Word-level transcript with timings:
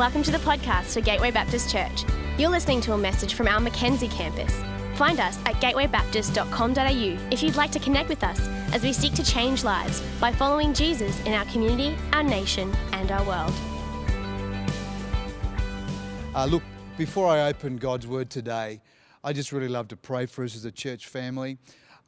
Welcome 0.00 0.22
to 0.22 0.30
the 0.30 0.38
podcast 0.38 0.94
for 0.94 1.02
Gateway 1.02 1.30
Baptist 1.30 1.70
Church. 1.70 2.04
You're 2.38 2.48
listening 2.48 2.80
to 2.80 2.94
a 2.94 2.96
message 2.96 3.34
from 3.34 3.46
our 3.46 3.60
Mackenzie 3.60 4.08
campus. 4.08 4.50
Find 4.94 5.20
us 5.20 5.38
at 5.44 5.56
gatewaybaptist.com.au 5.56 7.28
if 7.30 7.42
you'd 7.42 7.56
like 7.56 7.70
to 7.72 7.78
connect 7.78 8.08
with 8.08 8.24
us 8.24 8.40
as 8.72 8.82
we 8.82 8.94
seek 8.94 9.12
to 9.12 9.22
change 9.22 9.62
lives 9.62 10.00
by 10.18 10.32
following 10.32 10.72
Jesus 10.72 11.20
in 11.26 11.34
our 11.34 11.44
community, 11.44 11.98
our 12.14 12.22
nation, 12.22 12.72
and 12.92 13.12
our 13.12 13.22
world. 13.24 13.52
Uh, 16.34 16.46
look, 16.46 16.62
before 16.96 17.28
I 17.28 17.50
open 17.50 17.76
God's 17.76 18.06
Word 18.06 18.30
today, 18.30 18.80
I 19.22 19.34
just 19.34 19.52
really 19.52 19.68
love 19.68 19.88
to 19.88 19.98
pray 19.98 20.24
for 20.24 20.44
us 20.44 20.56
as 20.56 20.64
a 20.64 20.72
church 20.72 21.08
family. 21.08 21.58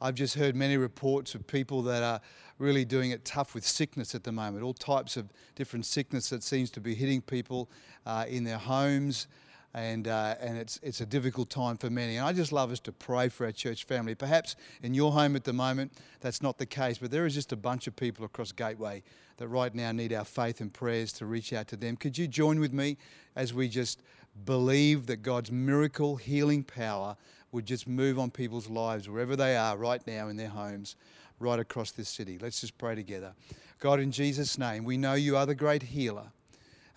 I've 0.01 0.15
just 0.15 0.33
heard 0.33 0.55
many 0.55 0.77
reports 0.77 1.35
of 1.35 1.45
people 1.45 1.83
that 1.83 2.01
are 2.01 2.21
really 2.57 2.85
doing 2.85 3.11
it 3.11 3.25
tough 3.25 3.53
with 3.53 3.65
sickness 3.65 4.13
at 4.15 4.23
the 4.23 4.31
moment, 4.31 4.63
all 4.63 4.73
types 4.73 5.17
of 5.17 5.29
different 5.55 5.85
sickness 5.85 6.29
that 6.29 6.43
seems 6.43 6.69
to 6.71 6.79
be 6.79 6.95
hitting 6.95 7.21
people 7.21 7.69
uh, 8.05 8.25
in 8.27 8.43
their 8.43 8.57
homes. 8.57 9.27
And, 9.75 10.07
uh, 10.07 10.35
and 10.39 10.55
it's, 10.59 10.79
it's 10.83 11.01
a 11.01 11.05
difficult 11.05 11.49
time 11.49 11.77
for 11.77 11.89
many. 11.89 12.17
And 12.17 12.27
I 12.27 12.31
just 12.31 12.51
love 12.51 12.71
us 12.71 12.79
to 12.81 12.91
pray 12.91 13.27
for 13.29 13.47
our 13.47 13.51
church 13.51 13.85
family. 13.85 14.13
Perhaps 14.13 14.55
in 14.83 14.93
your 14.93 15.11
home 15.11 15.35
at 15.35 15.45
the 15.45 15.53
moment, 15.53 15.93
that's 16.21 16.43
not 16.43 16.59
the 16.59 16.67
case, 16.67 16.99
but 16.99 17.09
there 17.09 17.25
is 17.25 17.33
just 17.33 17.51
a 17.51 17.55
bunch 17.55 17.87
of 17.87 17.95
people 17.95 18.23
across 18.23 18.51
Gateway 18.51 19.01
that 19.37 19.47
right 19.47 19.73
now 19.73 19.91
need 19.91 20.13
our 20.13 20.25
faith 20.25 20.61
and 20.61 20.71
prayers 20.71 21.11
to 21.13 21.25
reach 21.25 21.53
out 21.53 21.67
to 21.69 21.75
them. 21.75 21.97
Could 21.97 22.19
you 22.19 22.27
join 22.27 22.59
with 22.59 22.71
me 22.71 22.97
as 23.35 23.51
we 23.51 23.67
just 23.67 24.03
believe 24.45 25.07
that 25.07 25.23
God's 25.23 25.51
miracle 25.51 26.17
healing 26.17 26.63
power 26.63 27.17
would 27.51 27.65
just 27.65 27.87
move 27.87 28.17
on 28.17 28.31
people's 28.31 28.67
lives 28.67 29.07
wherever 29.07 29.35
they 29.35 29.55
are 29.55 29.77
right 29.77 30.05
now 30.07 30.27
in 30.27 30.37
their 30.37 30.49
homes, 30.49 30.95
right 31.43 31.59
across 31.59 31.91
this 31.91 32.09
city. 32.09 32.37
Let's 32.41 32.61
just 32.61 32.77
pray 32.77 32.95
together. 32.95 33.33
God, 33.79 33.99
in 33.99 34.11
Jesus' 34.11 34.57
name, 34.57 34.83
we 34.83 34.97
know 34.97 35.13
you 35.13 35.35
are 35.37 35.45
the 35.45 35.55
great 35.55 35.83
healer. 35.83 36.31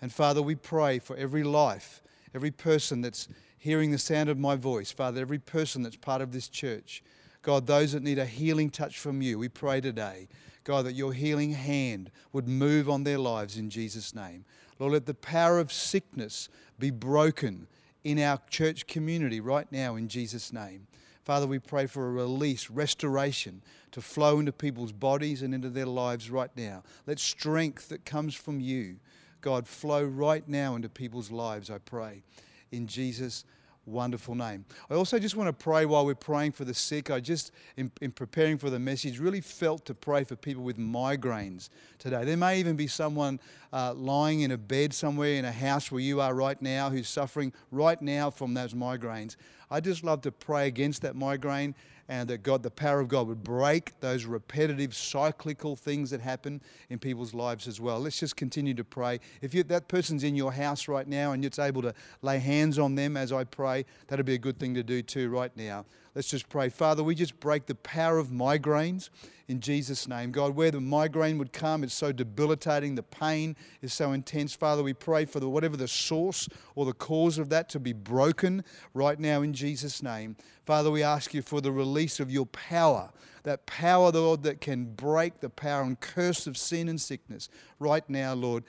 And 0.01 0.11
Father, 0.11 0.41
we 0.41 0.55
pray 0.55 0.99
for 0.99 1.15
every 1.17 1.43
life, 1.43 2.01
every 2.33 2.51
person 2.51 3.01
that's 3.01 3.27
hearing 3.57 3.91
the 3.91 3.97
sound 3.97 4.29
of 4.29 4.37
my 4.37 4.55
voice, 4.55 4.91
Father, 4.91 5.19
every 5.19 5.39
person 5.39 5.83
that's 5.83 5.95
part 5.95 6.21
of 6.21 6.31
this 6.31 6.47
church. 6.47 7.03
God, 7.41 7.67
those 7.67 7.93
that 7.93 8.03
need 8.03 8.19
a 8.19 8.25
healing 8.25 8.69
touch 8.69 8.99
from 8.99 9.21
you, 9.21 9.39
we 9.39 9.49
pray 9.49 9.81
today, 9.81 10.27
God, 10.63 10.85
that 10.85 10.93
your 10.93 11.13
healing 11.13 11.51
hand 11.51 12.11
would 12.33 12.47
move 12.47 12.89
on 12.89 13.03
their 13.03 13.17
lives 13.17 13.57
in 13.57 13.69
Jesus' 13.69 14.13
name. 14.13 14.45
Lord, 14.79 14.93
let 14.93 15.05
the 15.05 15.13
power 15.13 15.59
of 15.59 15.71
sickness 15.71 16.49
be 16.77 16.91
broken 16.91 17.67
in 18.03 18.19
our 18.19 18.39
church 18.49 18.87
community 18.87 19.39
right 19.39 19.69
now 19.71 19.95
in 19.95 20.07
Jesus' 20.07 20.53
name. 20.53 20.87
Father, 21.27 21.45
we 21.45 21.59
pray 21.59 21.87
for 21.87 22.07
a 22.07 22.11
release, 22.11 22.69
restoration 22.69 23.61
to 23.91 23.99
flow 23.99 24.39
into 24.39 24.53
people's 24.53 24.93
bodies 24.93 25.41
and 25.41 25.53
into 25.53 25.69
their 25.69 25.85
lives 25.85 26.31
right 26.31 26.49
now. 26.55 26.83
Let 27.05 27.19
strength 27.19 27.89
that 27.89 28.05
comes 28.05 28.33
from 28.33 28.61
you, 28.61 28.95
God, 29.41 29.67
flow 29.67 30.05
right 30.05 30.47
now 30.47 30.77
into 30.77 30.87
people's 30.87 31.29
lives, 31.29 31.69
I 31.69 31.79
pray. 31.79 32.23
In 32.71 32.87
Jesus' 32.87 33.43
wonderful 33.85 34.35
name. 34.35 34.63
I 34.89 34.93
also 34.93 35.19
just 35.19 35.35
want 35.35 35.47
to 35.47 35.63
pray 35.63 35.85
while 35.85 36.05
we're 36.05 36.15
praying 36.15 36.53
for 36.53 36.63
the 36.63 36.73
sick. 36.73 37.09
I 37.09 37.19
just, 37.19 37.51
in, 37.75 37.91
in, 38.01 38.11
preparing 38.11 38.57
for 38.57 38.69
the 38.69 38.79
message, 38.79 39.19
really 39.19 39.41
felt 39.41 39.85
to 39.85 39.93
pray 39.93 40.23
for 40.23 40.37
people 40.37 40.63
with 40.63 40.77
migraines 40.77 41.67
today. 41.97 42.23
There 42.23 42.37
may 42.37 42.59
even 42.59 42.77
be 42.77 42.87
someone 42.87 43.41
uh, 43.73 43.93
lying 43.93 44.41
in 44.41 44.51
a 44.51 44.57
bed 44.57 44.93
somewhere 44.93 45.33
in 45.33 45.43
a 45.43 45.51
house 45.51 45.91
where 45.91 46.01
you 46.01 46.21
are 46.21 46.33
right 46.33 46.61
now 46.61 46.89
who's 46.89 47.09
suffering 47.09 47.51
right 47.71 48.01
now 48.01 48.29
from 48.29 48.53
those 48.53 48.73
migraines. 48.73 49.35
I 49.69 49.79
just 49.79 50.03
love 50.03 50.21
to 50.21 50.31
pray 50.31 50.67
against 50.67 51.01
that 51.01 51.15
migraine 51.15 51.75
and 52.09 52.29
that 52.29 52.41
God, 52.41 52.63
the 52.63 52.71
power 52.71 53.01
of 53.01 53.09
God, 53.09 53.27
would 53.27 53.43
break 53.43 53.99
those 53.99 54.25
repetitive, 54.25 54.95
cyclical 54.95 55.75
things 55.75 56.09
that 56.11 56.21
happen 56.21 56.61
in 56.89 56.99
people's 56.99 57.33
lives 57.33 57.67
as 57.67 57.81
well. 57.81 57.99
Let's 57.99 58.19
just 58.19 58.37
continue 58.37 58.73
to 58.75 58.83
pray. 58.83 59.19
If 59.41 59.53
you, 59.53 59.63
that 59.63 59.89
person's 59.89 60.23
in 60.23 60.35
your 60.35 60.53
house 60.53 60.87
right 60.87 61.07
now 61.07 61.33
and 61.33 61.43
you're 61.43 61.65
able 61.65 61.81
to 61.81 61.93
lay 62.21 62.39
hands 62.39 62.79
on 62.79 62.95
them 62.95 63.17
as 63.17 63.33
I 63.33 63.43
pray, 63.43 63.85
that'd 64.07 64.25
be 64.25 64.35
a 64.35 64.39
good 64.39 64.57
thing 64.57 64.73
to 64.75 64.83
do 64.83 65.01
too 65.01 65.29
right 65.29 65.51
now. 65.57 65.85
Let's 66.17 66.31
just 66.31 66.49
pray. 66.49 66.69
Father, 66.69 67.03
we 67.03 67.13
just 67.13 67.39
break 67.39 67.67
the 67.67 67.75
power 67.75 68.17
of 68.17 68.29
migraines 68.29 69.11
in 69.47 69.59
Jesus' 69.59 70.07
name. 70.07 70.31
God, 70.31 70.55
where 70.55 70.71
the 70.71 70.81
migraine 70.81 71.37
would 71.37 71.53
come, 71.53 71.83
it's 71.83 71.93
so 71.93 72.11
debilitating. 72.11 72.95
The 72.95 73.03
pain 73.03 73.55
is 73.83 73.93
so 73.93 74.13
intense. 74.13 74.55
Father, 74.55 74.81
we 74.81 74.93
pray 74.93 75.25
for 75.25 75.39
the, 75.39 75.47
whatever 75.47 75.77
the 75.77 75.87
source 75.87 76.49
or 76.73 76.85
the 76.85 76.93
cause 76.93 77.37
of 77.37 77.49
that 77.49 77.69
to 77.69 77.79
be 77.79 77.93
broken 77.93 78.63
right 78.95 79.19
now 79.19 79.43
in 79.43 79.53
Jesus' 79.53 80.01
name. 80.01 80.35
Father, 80.65 80.89
we 80.89 81.03
ask 81.03 81.35
you 81.35 81.43
for 81.43 81.61
the 81.61 81.71
release 81.71 82.19
of 82.19 82.31
your 82.31 82.47
power, 82.47 83.11
that 83.43 83.67
power, 83.67 84.09
Lord, 84.09 84.41
that 84.41 84.59
can 84.59 84.85
break 84.85 85.39
the 85.39 85.51
power 85.51 85.83
and 85.83 85.99
curse 85.99 86.47
of 86.47 86.57
sin 86.57 86.89
and 86.89 86.99
sickness. 86.99 87.47
Right 87.77 88.09
now, 88.09 88.33
Lord, 88.33 88.63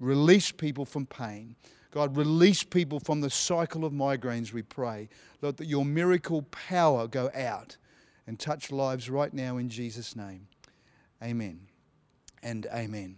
release 0.00 0.52
people 0.52 0.86
from 0.86 1.04
pain. 1.04 1.56
God, 1.94 2.16
release 2.16 2.64
people 2.64 2.98
from 2.98 3.20
the 3.20 3.30
cycle 3.30 3.84
of 3.84 3.92
migraines, 3.92 4.52
we 4.52 4.62
pray. 4.62 5.08
Lord, 5.40 5.58
that 5.58 5.66
your 5.66 5.84
miracle 5.84 6.42
power 6.42 7.06
go 7.06 7.30
out 7.32 7.76
and 8.26 8.36
touch 8.36 8.72
lives 8.72 9.08
right 9.08 9.32
now 9.32 9.58
in 9.58 9.68
Jesus' 9.68 10.16
name. 10.16 10.48
Amen 11.22 11.60
and 12.42 12.66
amen. 12.74 13.14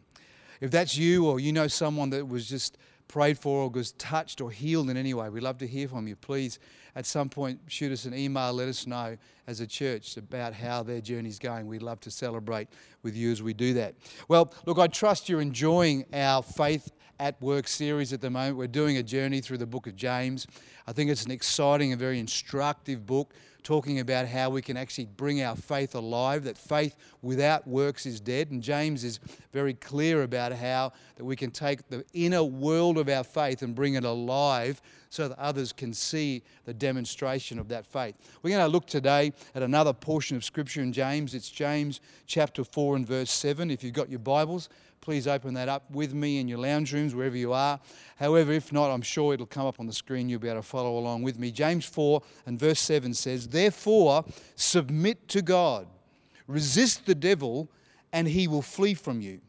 If 0.60 0.70
that's 0.70 0.94
you 0.94 1.26
or 1.26 1.40
you 1.40 1.54
know 1.54 1.68
someone 1.68 2.10
that 2.10 2.28
was 2.28 2.50
just 2.50 2.76
prayed 3.08 3.38
for 3.38 3.62
or 3.62 3.70
was 3.70 3.92
touched 3.92 4.42
or 4.42 4.50
healed 4.50 4.90
in 4.90 4.98
any 4.98 5.14
way, 5.14 5.30
we'd 5.30 5.42
love 5.42 5.56
to 5.58 5.66
hear 5.66 5.88
from 5.88 6.06
you. 6.06 6.14
Please, 6.14 6.58
at 6.94 7.06
some 7.06 7.30
point, 7.30 7.60
shoot 7.68 7.92
us 7.92 8.04
an 8.04 8.12
email, 8.12 8.52
let 8.52 8.68
us 8.68 8.86
know 8.86 9.16
as 9.46 9.60
a 9.60 9.66
church 9.66 10.18
about 10.18 10.52
how 10.52 10.82
their 10.82 11.00
journey's 11.00 11.38
going. 11.38 11.66
We'd 11.66 11.82
love 11.82 12.00
to 12.00 12.10
celebrate 12.10 12.68
with 13.02 13.16
you 13.16 13.32
as 13.32 13.42
we 13.42 13.54
do 13.54 13.72
that. 13.72 13.94
Well, 14.28 14.52
look, 14.66 14.78
I 14.78 14.86
trust 14.86 15.30
you're 15.30 15.40
enjoying 15.40 16.04
our 16.12 16.42
Faith 16.42 16.90
at 17.18 17.40
Work 17.40 17.68
series 17.68 18.12
at 18.12 18.20
the 18.20 18.30
moment. 18.30 18.56
We're 18.56 18.66
doing 18.66 18.96
a 18.96 19.02
journey 19.02 19.40
through 19.40 19.58
the 19.58 19.66
book 19.66 19.86
of 19.86 19.96
James. 19.96 20.46
I 20.86 20.92
think 20.92 21.10
it's 21.10 21.24
an 21.24 21.30
exciting 21.30 21.92
and 21.92 22.00
very 22.00 22.18
instructive 22.18 23.06
book 23.06 23.34
talking 23.66 23.98
about 23.98 24.28
how 24.28 24.48
we 24.48 24.62
can 24.62 24.76
actually 24.76 25.06
bring 25.06 25.42
our 25.42 25.56
faith 25.56 25.96
alive, 25.96 26.44
that 26.44 26.56
faith 26.56 26.94
without 27.20 27.66
works 27.66 28.06
is 28.06 28.20
dead. 28.20 28.52
And 28.52 28.62
James 28.62 29.02
is 29.02 29.18
very 29.52 29.74
clear 29.74 30.22
about 30.22 30.52
how 30.52 30.92
that 31.16 31.24
we 31.24 31.34
can 31.34 31.50
take 31.50 31.88
the 31.88 32.04
inner 32.12 32.44
world 32.44 32.96
of 32.96 33.08
our 33.08 33.24
faith 33.24 33.62
and 33.62 33.74
bring 33.74 33.94
it 33.94 34.04
alive 34.04 34.80
so 35.10 35.26
that 35.26 35.36
others 35.38 35.72
can 35.72 35.92
see 35.92 36.44
the 36.64 36.74
demonstration 36.74 37.58
of 37.58 37.66
that 37.68 37.84
faith. 37.84 38.14
We're 38.42 38.50
going 38.50 38.64
to 38.64 38.70
look 38.70 38.86
today 38.86 39.32
at 39.54 39.64
another 39.64 39.92
portion 39.92 40.36
of 40.36 40.44
Scripture 40.44 40.82
in 40.82 40.92
James. 40.92 41.34
It's 41.34 41.50
James 41.50 42.00
chapter 42.26 42.62
4 42.62 42.94
and 42.96 43.06
verse 43.06 43.32
7. 43.32 43.68
If 43.72 43.82
you've 43.82 43.94
got 43.94 44.10
your 44.10 44.20
Bibles, 44.20 44.68
please 45.06 45.28
open 45.28 45.54
that 45.54 45.68
up 45.68 45.88
with 45.92 46.12
me 46.12 46.40
in 46.40 46.48
your 46.48 46.58
lounge 46.58 46.92
rooms, 46.92 47.14
wherever 47.14 47.36
you 47.36 47.52
are. 47.52 47.78
However, 48.16 48.50
if 48.50 48.72
not, 48.72 48.90
I'm 48.90 49.02
sure 49.02 49.34
it'll 49.34 49.46
come 49.46 49.64
up 49.64 49.78
on 49.78 49.86
the 49.86 49.92
screen. 49.92 50.28
You'll 50.28 50.40
be 50.40 50.48
able 50.48 50.62
to 50.62 50.66
follow 50.66 50.98
along 50.98 51.22
with 51.22 51.38
me. 51.38 51.52
James 51.52 51.84
4 51.84 52.20
and 52.44 52.58
verse 52.58 52.80
7 52.80 53.14
says, 53.14 53.46
Therefore, 53.46 54.24
submit 54.56 55.28
to 55.28 55.42
God, 55.42 55.86
resist 56.48 57.06
the 57.06 57.14
devil, 57.14 57.70
and 58.12 58.26
he 58.26 58.48
will 58.48 58.62
flee 58.62 58.94
from 58.94 59.20
you. 59.20 59.40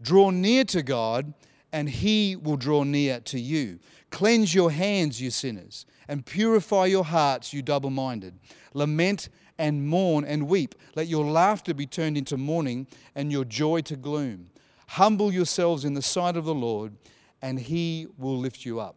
Draw 0.00 0.30
near 0.30 0.64
to 0.64 0.82
God, 0.82 1.34
and 1.74 1.90
he 1.90 2.34
will 2.34 2.56
draw 2.56 2.82
near 2.82 3.20
to 3.20 3.38
you. 3.38 3.80
Cleanse 4.08 4.54
your 4.54 4.70
hands, 4.70 5.20
you 5.20 5.30
sinners, 5.30 5.84
and 6.08 6.24
purify 6.24 6.86
your 6.86 7.04
hearts, 7.04 7.52
you 7.52 7.60
double 7.60 7.90
minded. 7.90 8.38
Lament 8.72 9.28
and 9.58 9.86
mourn 9.86 10.24
and 10.24 10.48
weep. 10.48 10.74
Let 10.96 11.06
your 11.06 11.26
laughter 11.26 11.74
be 11.74 11.84
turned 11.84 12.16
into 12.16 12.38
mourning 12.38 12.86
and 13.14 13.30
your 13.30 13.44
joy 13.44 13.82
to 13.82 13.96
gloom. 13.96 14.48
Humble 14.92 15.32
yourselves 15.32 15.86
in 15.86 15.94
the 15.94 16.02
sight 16.02 16.36
of 16.36 16.44
the 16.44 16.54
Lord, 16.54 16.92
and 17.40 17.58
he 17.58 18.08
will 18.18 18.36
lift 18.36 18.66
you 18.66 18.78
up. 18.78 18.94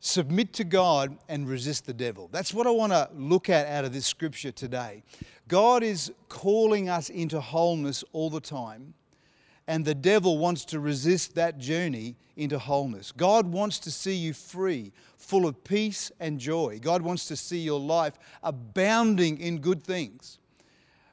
Submit 0.00 0.52
to 0.54 0.64
God 0.64 1.16
and 1.28 1.48
resist 1.48 1.86
the 1.86 1.94
devil. 1.94 2.28
That's 2.32 2.52
what 2.52 2.66
I 2.66 2.70
want 2.70 2.92
to 2.92 3.08
look 3.14 3.48
at 3.48 3.68
out 3.68 3.84
of 3.84 3.92
this 3.92 4.04
scripture 4.04 4.50
today. 4.50 5.04
God 5.46 5.84
is 5.84 6.10
calling 6.28 6.88
us 6.88 7.10
into 7.10 7.40
wholeness 7.40 8.02
all 8.12 8.28
the 8.28 8.40
time, 8.40 8.94
and 9.68 9.84
the 9.84 9.94
devil 9.94 10.36
wants 10.36 10.64
to 10.64 10.80
resist 10.80 11.36
that 11.36 11.58
journey 11.58 12.16
into 12.34 12.58
wholeness. 12.58 13.12
God 13.12 13.46
wants 13.46 13.78
to 13.78 13.92
see 13.92 14.14
you 14.16 14.34
free, 14.34 14.90
full 15.16 15.46
of 15.46 15.62
peace 15.62 16.10
and 16.18 16.40
joy. 16.40 16.80
God 16.82 17.02
wants 17.02 17.28
to 17.28 17.36
see 17.36 17.60
your 17.60 17.78
life 17.78 18.14
abounding 18.42 19.38
in 19.38 19.60
good 19.60 19.84
things. 19.84 20.40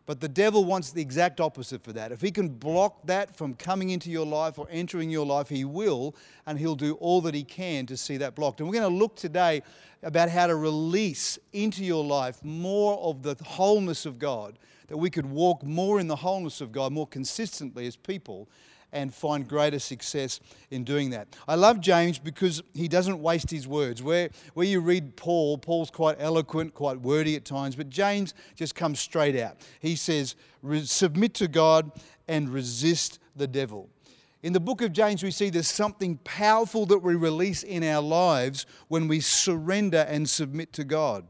But 0.10 0.22
the 0.22 0.28
devil 0.28 0.66
wants 0.66 0.90
the 0.90 1.04
exact 1.04 1.40
opposite 1.40 1.84
for 1.84 1.94
that. 1.94 2.12
If 2.12 2.20
he 2.20 2.32
can 2.32 2.50
block 2.50 3.06
that 3.06 3.36
from 3.36 3.54
coming 3.54 3.92
into 3.92 4.10
your 4.10 4.26
life 4.26 4.58
or 4.58 4.68
entering 4.72 5.12
your 5.12 5.24
life, 5.24 5.50
he 5.50 5.66
will, 5.66 6.16
and 6.48 6.58
he'll 6.58 6.74
do 6.74 6.96
all 6.96 7.22
that 7.22 7.36
he 7.36 7.44
can 7.44 7.86
to 7.86 7.96
see 7.96 8.18
that 8.18 8.34
blocked. 8.34 8.60
And 8.60 8.68
we're 8.68 8.80
going 8.80 8.92
to 8.92 8.98
look 8.98 9.16
today 9.16 9.62
about 10.02 10.28
how 10.32 10.48
to 10.48 10.56
release 10.56 11.38
into 11.54 11.86
your 11.86 12.04
life 12.04 12.44
more 12.44 12.98
of 12.98 13.22
the 13.22 13.36
wholeness 13.46 14.08
of 14.08 14.18
God, 14.18 14.58
that 14.88 14.98
we 14.98 15.12
could 15.12 15.28
walk 15.28 15.62
more 15.62 16.00
in 16.00 16.08
the 16.08 16.16
wholeness 16.16 16.60
of 16.60 16.72
God 16.72 16.92
more 16.92 17.06
consistently 17.06 17.86
as 17.86 17.96
people 17.96 18.50
and 18.92 19.14
find 19.14 19.48
greater 19.48 19.80
success 19.80 20.40
in 20.72 20.84
doing 20.84 21.12
that. 21.12 21.28
I 21.48 21.56
love 21.56 21.80
James 21.80 22.20
because 22.20 22.62
he 22.74 22.88
doesn't 22.88 23.22
waste 23.22 23.50
his 23.50 23.68
words. 23.68 24.02
Where, 24.02 24.30
where 24.54 24.66
you 24.66 24.80
read 24.80 25.16
Paul, 25.16 25.58
Paul's 25.58 25.92
quite 25.92 26.18
eloquent, 26.20 26.74
quite 26.74 27.00
wordy 27.02 27.36
at 27.36 27.46
times, 27.46 27.76
but 27.76 27.90
James 27.90 28.34
just 28.56 28.76
comes 28.76 29.00
straight 29.00 29.40
out. 29.40 29.58
He 29.80 29.96
says, 29.96 30.36
Submit 30.84 31.34
to 31.36 31.48
God 31.48 31.92
and 32.28 32.50
resist 32.50 33.20
the 33.36 33.48
devil. 33.48 33.90
In 34.42 34.54
the 34.54 34.60
book 34.60 34.82
of 34.82 34.94
James, 34.94 35.22
we 35.22 35.32
see 35.32 35.50
there's 35.50 35.70
something 35.70 36.18
powerful 36.24 36.86
that 36.86 37.00
we 37.00 37.16
release 37.16 37.64
in 37.64 37.84
our 37.84 38.02
lives 38.02 38.66
when 38.88 39.10
we 39.10 39.20
surrender 39.20 40.06
and 40.08 40.30
submit 40.30 40.72
to 40.74 40.86
God. 40.86 41.26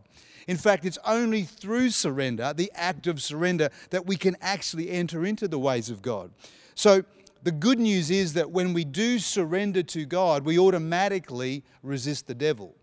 In 0.47 0.57
fact, 0.57 0.85
it's 0.85 0.97
only 1.05 1.43
through 1.43 1.89
surrender, 1.91 2.53
the 2.55 2.71
act 2.75 3.07
of 3.07 3.21
surrender, 3.21 3.69
that 3.89 4.05
we 4.05 4.15
can 4.15 4.35
actually 4.41 4.89
enter 4.89 5.25
into 5.25 5.47
the 5.47 5.59
ways 5.59 5.89
of 5.89 6.01
God. 6.01 6.31
So, 6.75 7.03
the 7.43 7.51
good 7.51 7.79
news 7.79 8.11
is 8.11 8.33
that 8.33 8.51
when 8.51 8.73
we 8.73 8.83
do 8.83 9.19
surrender 9.19 9.83
to 9.83 10.05
God, 10.05 10.43
we 10.43 10.59
automatically 10.59 11.63
resist 11.83 12.27
the 12.27 12.35
devil. 12.35 12.75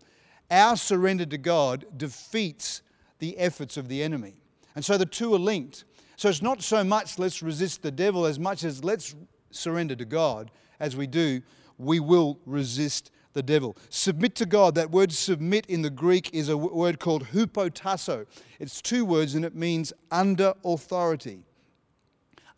Our 0.49 0.75
surrender 0.75 1.25
to 1.27 1.37
God 1.37 1.85
defeats 1.95 2.81
the 3.19 3.37
efforts 3.37 3.77
of 3.77 3.87
the 3.87 4.01
enemy. 4.01 4.35
And 4.75 4.83
so 4.83 4.97
the 4.97 5.05
two 5.05 5.33
are 5.33 5.39
linked. 5.39 5.85
So 6.15 6.29
it's 6.29 6.41
not 6.41 6.61
so 6.63 6.83
much 6.83 7.19
let's 7.19 7.43
resist 7.43 7.83
the 7.83 7.91
devil 7.91 8.25
as 8.25 8.39
much 8.39 8.63
as 8.63 8.83
let's 8.83 9.15
surrender 9.51 9.95
to 9.95 10.05
God. 10.05 10.51
As 10.79 10.95
we 10.95 11.07
do, 11.07 11.41
we 11.77 11.99
will 11.99 12.39
resist 12.45 13.11
the 13.33 13.43
devil. 13.43 13.77
Submit 13.89 14.33
to 14.35 14.45
God. 14.45 14.73
That 14.75 14.89
word 14.89 15.11
submit 15.11 15.67
in 15.67 15.83
the 15.83 15.89
Greek 15.91 16.33
is 16.33 16.49
a 16.49 16.57
word 16.57 16.99
called 16.99 17.25
hupotasso. 17.25 18.25
It's 18.59 18.81
two 18.81 19.05
words 19.05 19.35
and 19.35 19.45
it 19.45 19.55
means 19.55 19.93
under 20.09 20.53
authority 20.65 21.43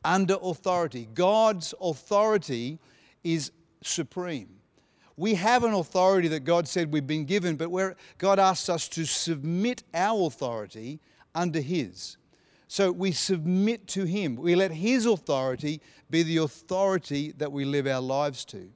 under 0.04 0.38
authority. 0.42 1.08
God's 1.14 1.74
authority 1.82 2.80
is 3.24 3.52
supreme. 3.82 4.50
We 5.18 5.36
have 5.36 5.66
an 5.66 5.74
authority 5.74 6.30
that 6.30 6.46
God 6.46 6.68
said 6.68 6.94
we've 6.94 7.06
been 7.06 7.26
given, 7.26 7.58
but 7.58 7.70
where 7.70 7.98
God 8.18 8.40
asks 8.40 8.70
us 8.70 8.88
to 8.90 9.06
submit 9.06 9.84
our 9.94 10.28
authority 10.28 11.02
under 11.36 11.60
His. 11.60 12.16
So 12.70 12.92
we 12.92 13.12
submit 13.12 13.88
to 13.88 14.06
Him. 14.06 14.38
We 14.38 14.56
let 14.56 14.72
His 14.72 15.06
authority 15.06 15.82
be 16.10 16.24
the 16.24 16.38
authority 16.38 17.34
that 17.38 17.52
we 17.52 17.66
live 17.66 17.86
our 17.86 18.00
lives 18.00 18.46
to. 18.46 18.70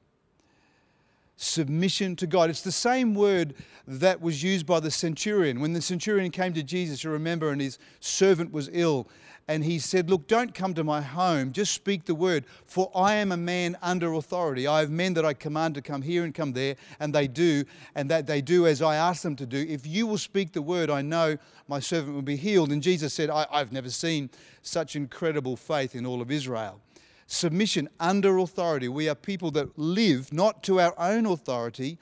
Submission 1.38 2.16
to 2.18 2.28
God. 2.28 2.50
It's 2.50 2.62
the 2.62 2.72
same 2.72 3.16
word 3.16 3.54
that 3.88 4.20
was 4.20 4.44
used 4.44 4.66
by 4.66 4.80
the 4.80 4.92
centurion. 4.92 5.62
When 5.62 5.74
the 5.74 5.82
centurion 5.82 6.32
came 6.32 6.54
to 6.54 6.64
Jesus, 6.64 7.04
you 7.04 7.10
remember, 7.10 7.52
and 7.52 7.62
his 7.62 7.80
servant 8.00 8.52
was 8.52 8.70
ill, 8.74 9.08
and 9.48 9.64
he 9.64 9.80
said, 9.80 10.10
Look, 10.10 10.28
don't 10.28 10.54
come 10.54 10.74
to 10.74 10.84
my 10.84 11.02
home, 11.02 11.52
just 11.52 11.74
speak 11.74 12.06
the 12.06 12.16
word, 12.16 12.46
for 12.66 12.92
I 12.96 13.16
am 13.16 13.32
a 13.32 13.38
man 13.38 13.78
under 13.82 14.14
authority. 14.14 14.68
I 14.68 14.80
have 14.80 14.90
men 14.90 15.14
that 15.16 15.26
I 15.26 15.34
command 15.34 15.76
to 15.76 15.82
come 15.82 16.02
here 16.02 16.24
and 16.24 16.34
come 16.34 16.54
there, 16.54 16.76
and 17.00 17.14
they 17.14 17.28
do, 17.28 17.66
and 17.96 18.10
that 18.10 18.28
they 18.28 18.42
do 18.42 18.66
as 18.68 18.82
I 18.82 18.96
ask 18.96 19.22
them 19.22 19.36
to 19.38 19.46
do. 19.46 19.66
If 19.68 19.86
you 19.86 20.08
will 20.08 20.18
speak 20.18 20.54
the 20.54 20.62
word, 20.62 20.90
I 20.90 21.02
know 21.02 21.38
my 21.68 21.80
servant 21.80 22.16
will 22.16 22.22
be 22.22 22.38
healed. 22.38 22.72
And 22.72 22.82
Jesus 22.82 23.14
said, 23.14 23.30
I, 23.30 23.46
have 23.52 23.72
never 23.72 23.90
seen 23.90 24.30
such 24.62 24.96
incredible 24.96 25.56
faith 25.56 25.96
in 25.96 26.06
all 26.06 26.22
of 26.22 26.32
Israel. 26.32 26.80
Submission 27.28 27.90
under 28.00 28.38
authority. 28.38 28.88
We 28.88 29.10
are 29.10 29.16
people 29.16 29.52
that 29.52 29.78
live 29.78 30.32
not 30.34 30.64
to 30.64 30.80
our 30.80 30.94
own 31.00 31.26
authority 31.26 31.98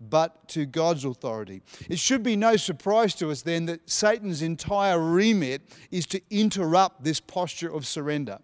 but 0.00 0.48
to 0.48 0.66
God's 0.66 1.04
authority. 1.04 1.62
It 1.88 1.98
should 1.98 2.22
be 2.22 2.36
no 2.36 2.56
surprise 2.56 3.14
to 3.16 3.30
us 3.30 3.42
then 3.42 3.66
that 3.66 3.88
Satan's 3.88 4.42
entire 4.42 4.98
remit 5.00 5.62
is 5.90 6.06
to 6.06 6.20
interrupt 6.30 7.02
this 7.02 7.20
posture 7.20 7.72
of 7.72 7.86
surrender. 7.86 8.38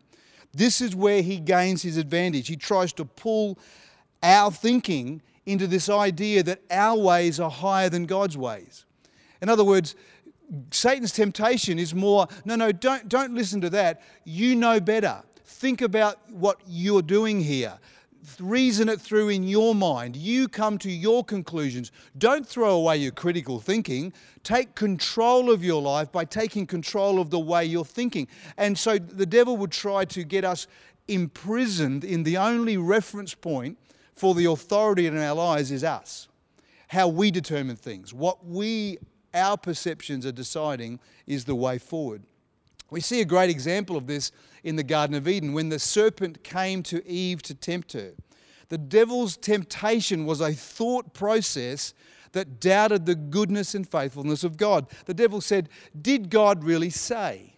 This 0.54 0.80
is 0.80 0.94
where 0.94 1.22
he 1.22 1.38
gains 1.38 1.82
his 1.82 1.96
advantage. 1.96 2.48
He 2.48 2.56
tries 2.56 2.92
to 2.94 3.04
pull 3.04 3.58
our 4.22 4.50
thinking 4.50 5.22
into 5.46 5.66
this 5.66 5.88
idea 5.88 6.42
that 6.42 6.60
our 6.70 6.96
ways 6.96 7.40
are 7.40 7.50
higher 7.50 7.88
than 7.88 8.04
God's 8.04 8.36
ways. 8.36 8.84
In 9.40 9.48
other 9.48 9.64
words, 9.64 9.96
Satan's 10.70 11.12
temptation 11.12 11.78
is 11.78 11.94
more 11.94 12.28
no, 12.44 12.54
no, 12.56 12.72
don't, 12.72 13.08
don't 13.08 13.34
listen 13.34 13.60
to 13.62 13.70
that. 13.70 14.02
You 14.24 14.54
know 14.54 14.80
better. 14.80 15.22
Think 15.44 15.80
about 15.80 16.30
what 16.30 16.60
you're 16.66 17.02
doing 17.02 17.40
here 17.40 17.78
reason 18.40 18.88
it 18.88 19.00
through 19.00 19.28
in 19.28 19.42
your 19.42 19.74
mind. 19.74 20.16
You 20.16 20.48
come 20.48 20.78
to 20.78 20.90
your 20.90 21.24
conclusions. 21.24 21.92
Don't 22.18 22.46
throw 22.46 22.74
away 22.74 22.98
your 22.98 23.12
critical 23.12 23.60
thinking. 23.60 24.12
Take 24.42 24.74
control 24.74 25.50
of 25.50 25.64
your 25.64 25.80
life 25.80 26.10
by 26.10 26.24
taking 26.24 26.66
control 26.66 27.20
of 27.20 27.30
the 27.30 27.38
way 27.38 27.64
you're 27.64 27.84
thinking. 27.84 28.28
And 28.56 28.78
so 28.78 28.98
the 28.98 29.26
devil 29.26 29.56
would 29.56 29.72
try 29.72 30.04
to 30.06 30.24
get 30.24 30.44
us 30.44 30.66
imprisoned 31.08 32.04
in 32.04 32.22
the 32.22 32.36
only 32.36 32.76
reference 32.76 33.34
point 33.34 33.78
for 34.14 34.34
the 34.34 34.44
authority 34.46 35.06
in 35.06 35.16
our 35.16 35.34
lives 35.34 35.70
is 35.70 35.84
us. 35.84 36.28
How 36.88 37.08
we 37.08 37.30
determine 37.30 37.76
things. 37.76 38.12
What 38.12 38.46
we, 38.46 38.98
our 39.34 39.56
perceptions 39.56 40.26
are 40.26 40.32
deciding 40.32 41.00
is 41.26 41.44
the 41.44 41.54
way 41.54 41.78
forward. 41.78 42.22
We 42.92 43.00
see 43.00 43.22
a 43.22 43.24
great 43.24 43.48
example 43.48 43.96
of 43.96 44.06
this 44.06 44.32
in 44.62 44.76
the 44.76 44.82
Garden 44.82 45.16
of 45.16 45.26
Eden 45.26 45.54
when 45.54 45.70
the 45.70 45.78
serpent 45.78 46.44
came 46.44 46.82
to 46.84 47.06
Eve 47.08 47.42
to 47.42 47.54
tempt 47.54 47.94
her. 47.94 48.12
The 48.68 48.76
devil's 48.76 49.38
temptation 49.38 50.26
was 50.26 50.42
a 50.42 50.52
thought 50.52 51.14
process 51.14 51.94
that 52.32 52.60
doubted 52.60 53.06
the 53.06 53.14
goodness 53.14 53.74
and 53.74 53.88
faithfulness 53.88 54.44
of 54.44 54.58
God. 54.58 54.86
The 55.06 55.14
devil 55.14 55.40
said, 55.40 55.70
Did 56.00 56.28
God 56.28 56.64
really 56.64 56.90
say? 56.90 57.54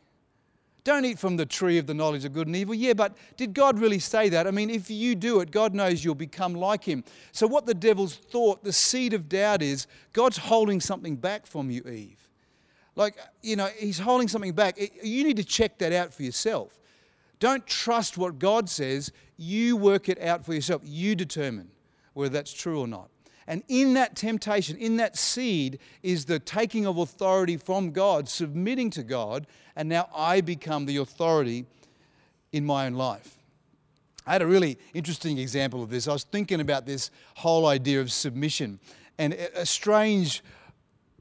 Don't 0.84 1.04
eat 1.04 1.18
from 1.18 1.36
the 1.36 1.46
tree 1.46 1.78
of 1.78 1.86
the 1.86 1.94
knowledge 1.94 2.24
of 2.24 2.32
good 2.32 2.46
and 2.46 2.54
evil. 2.54 2.74
Yeah, 2.74 2.92
but 2.92 3.16
did 3.36 3.54
God 3.54 3.78
really 3.78 3.98
say 3.98 4.28
that? 4.28 4.46
I 4.46 4.50
mean, 4.50 4.68
if 4.70 4.90
you 4.90 5.14
do 5.14 5.40
it, 5.40 5.50
God 5.50 5.74
knows 5.74 6.04
you'll 6.04 6.14
become 6.14 6.54
like 6.54 6.84
Him. 6.84 7.02
So, 7.32 7.46
what 7.46 7.64
the 7.66 7.74
devil's 7.74 8.14
thought, 8.14 8.62
the 8.62 8.72
seed 8.72 9.14
of 9.14 9.28
doubt 9.28 9.62
is 9.62 9.86
God's 10.12 10.36
holding 10.36 10.80
something 10.80 11.16
back 11.16 11.46
from 11.46 11.70
you, 11.70 11.82
Eve. 11.88 12.24
Like, 12.96 13.16
you 13.42 13.56
know, 13.56 13.68
he's 13.78 13.98
holding 13.98 14.28
something 14.28 14.52
back. 14.52 14.78
You 15.02 15.24
need 15.24 15.36
to 15.36 15.44
check 15.44 15.78
that 15.78 15.92
out 15.92 16.14
for 16.14 16.22
yourself. 16.22 16.78
Don't 17.40 17.66
trust 17.66 18.16
what 18.16 18.38
God 18.38 18.68
says. 18.68 19.10
You 19.36 19.76
work 19.76 20.08
it 20.08 20.20
out 20.20 20.44
for 20.44 20.54
yourself. 20.54 20.82
You 20.84 21.14
determine 21.14 21.70
whether 22.12 22.32
that's 22.32 22.52
true 22.52 22.80
or 22.80 22.86
not. 22.86 23.10
And 23.46 23.62
in 23.68 23.94
that 23.94 24.16
temptation, 24.16 24.78
in 24.78 24.96
that 24.96 25.16
seed, 25.16 25.78
is 26.02 26.24
the 26.24 26.38
taking 26.38 26.86
of 26.86 26.96
authority 26.96 27.56
from 27.58 27.90
God, 27.90 28.28
submitting 28.28 28.88
to 28.90 29.02
God, 29.02 29.46
and 29.76 29.88
now 29.88 30.08
I 30.14 30.40
become 30.40 30.86
the 30.86 30.96
authority 30.96 31.66
in 32.52 32.64
my 32.64 32.86
own 32.86 32.94
life. 32.94 33.36
I 34.26 34.32
had 34.32 34.40
a 34.40 34.46
really 34.46 34.78
interesting 34.94 35.36
example 35.36 35.82
of 35.82 35.90
this. 35.90 36.08
I 36.08 36.12
was 36.12 36.24
thinking 36.24 36.60
about 36.60 36.86
this 36.86 37.10
whole 37.34 37.66
idea 37.66 38.00
of 38.00 38.10
submission, 38.10 38.78
and 39.18 39.34
a 39.34 39.66
strange 39.66 40.42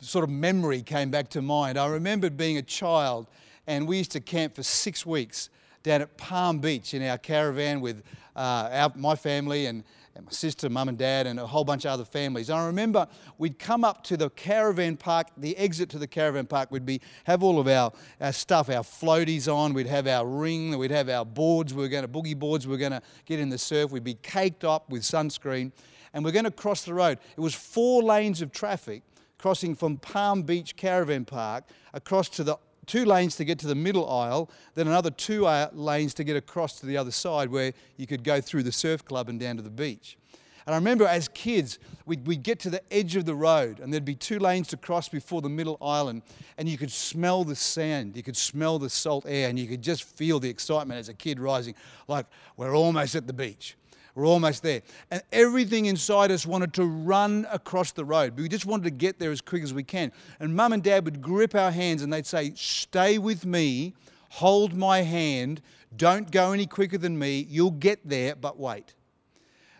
sort 0.03 0.23
of 0.23 0.29
memory 0.29 0.81
came 0.81 1.09
back 1.09 1.29
to 1.29 1.41
mind. 1.41 1.77
I 1.77 1.87
remembered 1.87 2.37
being 2.37 2.57
a 2.57 2.61
child, 2.61 3.27
and 3.67 3.87
we 3.87 3.97
used 3.97 4.11
to 4.11 4.19
camp 4.19 4.55
for 4.55 4.63
six 4.63 5.05
weeks 5.05 5.49
down 5.83 6.01
at 6.01 6.17
Palm 6.17 6.59
Beach 6.59 6.93
in 6.93 7.03
our 7.03 7.17
caravan 7.17 7.81
with 7.81 8.03
uh, 8.35 8.69
our, 8.71 8.91
my 8.95 9.15
family 9.15 9.65
and, 9.65 9.83
and 10.15 10.25
my 10.25 10.31
sister, 10.31 10.69
mum 10.69 10.89
and 10.89 10.97
dad, 10.97 11.27
and 11.27 11.39
a 11.39 11.45
whole 11.45 11.63
bunch 11.63 11.85
of 11.85 11.91
other 11.91 12.05
families. 12.05 12.49
And 12.49 12.59
I 12.59 12.65
remember 12.65 13.07
we'd 13.37 13.59
come 13.59 13.83
up 13.83 14.03
to 14.05 14.17
the 14.17 14.29
caravan 14.29 14.97
park, 14.97 15.27
the 15.37 15.55
exit 15.57 15.89
to 15.89 15.99
the 15.99 16.07
caravan 16.07 16.45
park 16.45 16.71
we'd 16.71 16.85
be 16.85 17.01
have 17.25 17.43
all 17.43 17.59
of 17.59 17.67
our, 17.67 17.91
our 18.21 18.31
stuff, 18.31 18.69
our 18.69 18.83
floaties 18.83 19.53
on, 19.53 19.73
we'd 19.73 19.87
have 19.87 20.07
our 20.07 20.25
ring, 20.25 20.77
we'd 20.77 20.91
have 20.91 21.09
our 21.09 21.25
boards, 21.25 21.73
we 21.73 21.83
were 21.83 21.89
going 21.89 22.05
to 22.05 22.07
boogie 22.07 22.37
boards, 22.37 22.67
we 22.67 22.71
were 22.71 22.77
going 22.77 22.91
to 22.91 23.01
get 23.25 23.39
in 23.39 23.49
the 23.49 23.57
surf, 23.57 23.91
we'd 23.91 24.03
be 24.03 24.15
caked 24.15 24.63
up 24.63 24.89
with 24.89 25.03
sunscreen, 25.03 25.71
and 26.13 26.23
we're 26.23 26.31
going 26.31 26.45
to 26.45 26.51
cross 26.51 26.83
the 26.83 26.93
road. 26.93 27.17
It 27.35 27.41
was 27.41 27.53
four 27.53 28.03
lanes 28.03 28.41
of 28.41 28.51
traffic 28.51 29.03
crossing 29.43 29.75
from 29.75 29.97
Palm 29.97 30.41
Beach 30.43 30.73
Caravan 30.77 31.25
Park 31.25 31.65
across 31.93 32.29
to 32.29 32.45
the 32.45 32.57
two 32.85 33.03
lanes 33.03 33.35
to 33.35 33.43
get 33.43 33.59
to 33.59 33.67
the 33.67 33.75
middle 33.75 34.09
aisle, 34.09 34.49
then 34.73 34.87
another 34.87 35.11
two 35.11 35.45
lanes 35.73 36.13
to 36.13 36.23
get 36.23 36.37
across 36.37 36.79
to 36.79 36.85
the 36.85 36.95
other 36.95 37.11
side 37.11 37.49
where 37.49 37.73
you 37.97 38.07
could 38.07 38.23
go 38.23 38.39
through 38.39 38.63
the 38.63 38.71
surf 38.71 39.03
club 39.03 39.27
and 39.27 39.41
down 39.41 39.57
to 39.57 39.61
the 39.61 39.69
beach. 39.69 40.17
And 40.65 40.73
I 40.73 40.77
remember 40.77 41.05
as 41.05 41.27
kids, 41.27 41.77
we'd, 42.05 42.25
we'd, 42.25 42.41
get 42.41 42.59
to 42.59 42.69
the 42.69 42.81
edge 42.89 43.17
of 43.17 43.25
the 43.25 43.35
road 43.35 43.81
and 43.81 43.91
there'd 43.91 44.05
be 44.05 44.15
two 44.15 44.39
lanes 44.39 44.69
to 44.69 44.77
cross 44.77 45.09
before 45.09 45.41
the 45.41 45.49
middle 45.49 45.77
island, 45.81 46.21
and 46.57 46.69
you 46.69 46.77
could 46.77 46.89
smell 46.89 47.43
the 47.43 47.57
sand, 47.57 48.15
you 48.15 48.23
could 48.23 48.37
smell 48.37 48.79
the 48.79 48.89
salt 48.89 49.25
air, 49.27 49.49
and 49.49 49.59
you 49.59 49.67
could 49.67 49.81
just 49.81 50.03
feel 50.03 50.39
the 50.39 50.49
excitement 50.49 51.01
as 51.01 51.09
a 51.09 51.13
kid 51.13 51.37
rising, 51.37 51.75
like 52.07 52.27
we're 52.55 52.73
almost 52.73 53.13
at 53.13 53.27
the 53.27 53.33
beach. 53.33 53.75
We're 54.15 54.27
almost 54.27 54.61
there. 54.61 54.81
And 55.09 55.23
everything 55.31 55.85
inside 55.85 56.29
us 56.31 56.45
wanted 56.45 56.73
to 56.75 56.85
run 56.85 57.47
across 57.51 57.91
the 57.91 58.05
road. 58.05 58.35
But 58.35 58.43
We 58.43 58.49
just 58.49 58.65
wanted 58.65 58.83
to 58.83 58.91
get 58.91 59.17
there 59.17 59.31
as 59.31 59.41
quick 59.41 59.63
as 59.63 59.73
we 59.73 59.83
can. 59.83 60.11
And 60.39 60.55
mum 60.55 60.73
and 60.73 60.83
dad 60.83 61.05
would 61.05 61.21
grip 61.21 61.55
our 61.55 61.71
hands 61.71 62.03
and 62.03 62.13
they'd 62.13 62.25
say, 62.25 62.53
Stay 62.55 63.17
with 63.17 63.45
me, 63.45 63.95
hold 64.29 64.75
my 64.75 65.01
hand, 65.01 65.61
don't 65.95 66.29
go 66.31 66.51
any 66.51 66.67
quicker 66.67 66.97
than 66.97 67.17
me, 67.17 67.47
you'll 67.49 67.71
get 67.71 68.07
there, 68.07 68.35
but 68.35 68.59
wait. 68.59 68.93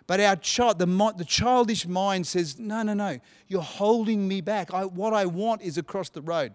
But 0.08 0.20
our 0.20 0.36
child, 0.36 0.80
the, 0.80 1.14
the 1.18 1.26
childish 1.26 1.88
mind 1.88 2.26
says, 2.26 2.58
No, 2.58 2.82
no, 2.82 2.94
no, 2.96 3.20
you're 3.48 3.62
holding 3.62 4.28
me 4.28 4.42
back. 4.42 4.74
I, 4.74 4.86
what 4.86 5.14
I 5.14 5.26
want 5.28 5.62
is 5.62 5.78
across 5.78 6.10
the 6.10 6.22
road 6.22 6.54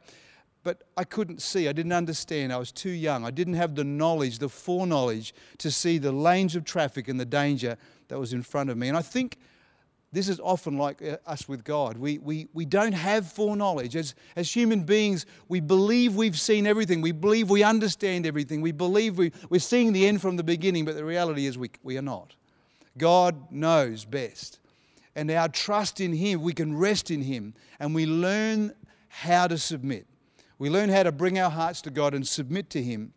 but 0.62 0.82
I 0.96 1.04
couldn't 1.04 1.40
see. 1.40 1.68
I 1.68 1.72
didn't 1.72 1.92
understand. 1.92 2.52
I 2.52 2.58
was 2.58 2.72
too 2.72 2.90
young. 2.90 3.24
I 3.24 3.30
didn't 3.30 3.54
have 3.54 3.74
the 3.74 3.84
knowledge, 3.84 4.38
the 4.38 4.48
foreknowledge 4.48 5.34
to 5.58 5.70
see 5.70 5.98
the 5.98 6.12
lanes 6.12 6.56
of 6.56 6.64
traffic 6.64 7.08
and 7.08 7.18
the 7.18 7.24
danger 7.24 7.76
that 8.08 8.18
was 8.18 8.32
in 8.32 8.42
front 8.42 8.70
of 8.70 8.76
me. 8.76 8.88
And 8.88 8.96
I 8.96 9.02
think 9.02 9.38
this 10.10 10.28
is 10.28 10.40
often 10.40 10.78
like 10.78 11.02
uh, 11.02 11.18
us 11.26 11.48
with 11.48 11.64
God. 11.64 11.98
We, 11.98 12.18
we, 12.18 12.48
we 12.54 12.64
don't 12.64 12.92
have 12.92 13.30
foreknowledge. 13.30 13.94
As, 13.94 14.14
as 14.36 14.54
human 14.54 14.84
beings, 14.84 15.26
we 15.48 15.60
believe 15.60 16.16
we've 16.16 16.38
seen 16.38 16.66
everything. 16.66 17.02
We 17.02 17.12
believe 17.12 17.50
we 17.50 17.62
understand 17.62 18.26
everything. 18.26 18.62
We 18.62 18.72
believe 18.72 19.18
we, 19.18 19.32
we're 19.50 19.60
seeing 19.60 19.92
the 19.92 20.06
end 20.06 20.22
from 20.22 20.36
the 20.36 20.44
beginning, 20.44 20.86
but 20.86 20.96
the 20.96 21.04
reality 21.04 21.46
is 21.46 21.58
we, 21.58 21.70
we 21.82 21.98
are 21.98 22.02
not. 22.02 22.34
God 22.96 23.52
knows 23.52 24.04
best. 24.04 24.60
And 25.14 25.30
our 25.30 25.48
trust 25.48 26.00
in 26.00 26.12
Him, 26.12 26.40
we 26.42 26.54
can 26.54 26.76
rest 26.76 27.10
in 27.10 27.22
Him 27.22 27.54
and 27.78 27.94
we 27.94 28.06
learn 28.06 28.72
how 29.08 29.46
to 29.46 29.58
submit. 29.58 30.06
We 30.58 30.70
learn 30.70 30.88
how 30.88 31.04
to 31.04 31.12
bring 31.12 31.38
our 31.38 31.50
hearts 31.50 31.80
to 31.82 31.90
God 31.90 32.14
and 32.14 32.26
submit 32.26 32.70
to 32.70 32.82
Him 32.82 33.12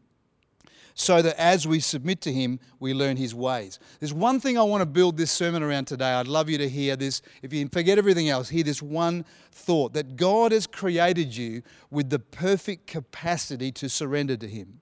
so 0.93 1.21
that 1.21 1.39
as 1.39 1.67
we 1.67 1.79
submit 1.79 2.21
to 2.21 2.31
Him, 2.31 2.59
we 2.79 2.93
learn 2.93 3.17
His 3.17 3.33
ways. 3.33 3.79
There's 3.99 4.13
one 4.13 4.39
thing 4.39 4.57
I 4.57 4.63
want 4.63 4.81
to 4.81 4.85
build 4.85 5.17
this 5.17 5.31
sermon 5.31 5.63
around 5.63 5.85
today. 5.85 6.11
I'd 6.11 6.27
love 6.27 6.49
you 6.49 6.57
to 6.59 6.69
hear 6.69 6.95
this. 6.95 7.21
If 7.41 7.53
you 7.53 7.67
forget 7.69 7.97
everything 7.97 8.29
else, 8.29 8.49
hear 8.49 8.63
this 8.63 8.81
one 8.81 9.25
thought 9.51 9.93
that 9.93 10.15
God 10.15 10.51
has 10.51 10.67
created 10.67 11.35
you 11.35 11.63
with 11.89 12.09
the 12.09 12.19
perfect 12.19 12.87
capacity 12.87 13.71
to 13.73 13.89
surrender 13.89 14.37
to 14.37 14.47
Him. 14.47 14.81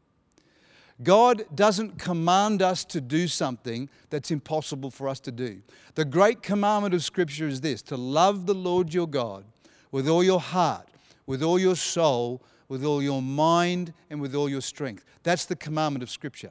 God 1.01 1.46
doesn't 1.56 1.98
command 1.98 2.62
us 2.62 2.84
to 2.86 3.00
do 3.00 3.28
something 3.28 3.89
that's 4.10 4.32
impossible 4.32 4.92
for 4.92 5.08
us 5.08 5.20
to 5.22 5.32
do. 5.32 5.62
The 5.96 6.04
great 6.04 6.44
commandment 6.44 6.94
of 6.94 7.04
Scripture 7.04 7.48
is 7.48 7.62
this 7.62 7.82
to 7.84 7.96
love 7.96 8.46
the 8.46 8.54
Lord 8.54 8.94
your 8.94 9.08
God 9.08 9.46
with 9.92 10.10
all 10.10 10.24
your 10.24 10.42
heart, 10.42 10.88
with 11.29 11.43
all 11.43 11.59
your 11.59 11.75
soul, 11.75 12.41
with 12.69 12.83
all 12.83 13.03
your 13.03 13.21
mind, 13.21 13.93
and 14.09 14.19
with 14.19 14.33
all 14.33 14.50
your 14.50 14.62
strength. 14.62 15.05
That's 15.21 15.45
the 15.45 15.55
commandment 15.55 16.01
of 16.01 16.09
Scripture. 16.09 16.50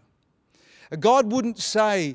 God 1.00 1.32
wouldn't 1.32 1.58
say, 1.58 2.14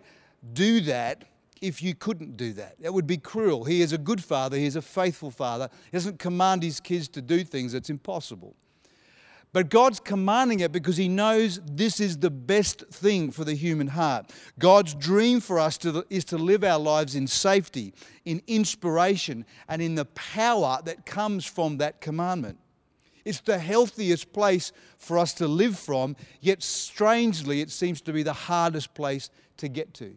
do 0.54 0.80
that 0.80 1.26
if 1.62 1.84
you 1.84 1.94
couldn't 1.94 2.38
do 2.38 2.54
that. 2.54 2.82
That 2.82 2.94
would 2.94 3.06
be 3.06 3.18
cruel. 3.18 3.66
He 3.66 3.82
is 3.82 3.92
a 3.92 3.98
good 3.98 4.24
father, 4.24 4.56
he 4.56 4.66
is 4.66 4.78
a 4.78 4.82
faithful 4.82 5.30
father. 5.30 5.68
He 5.84 5.92
doesn't 5.92 6.20
command 6.20 6.64
his 6.64 6.80
kids 6.80 7.10
to 7.10 7.22
do 7.22 7.44
things 7.44 7.74
that's 7.74 7.90
impossible. 7.90 8.56
But 9.54 9.70
God's 9.70 10.00
commanding 10.00 10.62
it 10.62 10.72
because 10.72 10.98
He 10.98 11.08
knows 11.08 11.62
this 11.64 12.00
is 12.00 12.18
the 12.18 12.32
best 12.32 12.88
thing 12.88 13.32
for 13.32 13.46
the 13.46 13.54
human 13.54 13.88
heart. 13.88 14.32
God's 14.58 14.96
dream 14.96 15.40
for 15.40 15.60
us 15.60 15.78
to, 15.80 16.04
is 16.10 16.26
to 16.26 16.40
live 16.40 16.64
our 16.64 16.80
lives 16.80 17.16
in 17.16 17.28
safety, 17.28 17.94
in 18.26 18.42
inspiration, 18.48 19.46
and 19.70 19.80
in 19.82 19.94
the 19.94 20.06
power 20.06 20.80
that 20.86 21.06
comes 21.06 21.46
from 21.46 21.78
that 21.78 22.02
commandment. 22.02 22.58
It's 23.26 23.42
the 23.42 23.60
healthiest 23.60 24.34
place 24.34 24.74
for 24.98 25.20
us 25.20 25.34
to 25.36 25.48
live 25.48 25.78
from, 25.78 26.16
yet 26.42 26.64
strangely, 26.64 27.62
it 27.62 27.70
seems 27.70 28.02
to 28.02 28.12
be 28.12 28.24
the 28.24 28.34
hardest 28.34 28.96
place 28.96 29.30
to 29.58 29.70
get 29.70 29.94
to. 29.96 30.16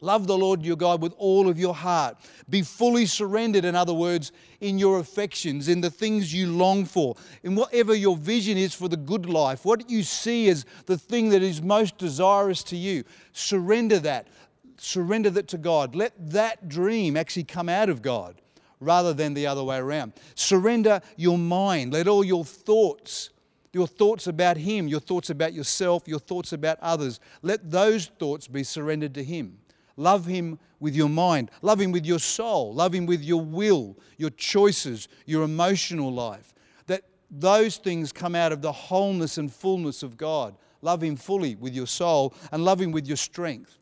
Love 0.00 0.28
the 0.28 0.38
Lord 0.38 0.64
your 0.64 0.76
God 0.76 1.02
with 1.02 1.12
all 1.18 1.48
of 1.48 1.58
your 1.58 1.74
heart. 1.74 2.16
Be 2.48 2.62
fully 2.62 3.04
surrendered, 3.04 3.64
in 3.64 3.74
other 3.74 3.92
words, 3.92 4.30
in 4.60 4.78
your 4.78 5.00
affections, 5.00 5.68
in 5.68 5.80
the 5.80 5.90
things 5.90 6.32
you 6.32 6.52
long 6.52 6.84
for, 6.84 7.16
in 7.42 7.56
whatever 7.56 7.94
your 7.94 8.16
vision 8.16 8.56
is 8.56 8.72
for 8.72 8.88
the 8.88 8.96
good 8.96 9.26
life, 9.26 9.64
what 9.64 9.90
you 9.90 10.04
see 10.04 10.48
as 10.48 10.64
the 10.86 10.96
thing 10.96 11.30
that 11.30 11.42
is 11.42 11.60
most 11.60 11.98
desirous 11.98 12.62
to 12.64 12.76
you. 12.76 13.02
Surrender 13.32 13.98
that. 13.98 14.28
Surrender 14.76 15.30
that 15.30 15.48
to 15.48 15.58
God. 15.58 15.96
Let 15.96 16.12
that 16.30 16.68
dream 16.68 17.16
actually 17.16 17.44
come 17.44 17.68
out 17.68 17.88
of 17.88 18.00
God 18.00 18.36
rather 18.78 19.12
than 19.12 19.34
the 19.34 19.48
other 19.48 19.64
way 19.64 19.78
around. 19.78 20.12
Surrender 20.36 21.00
your 21.16 21.38
mind. 21.38 21.92
Let 21.92 22.06
all 22.06 22.24
your 22.24 22.44
thoughts 22.44 23.30
your 23.70 23.86
thoughts 23.86 24.26
about 24.26 24.56
Him, 24.56 24.88
your 24.88 25.00
thoughts 25.00 25.30
about 25.30 25.52
yourself, 25.52 26.08
your 26.08 26.18
thoughts 26.18 26.52
about 26.52 26.78
others, 26.80 27.20
let 27.42 27.70
those 27.70 28.06
thoughts 28.06 28.48
be 28.48 28.64
surrendered 28.64 29.14
to 29.14 29.22
Him. 29.22 29.58
Love 29.98 30.24
Him 30.24 30.60
with 30.78 30.94
your 30.94 31.08
mind. 31.08 31.50
Love 31.60 31.80
Him 31.80 31.90
with 31.90 32.06
your 32.06 32.20
soul. 32.20 32.72
Love 32.72 32.94
Him 32.94 33.04
with 33.04 33.20
your 33.22 33.44
will, 33.44 33.98
your 34.16 34.30
choices, 34.30 35.08
your 35.26 35.42
emotional 35.42 36.12
life. 36.12 36.54
That 36.86 37.02
those 37.30 37.78
things 37.78 38.12
come 38.12 38.36
out 38.36 38.52
of 38.52 38.62
the 38.62 38.70
wholeness 38.70 39.38
and 39.38 39.52
fullness 39.52 40.04
of 40.04 40.16
God. 40.16 40.54
Love 40.82 41.02
Him 41.02 41.16
fully 41.16 41.56
with 41.56 41.74
your 41.74 41.88
soul 41.88 42.32
and 42.52 42.64
love 42.64 42.80
Him 42.80 42.92
with 42.92 43.08
your 43.08 43.16
strength. 43.16 43.76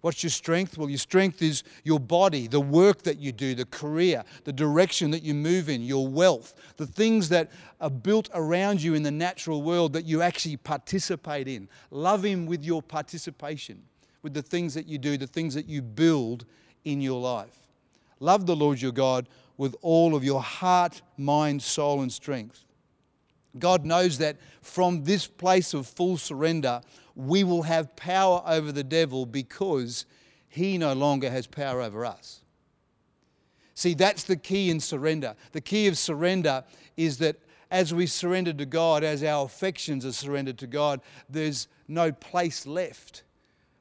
What's 0.00 0.24
your 0.24 0.30
strength? 0.30 0.76
Well, 0.76 0.88
your 0.88 0.98
strength 0.98 1.40
is 1.40 1.62
your 1.84 2.00
body, 2.00 2.48
the 2.48 2.60
work 2.60 3.02
that 3.02 3.18
you 3.18 3.30
do, 3.30 3.54
the 3.54 3.66
career, 3.66 4.24
the 4.44 4.52
direction 4.52 5.12
that 5.12 5.22
you 5.22 5.34
move 5.34 5.68
in, 5.68 5.82
your 5.82 6.08
wealth, 6.08 6.54
the 6.78 6.86
things 6.86 7.28
that 7.28 7.50
are 7.80 7.90
built 7.90 8.28
around 8.34 8.82
you 8.82 8.94
in 8.94 9.04
the 9.04 9.10
natural 9.12 9.62
world 9.62 9.92
that 9.92 10.04
you 10.04 10.20
actually 10.20 10.56
participate 10.56 11.46
in. 11.46 11.68
Love 11.92 12.24
Him 12.24 12.46
with 12.46 12.64
your 12.64 12.82
participation 12.82 13.82
with 14.22 14.34
the 14.34 14.42
things 14.42 14.74
that 14.74 14.86
you 14.86 14.98
do, 14.98 15.16
the 15.16 15.26
things 15.26 15.54
that 15.54 15.66
you 15.66 15.82
build 15.82 16.44
in 16.84 17.00
your 17.00 17.20
life. 17.20 17.56
Love 18.18 18.46
the 18.46 18.56
Lord 18.56 18.80
your 18.80 18.92
God 18.92 19.28
with 19.56 19.74
all 19.82 20.14
of 20.14 20.24
your 20.24 20.42
heart, 20.42 21.02
mind, 21.16 21.62
soul, 21.62 22.02
and 22.02 22.12
strength. 22.12 22.64
God 23.58 23.84
knows 23.84 24.18
that 24.18 24.36
from 24.62 25.04
this 25.04 25.26
place 25.26 25.74
of 25.74 25.86
full 25.86 26.16
surrender, 26.16 26.80
we 27.14 27.44
will 27.44 27.62
have 27.62 27.96
power 27.96 28.42
over 28.46 28.72
the 28.72 28.84
devil 28.84 29.26
because 29.26 30.06
he 30.48 30.78
no 30.78 30.92
longer 30.92 31.30
has 31.30 31.46
power 31.46 31.80
over 31.80 32.04
us. 32.04 32.42
See, 33.74 33.94
that's 33.94 34.24
the 34.24 34.36
key 34.36 34.70
in 34.70 34.80
surrender. 34.80 35.34
The 35.52 35.60
key 35.60 35.86
of 35.86 35.96
surrender 35.96 36.64
is 36.96 37.18
that 37.18 37.36
as 37.70 37.94
we 37.94 38.06
surrender 38.06 38.52
to 38.52 38.66
God, 38.66 39.04
as 39.04 39.22
our 39.22 39.46
affections 39.46 40.04
are 40.04 40.12
surrendered 40.12 40.58
to 40.58 40.66
God, 40.66 41.00
there's 41.28 41.68
no 41.88 42.12
place 42.12 42.66
left 42.66 43.22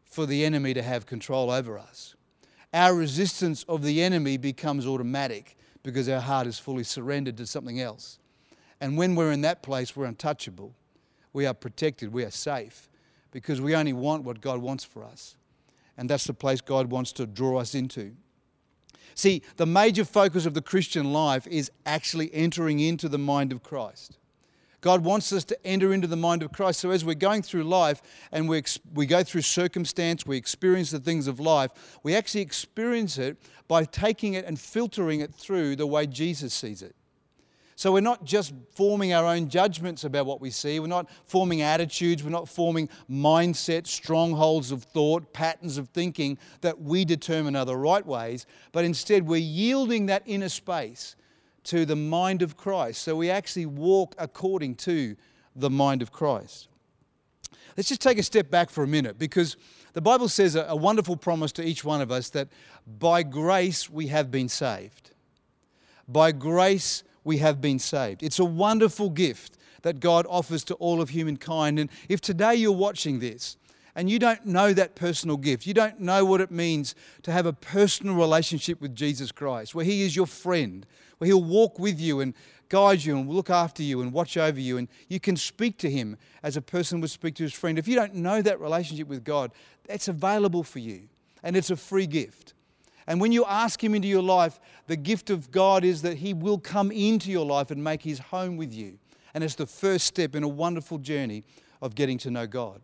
for 0.10 0.26
the 0.26 0.44
enemy 0.44 0.74
to 0.74 0.82
have 0.82 1.06
control 1.06 1.52
over 1.52 1.78
us. 1.78 2.16
Our 2.74 2.94
resistance 2.94 3.64
of 3.64 3.84
the 3.84 4.02
enemy 4.02 4.38
becomes 4.38 4.86
automatic 4.86 5.56
because 5.84 6.10
our 6.10 6.20
heart 6.20 6.48
is 6.48 6.60
fully 6.60 6.84
surrendered 6.84 7.38
to 7.38 7.46
something 7.46 7.80
else. 7.80 8.20
And 8.82 8.98
when 8.98 9.16
we're 9.16 9.32
in 9.32 9.42
that 9.42 9.64
place, 9.64 9.96
we're 9.96 10.06
untouchable. 10.06 10.74
We 11.34 11.46
are 11.46 11.54
protected. 11.54 12.12
We 12.12 12.24
are 12.24 12.32
safe 12.32 12.90
because 13.32 13.62
we 13.62 13.76
only 13.76 13.94
want 13.94 14.24
what 14.24 14.42
God 14.42 14.60
wants 14.60 14.84
for 14.84 15.04
us. 15.04 15.36
And 15.98 16.10
that's 16.10 16.26
the 16.26 16.34
place 16.34 16.62
God 16.62 16.90
wants 16.90 17.12
to 17.14 17.26
draw 17.26 17.60
us 17.60 17.76
into. 17.76 18.16
See, 19.16 19.42
the 19.58 19.66
major 19.66 20.06
focus 20.06 20.46
of 20.46 20.54
the 20.54 20.62
Christian 20.62 21.12
life 21.12 21.46
is 21.48 21.72
actually 21.86 22.34
entering 22.34 22.80
into 22.80 23.10
the 23.10 23.18
mind 23.18 23.52
of 23.52 23.64
Christ. 23.64 24.18
God 24.82 25.04
wants 25.04 25.34
us 25.34 25.44
to 25.46 25.68
enter 25.68 25.94
into 25.94 26.08
the 26.08 26.16
mind 26.16 26.42
of 26.42 26.52
Christ. 26.52 26.80
So 26.80 26.92
as 26.92 27.04
we're 27.04 27.16
going 27.16 27.42
through 27.42 27.64
life 27.64 28.02
and 28.32 28.48
we, 28.48 28.64
we 28.94 29.06
go 29.06 29.24
through 29.24 29.42
circumstance, 29.42 30.26
we 30.26 30.38
experience 30.38 30.92
the 30.92 31.00
things 31.00 31.28
of 31.28 31.40
life, 31.40 31.72
we 32.04 32.16
actually 32.16 32.42
experience 32.42 33.18
it 33.18 33.38
by 33.68 33.84
taking 33.84 34.34
it 34.34 34.46
and 34.46 34.60
filtering 34.60 35.20
it 35.20 35.34
through 35.34 35.76
the 35.76 35.88
way 35.88 36.08
Jesus 36.08 36.54
sees 36.54 36.82
it. 36.82 36.96
So 37.80 37.94
we're 37.94 38.02
not 38.02 38.26
just 38.26 38.54
forming 38.76 39.14
our 39.14 39.26
own 39.26 39.48
judgments 39.48 40.04
about 40.04 40.26
what 40.26 40.42
we 40.42 40.50
see. 40.50 40.82
We're 40.82 40.88
not 40.88 41.10
forming 41.24 41.62
attitudes. 41.62 42.22
We're 42.22 42.30
not 42.30 42.50
forming 42.50 42.90
mindsets, 43.10 43.88
strongholds 43.88 44.74
of 44.74 44.84
thought, 44.84 45.32
patterns 45.32 45.78
of 45.78 45.88
thinking 45.88 46.38
that 46.60 46.82
we 46.82 47.06
determine 47.06 47.56
are 47.56 47.64
the 47.64 47.78
right 47.78 48.06
ways. 48.06 48.46
But 48.74 48.84
instead, 48.84 49.26
we're 49.26 49.38
yielding 49.38 50.08
that 50.08 50.24
inner 50.26 50.50
space 50.50 51.16
to 51.66 51.86
the 51.86 51.96
mind 51.96 52.42
of 52.42 52.58
Christ. 52.58 53.02
So 53.02 53.16
we 53.16 53.30
actually 53.30 53.66
walk 53.66 54.16
according 54.18 54.76
to 54.76 55.16
the 55.56 55.70
mind 55.70 56.02
of 56.02 56.12
Christ. 56.12 56.68
Let's 57.76 57.90
just 57.90 58.02
take 58.02 58.18
a 58.18 58.24
step 58.24 58.50
back 58.50 58.70
for 58.70 58.84
a 58.84 58.88
minute 58.88 59.18
because 59.18 59.56
the 59.94 60.02
Bible 60.02 60.30
says 60.30 60.56
a, 60.56 60.76
wonderful 60.76 61.18
promise 61.18 61.52
to 61.54 61.64
each 61.64 61.84
one 61.84 62.02
of 62.02 62.12
us 62.12 62.30
that 62.32 62.50
by 62.86 63.24
grace 63.24 63.90
we 63.90 64.08
have 64.08 64.32
been 64.32 64.50
saved. 64.50 65.12
By 66.08 66.32
grace 66.32 67.04
we 67.24 67.38
have 67.38 67.62
been 67.62 67.80
saved. 67.80 68.24
It's 68.24 68.40
a 68.40 68.46
wonderful 68.46 69.10
gift 69.10 69.58
that 69.82 70.00
God 70.00 70.26
offers 70.30 70.64
to 70.66 70.76
all 70.76 71.02
of 71.02 71.10
humankind. 71.10 71.80
And 71.80 71.90
if 72.08 72.22
today 72.22 72.56
you're 72.56 72.72
watching 72.72 73.20
this 73.20 73.58
and 74.00 74.10
you 74.10 74.18
don't 74.18 74.46
know 74.46 74.72
that 74.72 74.96
personal 74.96 75.36
gift, 75.36 75.66
you 75.66 75.74
don't 75.74 76.00
know 76.00 76.24
what 76.24 76.40
it 76.40 76.52
means 76.52 76.96
to 77.22 77.34
have 77.34 77.46
a 77.46 77.52
personal 77.52 78.16
relationship 78.16 78.80
with 78.80 78.96
Jesus 78.96 79.30
Christ, 79.30 79.76
where 79.76 79.84
He 79.84 80.04
is 80.04 80.16
your 80.16 80.26
friend, 80.26 80.86
where 81.18 81.26
He'll 81.26 81.44
walk 81.44 81.78
with 81.80 82.00
you 82.00 82.22
and 82.22 82.34
guide 82.70 83.04
you 83.04 83.18
and 83.18 83.30
look 83.30 83.50
after 83.50 83.84
you 83.84 84.00
and 84.00 84.14
watch 84.14 84.38
over 84.38 84.58
you, 84.58 84.78
and 84.78 84.88
you 85.10 85.20
can 85.20 85.36
speak 85.36 85.78
to 85.80 85.90
Him 85.90 86.16
as 86.44 86.56
a 86.56 86.62
person 86.62 87.02
would 87.02 87.10
speak 87.10 87.36
to 87.36 87.44
his 87.44 87.52
friend. 87.52 87.78
If 87.78 87.90
you 87.90 87.96
don't 87.96 88.16
know 88.16 88.42
that 88.42 88.62
relationship 88.62 89.10
with 89.10 89.26
God, 89.26 89.52
that's 89.86 90.08
available 90.08 90.64
for 90.64 90.80
you, 90.80 91.10
and 91.44 91.58
it's 91.58 91.70
a 91.70 91.76
free 91.76 92.08
gift. 92.08 92.54
And 93.06 93.20
when 93.20 93.34
you 93.34 93.44
ask 93.44 93.84
Him 93.84 93.94
into 93.94 94.08
your 94.08 94.24
life, 94.24 94.62
the 94.88 94.96
gift 94.96 95.30
of 95.30 95.52
God 95.52 95.84
is 95.84 96.04
that 96.04 96.20
He 96.20 96.34
will 96.34 96.58
come 96.58 96.90
into 96.90 97.32
your 97.32 97.46
life 97.46 97.70
and 97.70 97.84
make 97.84 98.04
His 98.04 98.20
home 98.20 98.56
with 98.56 98.74
you. 98.74 98.98
And 99.34 99.44
it's 99.44 99.56
the 99.56 99.66
first 99.66 100.06
step 100.06 100.38
in 100.38 100.44
a 100.44 100.48
wonderful 100.48 101.00
journey 101.00 101.44
of 101.82 101.96
getting 101.96 102.18
to 102.20 102.32
know 102.32 102.48
God. 102.48 102.80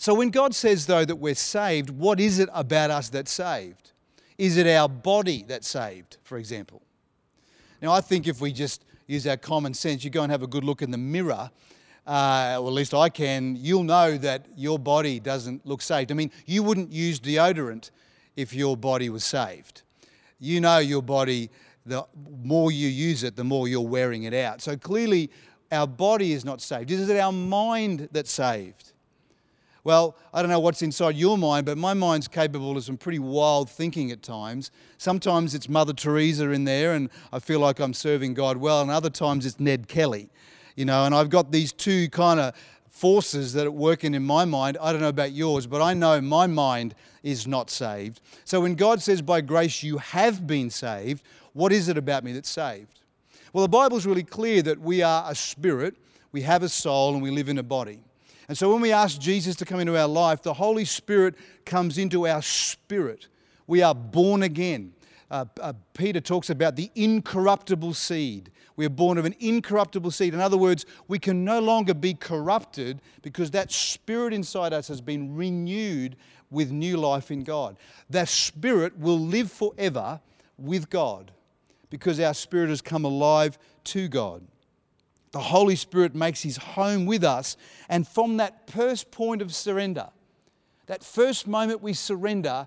So 0.00 0.14
when 0.14 0.30
God 0.30 0.54
says, 0.54 0.86
though, 0.86 1.04
that 1.04 1.16
we're 1.16 1.34
saved, 1.34 1.90
what 1.90 2.20
is 2.20 2.38
it 2.38 2.48
about 2.54 2.90
us 2.90 3.10
that's 3.10 3.30
saved? 3.30 3.92
Is 4.38 4.56
it 4.56 4.66
our 4.66 4.88
body 4.88 5.44
that's 5.46 5.68
saved, 5.68 6.16
for 6.22 6.38
example? 6.38 6.80
Now, 7.82 7.92
I 7.92 8.00
think 8.00 8.26
if 8.26 8.40
we 8.40 8.50
just 8.50 8.82
use 9.06 9.26
our 9.26 9.36
common 9.36 9.74
sense, 9.74 10.02
you 10.02 10.08
go 10.08 10.22
and 10.22 10.32
have 10.32 10.42
a 10.42 10.46
good 10.46 10.64
look 10.64 10.80
in 10.80 10.90
the 10.90 10.96
mirror, 10.96 11.50
uh, 12.06 12.56
or 12.58 12.68
at 12.68 12.72
least 12.72 12.94
I 12.94 13.10
can, 13.10 13.56
you'll 13.56 13.82
know 13.82 14.16
that 14.16 14.46
your 14.56 14.78
body 14.78 15.20
doesn't 15.20 15.66
look 15.66 15.82
saved. 15.82 16.10
I 16.10 16.14
mean, 16.14 16.30
you 16.46 16.62
wouldn't 16.62 16.90
use 16.90 17.20
deodorant 17.20 17.90
if 18.36 18.54
your 18.54 18.78
body 18.78 19.10
was 19.10 19.22
saved. 19.22 19.82
You 20.38 20.62
know 20.62 20.78
your 20.78 21.02
body, 21.02 21.50
the 21.84 22.06
more 22.42 22.72
you 22.72 22.88
use 22.88 23.22
it, 23.22 23.36
the 23.36 23.44
more 23.44 23.68
you're 23.68 23.82
wearing 23.82 24.22
it 24.22 24.32
out. 24.32 24.62
So 24.62 24.78
clearly, 24.78 25.30
our 25.70 25.86
body 25.86 26.32
is 26.32 26.42
not 26.42 26.62
saved. 26.62 26.90
Is 26.90 27.10
it 27.10 27.20
our 27.20 27.32
mind 27.32 28.08
that's 28.12 28.32
saved? 28.32 28.94
Well, 29.82 30.16
I 30.34 30.42
don't 30.42 30.50
know 30.50 30.60
what's 30.60 30.82
inside 30.82 31.16
your 31.16 31.38
mind, 31.38 31.64
but 31.64 31.78
my 31.78 31.94
mind's 31.94 32.28
capable 32.28 32.76
of 32.76 32.84
some 32.84 32.98
pretty 32.98 33.18
wild 33.18 33.70
thinking 33.70 34.10
at 34.10 34.22
times. 34.22 34.70
Sometimes 34.98 35.54
it's 35.54 35.68
Mother 35.68 35.94
Teresa 35.94 36.50
in 36.50 36.64
there, 36.64 36.92
and 36.92 37.08
I 37.32 37.38
feel 37.38 37.60
like 37.60 37.80
I'm 37.80 37.94
serving 37.94 38.34
God 38.34 38.58
well, 38.58 38.82
and 38.82 38.90
other 38.90 39.08
times 39.08 39.46
it's 39.46 39.58
Ned 39.58 39.88
Kelly, 39.88 40.28
you 40.76 40.84
know, 40.84 41.06
and 41.06 41.14
I've 41.14 41.30
got 41.30 41.50
these 41.50 41.72
two 41.72 42.10
kind 42.10 42.38
of 42.38 42.54
forces 42.90 43.54
that 43.54 43.66
are 43.66 43.70
working 43.70 44.14
in 44.14 44.22
my 44.22 44.44
mind. 44.44 44.76
I 44.82 44.92
don't 44.92 45.00
know 45.00 45.08
about 45.08 45.32
yours, 45.32 45.66
but 45.66 45.80
I 45.80 45.94
know 45.94 46.20
my 46.20 46.46
mind 46.46 46.94
is 47.22 47.46
not 47.46 47.70
saved. 47.70 48.20
So 48.44 48.60
when 48.60 48.74
God 48.74 49.00
says, 49.00 49.22
by 49.22 49.40
grace 49.40 49.82
you 49.82 49.96
have 49.98 50.46
been 50.46 50.68
saved, 50.68 51.22
what 51.54 51.72
is 51.72 51.88
it 51.88 51.96
about 51.96 52.22
me 52.22 52.32
that's 52.32 52.50
saved? 52.50 53.00
Well, 53.54 53.62
the 53.62 53.68
Bible's 53.68 54.04
really 54.04 54.24
clear 54.24 54.60
that 54.62 54.78
we 54.78 55.00
are 55.02 55.24
a 55.26 55.34
spirit, 55.34 55.96
we 56.32 56.42
have 56.42 56.62
a 56.62 56.68
soul, 56.68 57.14
and 57.14 57.22
we 57.22 57.30
live 57.30 57.48
in 57.48 57.56
a 57.56 57.62
body. 57.62 58.00
And 58.50 58.58
so 58.58 58.72
when 58.72 58.82
we 58.82 58.90
ask 58.90 59.20
Jesus 59.20 59.54
to 59.56 59.64
come 59.64 59.78
into 59.78 59.96
our 59.96 60.08
life, 60.08 60.42
the 60.42 60.54
Holy 60.54 60.84
Spirit 60.84 61.36
comes 61.64 61.98
into 61.98 62.26
our 62.26 62.42
spirit. 62.42 63.28
We 63.68 63.80
are 63.80 63.94
born 63.94 64.42
again. 64.42 64.92
Uh, 65.30 65.44
uh, 65.60 65.72
Peter 65.94 66.20
talks 66.20 66.50
about 66.50 66.74
the 66.74 66.90
incorruptible 66.96 67.94
seed. 67.94 68.50
We 68.74 68.84
are 68.86 68.88
born 68.88 69.18
of 69.18 69.24
an 69.24 69.36
incorruptible 69.38 70.10
seed. 70.10 70.34
In 70.34 70.40
other 70.40 70.56
words, 70.56 70.84
we 71.06 71.20
can 71.20 71.44
no 71.44 71.60
longer 71.60 71.94
be 71.94 72.12
corrupted 72.12 73.00
because 73.22 73.52
that 73.52 73.70
spirit 73.70 74.34
inside 74.34 74.72
us 74.72 74.88
has 74.88 75.00
been 75.00 75.36
renewed 75.36 76.16
with 76.50 76.72
new 76.72 76.96
life 76.96 77.30
in 77.30 77.44
God. 77.44 77.76
That 78.10 78.28
spirit 78.28 78.98
will 78.98 79.20
live 79.20 79.52
forever 79.52 80.20
with 80.58 80.90
God 80.90 81.30
because 81.88 82.18
our 82.18 82.34
spirit 82.34 82.70
has 82.70 82.82
come 82.82 83.04
alive 83.04 83.60
to 83.84 84.08
God. 84.08 84.44
The 85.32 85.40
Holy 85.40 85.76
Spirit 85.76 86.14
makes 86.14 86.42
his 86.42 86.56
home 86.56 87.06
with 87.06 87.22
us. 87.22 87.56
And 87.88 88.06
from 88.06 88.38
that 88.38 88.68
first 88.70 89.10
point 89.10 89.42
of 89.42 89.54
surrender, 89.54 90.08
that 90.86 91.04
first 91.04 91.46
moment 91.46 91.82
we 91.82 91.92
surrender, 91.92 92.66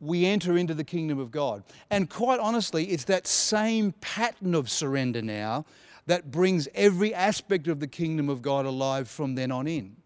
we 0.00 0.26
enter 0.26 0.56
into 0.56 0.74
the 0.74 0.84
kingdom 0.84 1.18
of 1.20 1.30
God. 1.30 1.62
And 1.90 2.10
quite 2.10 2.40
honestly, 2.40 2.86
it's 2.86 3.04
that 3.04 3.26
same 3.26 3.92
pattern 4.00 4.54
of 4.54 4.68
surrender 4.68 5.22
now 5.22 5.64
that 6.06 6.30
brings 6.30 6.68
every 6.74 7.14
aspect 7.14 7.68
of 7.68 7.80
the 7.80 7.86
kingdom 7.86 8.28
of 8.28 8.42
God 8.42 8.66
alive 8.66 9.08
from 9.08 9.36
then 9.36 9.50
on 9.50 9.66
in. 9.66 9.96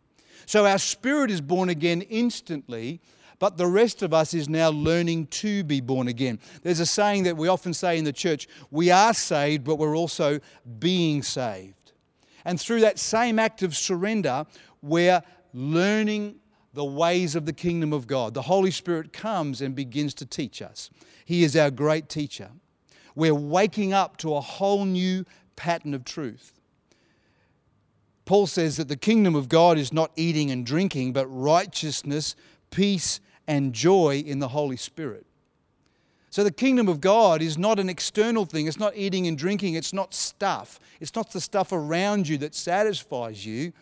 So 0.46 0.66
our 0.66 0.78
spirit 0.78 1.30
is 1.30 1.40
born 1.40 1.68
again 1.68 2.02
instantly, 2.02 3.00
but 3.38 3.56
the 3.56 3.66
rest 3.66 4.02
of 4.02 4.12
us 4.12 4.34
is 4.34 4.48
now 4.48 4.70
learning 4.70 5.26
to 5.26 5.64
be 5.64 5.80
born 5.80 6.08
again. 6.08 6.38
There's 6.62 6.80
a 6.80 6.86
saying 6.86 7.24
that 7.24 7.36
we 7.36 7.48
often 7.48 7.74
say 7.74 7.98
in 7.98 8.04
the 8.04 8.12
church 8.12 8.48
we 8.70 8.90
are 8.90 9.14
saved, 9.14 9.64
but 9.64 9.76
we're 9.76 9.96
also 9.96 10.40
being 10.78 11.22
saved. 11.22 11.77
And 12.48 12.58
through 12.58 12.80
that 12.80 12.98
same 12.98 13.38
act 13.38 13.62
of 13.62 13.76
surrender, 13.76 14.46
we're 14.80 15.20
learning 15.52 16.36
the 16.72 16.84
ways 16.84 17.36
of 17.36 17.44
the 17.44 17.52
kingdom 17.52 17.92
of 17.92 18.06
God. 18.06 18.32
The 18.32 18.40
Holy 18.40 18.70
Spirit 18.70 19.12
comes 19.12 19.60
and 19.60 19.74
begins 19.74 20.14
to 20.14 20.24
teach 20.24 20.62
us. 20.62 20.88
He 21.26 21.44
is 21.44 21.54
our 21.58 21.70
great 21.70 22.08
teacher. 22.08 22.48
We're 23.14 23.34
waking 23.34 23.92
up 23.92 24.16
to 24.18 24.34
a 24.34 24.40
whole 24.40 24.86
new 24.86 25.26
pattern 25.56 25.92
of 25.92 26.06
truth. 26.06 26.54
Paul 28.24 28.46
says 28.46 28.78
that 28.78 28.88
the 28.88 28.96
kingdom 28.96 29.34
of 29.34 29.50
God 29.50 29.76
is 29.76 29.92
not 29.92 30.10
eating 30.16 30.50
and 30.50 30.64
drinking, 30.64 31.12
but 31.12 31.26
righteousness, 31.26 32.34
peace, 32.70 33.20
and 33.46 33.74
joy 33.74 34.22
in 34.24 34.38
the 34.38 34.48
Holy 34.48 34.78
Spirit. 34.78 35.26
So 36.30 36.44
the 36.44 36.50
kingdom 36.50 36.88
of 36.88 37.00
God 37.00 37.40
is 37.40 37.56
not 37.56 37.78
an 37.78 37.88
external 37.88 38.44
thing. 38.44 38.66
It's 38.66 38.78
not 38.78 38.96
eating 38.96 39.26
and 39.26 39.38
drinking. 39.38 39.74
It's 39.74 39.92
not 39.92 40.12
stuff. 40.12 40.78
It's 41.00 41.14
not 41.14 41.32
the 41.32 41.40
stuff 41.40 41.72
around 41.72 42.28
you 42.28 42.36
that 42.38 42.54
satisfies 42.54 43.46
you. 43.46 43.72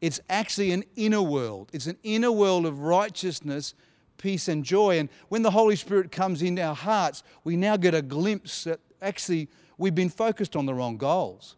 It's 0.00 0.20
actually 0.28 0.72
an 0.72 0.84
inner 0.94 1.22
world. 1.22 1.70
It's 1.72 1.86
an 1.86 1.96
inner 2.02 2.30
world 2.30 2.66
of 2.66 2.80
righteousness, 2.80 3.74
peace, 4.18 4.46
and 4.48 4.62
joy. 4.62 4.98
And 4.98 5.08
when 5.28 5.42
the 5.42 5.50
Holy 5.50 5.76
Spirit 5.76 6.12
comes 6.12 6.42
into 6.42 6.62
our 6.62 6.74
hearts, 6.74 7.22
we 7.44 7.56
now 7.56 7.76
get 7.76 7.94
a 7.94 8.02
glimpse 8.02 8.64
that 8.64 8.80
actually 9.00 9.48
we've 9.78 9.94
been 9.94 10.10
focused 10.10 10.54
on 10.54 10.66
the 10.66 10.74
wrong 10.74 10.98
goals. 10.98 11.56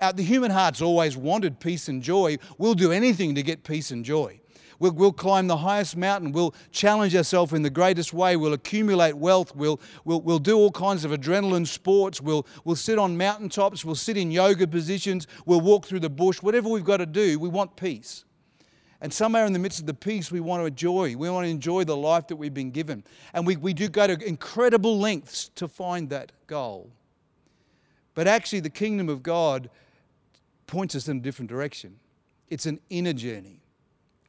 Uh, 0.00 0.12
the 0.12 0.22
human 0.22 0.50
heart's 0.50 0.82
always 0.82 1.16
wanted 1.16 1.60
peace 1.60 1.88
and 1.88 2.02
joy. 2.02 2.36
We'll 2.58 2.74
do 2.74 2.92
anything 2.92 3.34
to 3.34 3.42
get 3.42 3.64
peace 3.64 3.90
and 3.90 4.04
joy. 4.04 4.41
We'll, 4.82 4.90
we'll 4.90 5.12
climb 5.12 5.46
the 5.46 5.58
highest 5.58 5.96
mountain. 5.96 6.32
We'll 6.32 6.56
challenge 6.72 7.14
ourselves 7.14 7.52
in 7.52 7.62
the 7.62 7.70
greatest 7.70 8.12
way. 8.12 8.34
We'll 8.34 8.52
accumulate 8.52 9.16
wealth. 9.16 9.54
We'll, 9.54 9.80
we'll, 10.04 10.20
we'll 10.20 10.40
do 10.40 10.56
all 10.56 10.72
kinds 10.72 11.04
of 11.04 11.12
adrenaline 11.12 11.68
sports. 11.68 12.20
We'll, 12.20 12.44
we'll 12.64 12.74
sit 12.74 12.98
on 12.98 13.16
mountaintops. 13.16 13.84
We'll 13.84 13.94
sit 13.94 14.16
in 14.16 14.32
yoga 14.32 14.66
positions. 14.66 15.28
We'll 15.46 15.60
walk 15.60 15.86
through 15.86 16.00
the 16.00 16.10
bush. 16.10 16.42
Whatever 16.42 16.68
we've 16.68 16.82
got 16.82 16.96
to 16.96 17.06
do, 17.06 17.38
we 17.38 17.48
want 17.48 17.76
peace. 17.76 18.24
And 19.00 19.14
somewhere 19.14 19.46
in 19.46 19.52
the 19.52 19.60
midst 19.60 19.78
of 19.78 19.86
the 19.86 19.94
peace, 19.94 20.32
we 20.32 20.40
want 20.40 20.62
to 20.62 20.66
enjoy. 20.66 21.14
We 21.14 21.30
want 21.30 21.44
to 21.44 21.50
enjoy 21.50 21.84
the 21.84 21.96
life 21.96 22.26
that 22.26 22.34
we've 22.34 22.52
been 22.52 22.72
given. 22.72 23.04
And 23.34 23.46
we, 23.46 23.54
we 23.54 23.74
do 23.74 23.88
go 23.88 24.08
to 24.08 24.26
incredible 24.26 24.98
lengths 24.98 25.48
to 25.54 25.68
find 25.68 26.10
that 26.10 26.32
goal. 26.48 26.90
But 28.16 28.26
actually, 28.26 28.58
the 28.58 28.70
kingdom 28.70 29.08
of 29.08 29.22
God 29.22 29.70
points 30.66 30.96
us 30.96 31.06
in 31.06 31.18
a 31.18 31.20
different 31.20 31.50
direction. 31.50 32.00
It's 32.48 32.66
an 32.66 32.80
inner 32.90 33.12
journey. 33.12 33.61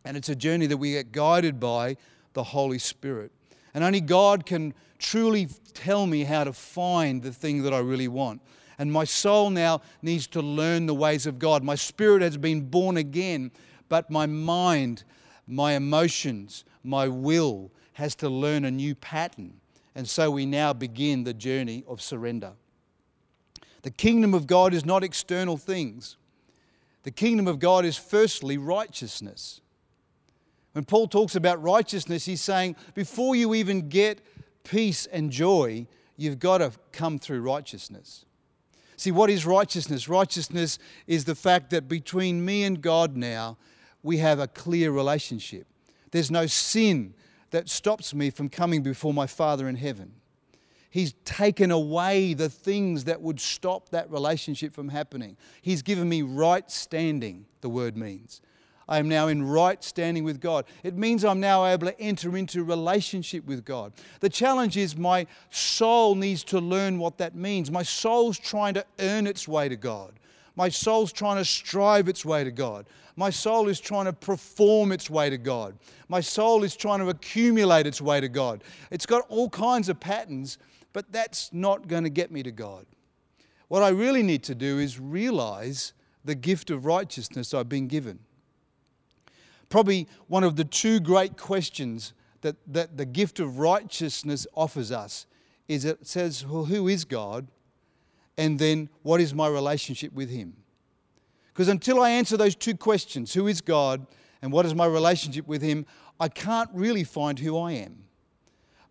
And 0.06 0.18
it's 0.18 0.30
a 0.30 0.36
journey 0.36 0.68
that 0.68 0.78
we 0.78 0.92
get 0.92 1.12
guided 1.12 1.60
by 1.60 1.98
the 2.34 2.44
Holy 2.44 2.80
Spirit. 2.80 3.32
And 3.74 3.84
only 3.84 4.02
God 4.02 4.46
can 4.46 4.74
truly 5.00 5.48
tell 5.74 6.06
me 6.06 6.24
how 6.24 6.44
to 6.44 6.54
find 6.54 7.22
the 7.22 7.32
thing 7.32 7.64
that 7.64 7.74
I 7.74 7.80
really 7.80 8.08
want. 8.08 8.42
And 8.78 8.92
my 8.92 9.04
soul 9.04 9.50
now 9.50 9.82
needs 10.02 10.28
to 10.28 10.42
learn 10.42 10.86
the 10.86 10.96
ways 10.96 11.26
of 11.26 11.40
God. 11.40 11.64
My 11.64 11.76
spirit 11.76 12.22
has 12.22 12.38
been 12.38 12.62
born 12.62 12.98
again, 12.98 13.52
but 13.90 14.10
my 14.10 14.26
mind, 14.26 15.04
my 15.48 15.74
emotions, 15.74 16.66
my 16.84 17.08
will 17.08 17.72
has 17.94 18.16
to 18.16 18.30
learn 18.30 18.66
a 18.66 18.72
new 18.72 18.96
pattern. 18.96 19.54
And 19.96 20.10
so 20.10 20.32
we 20.32 20.46
now 20.46 20.74
begin 20.74 21.24
the 21.24 21.34
journey 21.34 21.84
of 21.88 22.02
surrender. 22.02 22.54
The 23.84 23.92
kingdom 23.92 24.34
of 24.34 24.48
God 24.48 24.74
is 24.74 24.86
not 24.86 25.04
external 25.04 25.58
things. 25.58 26.18
The 27.04 27.12
kingdom 27.12 27.48
of 27.48 27.60
God 27.60 27.86
is 27.86 27.98
firstly 27.98 28.58
righteousness. 28.58 29.62
When 30.74 30.86
Paul 30.86 31.08
talks 31.08 31.36
about 31.36 31.62
righteousness, 31.62 32.26
he's 32.26 32.42
saying 32.42 32.76
before 32.94 33.36
you 33.36 33.54
even 33.54 33.90
get 33.90 34.22
peace 34.64 35.06
and 35.06 35.32
joy, 35.32 35.88
you've 36.18 36.40
got 36.40 36.60
to 36.60 36.72
come 36.92 37.20
through 37.20 37.42
righteousness. 37.42 38.26
See, 38.98 39.12
what 39.12 39.30
is 39.30 39.46
righteousness? 39.46 40.08
Righteousness 40.08 40.80
is 41.08 41.26
the 41.26 41.36
fact 41.36 41.70
that 41.72 41.88
between 41.88 42.44
me 42.44 42.64
and 42.64 42.82
God 42.82 43.16
now, 43.16 43.58
we 44.02 44.18
have 44.18 44.40
a 44.40 44.48
clear 44.48 44.92
relationship. 44.92 45.68
There's 46.12 46.32
no 46.32 46.46
sin 46.46 47.14
that 47.52 47.70
stops 47.70 48.14
me 48.14 48.30
from 48.30 48.50
coming 48.50 48.82
before 48.82 49.14
my 49.14 49.28
Father 49.28 49.68
in 49.68 49.76
heaven. 49.76 50.14
He's 50.90 51.14
taken 51.26 51.72
away 51.72 52.34
the 52.34 52.50
things 52.50 53.06
that 53.06 53.22
would 53.22 53.40
stop 53.40 53.90
that 53.90 54.12
relationship 54.12 54.74
from 54.74 54.90
happening. 54.90 55.38
He's 55.62 55.82
given 55.82 56.08
me 56.08 56.22
right 56.22 56.70
standing, 56.70 57.46
the 57.62 57.70
word 57.70 57.98
means. 57.98 58.42
I 58.88 58.98
am 58.98 59.08
now 59.08 59.28
in 59.28 59.44
right 59.44 59.82
standing 59.84 60.24
with 60.24 60.42
God. 60.42 60.66
It 60.84 60.98
means 60.98 61.24
I'm 61.24 61.40
now 61.40 61.66
able 61.66 61.88
to 61.88 62.00
enter 62.00 62.36
into 62.36 62.64
relationship 62.64 63.46
with 63.46 63.64
God. 63.64 63.94
The 64.20 64.30
challenge 64.30 64.76
is 64.78 64.98
my 64.98 65.26
soul 65.50 66.16
needs 66.16 66.44
to 66.46 66.60
learn 66.60 67.00
what 67.00 67.18
that 67.20 67.36
means. 67.36 67.72
My 67.72 67.84
soul's 67.84 68.38
trying 68.38 68.74
to 68.74 68.86
earn 69.00 69.26
its 69.28 69.48
way 69.48 69.70
to 69.70 69.76
God. 69.76 70.14
My 70.56 70.70
soul's 70.70 71.12
trying 71.12 71.38
to 71.38 71.46
strive 71.46 72.08
its 72.08 72.26
way 72.26 72.44
to 72.44 72.52
God. 72.52 72.86
My 73.16 73.30
soul 73.30 73.70
is 73.70 73.80
trying 73.80 74.06
to 74.06 74.14
perform 74.14 74.92
its 74.92 75.10
way 75.10 75.30
to 75.30 75.38
God. 75.38 75.78
My 76.10 76.20
soul 76.20 76.64
is 76.64 76.76
trying 76.76 77.00
to 77.00 77.10
accumulate 77.10 77.88
its 77.88 78.02
way 78.02 78.20
to 78.20 78.28
God. 78.30 78.64
It's 78.92 79.06
got 79.06 79.26
all 79.30 79.50
kinds 79.50 79.90
of 79.90 80.00
patterns, 80.00 80.58
but 80.94 81.12
that's 81.12 81.52
not 81.54 81.88
going 81.88 82.04
to 82.04 82.10
get 82.10 82.32
me 82.32 82.44
to 82.44 82.52
God. 82.52 82.86
What 83.68 83.82
I 83.82 83.90
really 83.90 84.24
need 84.24 84.44
to 84.44 84.56
do 84.56 84.80
is 84.80 85.00
realize 85.00 85.94
the 86.26 86.36
gift 86.36 86.70
of 86.70 86.86
righteousness 86.86 87.54
I've 87.54 87.70
been 87.70 87.88
given 87.88 88.20
probably 89.74 90.08
one 90.28 90.44
of 90.44 90.56
the 90.56 90.64
two 90.64 91.00
great 91.00 91.36
questions 91.36 92.14
that, 92.42 92.56
that 92.68 92.96
the 92.96 93.06
gift 93.08 93.40
of 93.40 93.58
righteousness 93.58 94.46
offers 94.54 94.92
us 94.92 95.26
is 95.68 95.84
it 95.84 96.06
says, 96.06 96.46
well, 96.46 96.66
who 96.66 96.88
is 96.88 97.06
God? 97.06 97.48
And 98.38 98.60
then, 98.60 98.88
what 99.02 99.20
is 99.20 99.34
my 99.34 99.48
relationship 99.48 100.14
with 100.14 100.30
Him? 100.30 100.54
Because 101.48 101.70
until 101.70 102.04
I 102.04 102.12
answer 102.12 102.38
those 102.38 102.54
two 102.54 102.78
questions, 102.78 103.34
who 103.34 103.48
is 103.48 103.62
God 103.62 104.06
and 104.44 104.52
what 104.52 104.68
is 104.68 104.76
my 104.76 104.86
relationship 104.86 105.48
with 105.48 105.64
Him, 105.64 105.88
I 106.20 106.28
can't 106.28 106.70
really 106.72 107.04
find 107.04 107.40
who 107.40 107.58
I 107.58 107.72
am. 107.72 108.04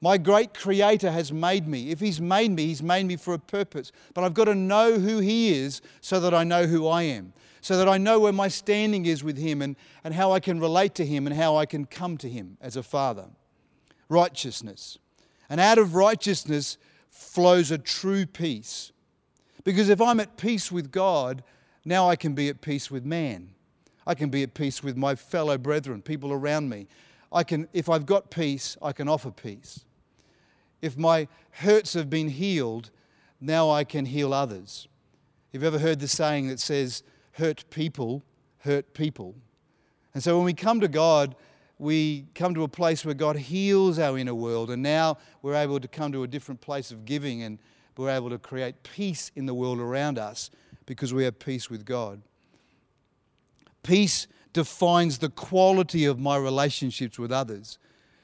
My 0.00 0.18
great 0.18 0.52
Creator 0.52 1.12
has 1.12 1.32
made 1.32 1.68
me. 1.68 1.90
If 1.90 2.00
He's 2.00 2.20
made 2.20 2.50
me, 2.50 2.66
He's 2.66 2.82
made 2.82 3.06
me 3.06 3.14
for 3.14 3.34
a 3.34 3.38
purpose. 3.38 3.92
But 4.14 4.24
I've 4.24 4.34
got 4.34 4.46
to 4.46 4.56
know 4.56 4.98
who 4.98 5.20
He 5.20 5.54
is 5.54 5.80
so 6.00 6.18
that 6.18 6.34
I 6.34 6.42
know 6.42 6.66
who 6.66 6.88
I 6.88 7.02
am 7.02 7.34
so 7.62 7.78
that 7.78 7.88
I 7.88 7.96
know 7.96 8.18
where 8.20 8.32
my 8.32 8.48
standing 8.48 9.06
is 9.06 9.24
with 9.24 9.38
Him 9.38 9.62
and, 9.62 9.76
and 10.04 10.12
how 10.12 10.32
I 10.32 10.40
can 10.40 10.60
relate 10.60 10.94
to 10.96 11.06
Him 11.06 11.26
and 11.26 11.34
how 11.34 11.56
I 11.56 11.64
can 11.64 11.86
come 11.86 12.18
to 12.18 12.28
Him 12.28 12.58
as 12.60 12.76
a 12.76 12.82
Father. 12.82 13.26
Righteousness. 14.08 14.98
And 15.48 15.60
out 15.60 15.78
of 15.78 15.94
righteousness 15.94 16.76
flows 17.08 17.70
a 17.70 17.78
true 17.78 18.26
peace. 18.26 18.90
Because 19.62 19.88
if 19.88 20.00
I'm 20.00 20.18
at 20.18 20.36
peace 20.36 20.72
with 20.72 20.90
God, 20.90 21.44
now 21.84 22.08
I 22.08 22.16
can 22.16 22.34
be 22.34 22.48
at 22.48 22.60
peace 22.60 22.90
with 22.90 23.04
man. 23.04 23.50
I 24.04 24.14
can 24.14 24.28
be 24.28 24.42
at 24.42 24.54
peace 24.54 24.82
with 24.82 24.96
my 24.96 25.14
fellow 25.14 25.56
brethren, 25.56 26.02
people 26.02 26.32
around 26.32 26.68
me. 26.68 26.88
I 27.30 27.44
can, 27.44 27.68
if 27.72 27.88
I've 27.88 28.06
got 28.06 28.30
peace, 28.30 28.76
I 28.82 28.92
can 28.92 29.08
offer 29.08 29.30
peace. 29.30 29.84
If 30.80 30.98
my 30.98 31.28
hurts 31.50 31.94
have 31.94 32.10
been 32.10 32.28
healed, 32.28 32.90
now 33.40 33.70
I 33.70 33.84
can 33.84 34.06
heal 34.06 34.34
others. 34.34 34.88
You've 35.52 35.62
ever 35.62 35.78
heard 35.78 36.00
the 36.00 36.08
saying 36.08 36.48
that 36.48 36.58
says, 36.58 37.04
hurt 37.32 37.68
people 37.70 38.22
hurt 38.58 38.94
people? 38.94 39.34
And 40.14 40.22
so 40.22 40.36
when 40.36 40.44
we 40.44 40.54
come 40.54 40.80
to 40.80 40.88
God, 40.88 41.34
we 41.78 42.26
come 42.34 42.54
to 42.54 42.62
a 42.62 42.68
place 42.68 43.04
where 43.04 43.14
God 43.14 43.36
heals 43.36 43.98
our 43.98 44.16
inner 44.16 44.34
world, 44.34 44.70
and 44.70 44.82
now 44.82 45.18
we're 45.42 45.54
able 45.54 45.80
to 45.80 45.88
come 45.88 46.12
to 46.12 46.22
a 46.22 46.28
different 46.28 46.60
place 46.60 46.90
of 46.90 47.04
giving 47.04 47.42
and 47.42 47.58
we're 47.96 48.10
able 48.10 48.30
to 48.30 48.38
create 48.38 48.82
peace 48.82 49.30
in 49.36 49.46
the 49.46 49.54
world 49.54 49.78
around 49.78 50.18
us 50.18 50.50
because 50.86 51.12
we 51.12 51.24
have 51.24 51.38
peace 51.38 51.68
with 51.68 51.84
God. 51.84 52.22
Peace 53.82 54.26
defines 54.52 55.18
the 55.18 55.28
quality 55.28 56.04
of 56.04 56.18
my 56.18 56.36
relationships 56.36 57.18
with 57.18 57.32
others. 57.32 57.78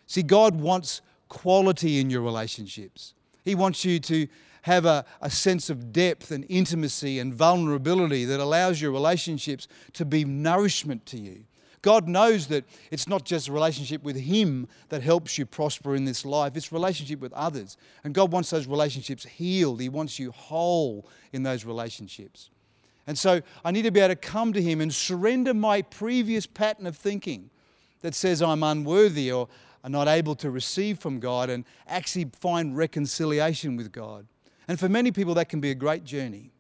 See, 0.07 0.23
God 0.23 0.55
wants 0.55 1.03
quality 1.29 2.01
in 2.01 2.11
your 2.11 2.23
relationships. 2.23 3.15
He 3.45 3.55
wants 3.55 3.85
you 3.85 3.99
to 4.01 4.27
have 4.69 4.85
a, 4.85 5.05
a 5.21 5.31
sense 5.31 5.71
of 5.71 5.93
depth 5.93 6.31
and 6.31 6.45
intimacy 6.49 7.19
and 7.19 7.35
vulnerability 7.35 8.25
that 8.27 8.39
allows 8.39 8.81
your 8.81 8.93
relationships 8.93 9.67
to 9.95 10.05
be 10.05 10.25
nourishment 10.25 11.07
to 11.07 11.19
you. 11.19 11.45
God 11.81 12.07
knows 12.07 12.49
that 12.49 12.65
it's 12.91 13.09
not 13.09 13.25
just 13.25 13.49
a 13.49 13.53
relationship 13.53 14.03
with 14.03 14.17
Him 14.17 14.69
that 14.91 15.03
helps 15.03 15.39
you 15.39 15.47
prosper 15.47 15.95
in 15.95 16.05
this 16.05 16.25
life, 16.25 16.55
it's 16.55 16.71
relationship 16.71 17.21
with 17.21 17.33
others. 17.33 17.77
And 18.05 18.15
God 18.15 18.31
wants 18.31 18.51
those 18.51 18.67
relationships 18.67 19.25
healed, 19.25 19.81
He 19.81 19.89
wants 19.89 20.19
you 20.19 20.33
whole 20.33 21.09
in 21.33 21.43
those 21.45 21.65
relationships. 21.65 22.51
And 23.07 23.17
so 23.17 23.41
I 23.65 23.71
need 23.71 23.83
to 23.83 23.91
be 23.91 24.01
able 24.01 24.15
to 24.15 24.17
come 24.17 24.53
to 24.53 24.61
Him 24.61 24.83
and 24.83 24.93
surrender 24.93 25.55
my 25.55 25.81
previous 25.81 26.47
pattern 26.47 26.87
of 26.87 26.97
thinking 26.97 27.49
that 28.03 28.15
says 28.15 28.43
I'm 28.43 28.63
unworthy 28.63 29.33
or 29.33 29.49
I'm 29.83 29.93
not 29.93 30.09
able 30.09 30.35
to 30.37 30.51
receive 30.51 30.99
from 30.99 31.21
God 31.21 31.49
and 31.49 31.65
actually 31.87 32.27
find 32.39 32.77
reconciliation 32.77 33.77
with 33.77 33.93
God. 33.93 34.27
And 34.69 34.79
for 34.79 34.89
many 34.89 35.11
people, 35.11 35.35
that 35.35 35.49
can 35.49 35.61
be 35.61 35.71
a 35.71 35.75
great 35.75 36.05
journey. 36.05 36.53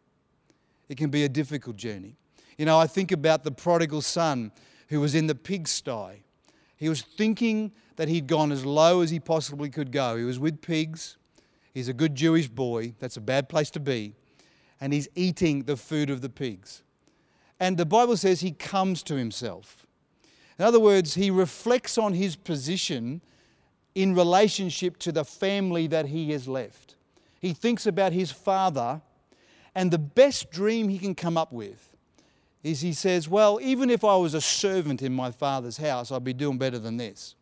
It 0.88 0.96
can 0.96 1.10
be 1.10 1.24
a 1.24 1.28
difficult 1.28 1.76
journey. 1.76 2.16
You 2.56 2.64
know, 2.64 2.78
I 2.78 2.86
think 2.86 3.12
about 3.12 3.44
the 3.44 3.52
prodigal 3.52 4.00
son 4.00 4.50
who 4.88 5.00
was 5.00 5.14
in 5.14 5.26
the 5.26 5.34
pigsty. 5.34 6.24
He 6.76 6.88
was 6.88 7.02
thinking 7.02 7.72
that 7.96 8.08
he'd 8.08 8.26
gone 8.26 8.50
as 8.50 8.64
low 8.64 9.02
as 9.02 9.10
he 9.10 9.20
possibly 9.20 9.68
could 9.68 9.92
go. 9.92 10.16
He 10.16 10.24
was 10.24 10.38
with 10.38 10.62
pigs. 10.62 11.18
He's 11.74 11.88
a 11.88 11.92
good 11.92 12.14
Jewish 12.14 12.48
boy. 12.48 12.94
That's 12.98 13.16
a 13.16 13.20
bad 13.20 13.48
place 13.48 13.70
to 13.70 13.80
be 13.80 14.14
and 14.80 14.92
he's 14.92 15.08
eating 15.14 15.64
the 15.64 15.76
food 15.76 16.10
of 16.10 16.20
the 16.20 16.28
pigs. 16.28 16.82
And 17.60 17.76
the 17.76 17.86
Bible 17.86 18.16
says 18.16 18.40
he 18.40 18.52
comes 18.52 19.02
to 19.04 19.14
himself. 19.14 19.86
In 20.58 20.64
other 20.64 20.80
words, 20.80 21.14
he 21.14 21.30
reflects 21.30 21.98
on 21.98 22.14
his 22.14 22.36
position 22.36 23.20
in 23.94 24.14
relationship 24.14 24.98
to 24.98 25.12
the 25.12 25.24
family 25.24 25.86
that 25.88 26.06
he 26.06 26.30
has 26.32 26.46
left. 26.46 26.96
He 27.38 27.52
thinks 27.52 27.86
about 27.86 28.12
his 28.12 28.30
father, 28.30 29.00
and 29.74 29.90
the 29.90 29.98
best 29.98 30.50
dream 30.50 30.88
he 30.88 30.98
can 30.98 31.14
come 31.14 31.36
up 31.36 31.52
with 31.52 31.96
is 32.62 32.80
he 32.80 32.92
says, 32.92 33.28
Well, 33.28 33.58
even 33.62 33.90
if 33.90 34.04
I 34.04 34.16
was 34.16 34.34
a 34.34 34.40
servant 34.40 35.02
in 35.02 35.12
my 35.12 35.30
father's 35.30 35.76
house, 35.76 36.10
I'd 36.10 36.24
be 36.24 36.32
doing 36.32 36.58
better 36.58 36.78
than 36.78 36.96
this. 36.96 37.34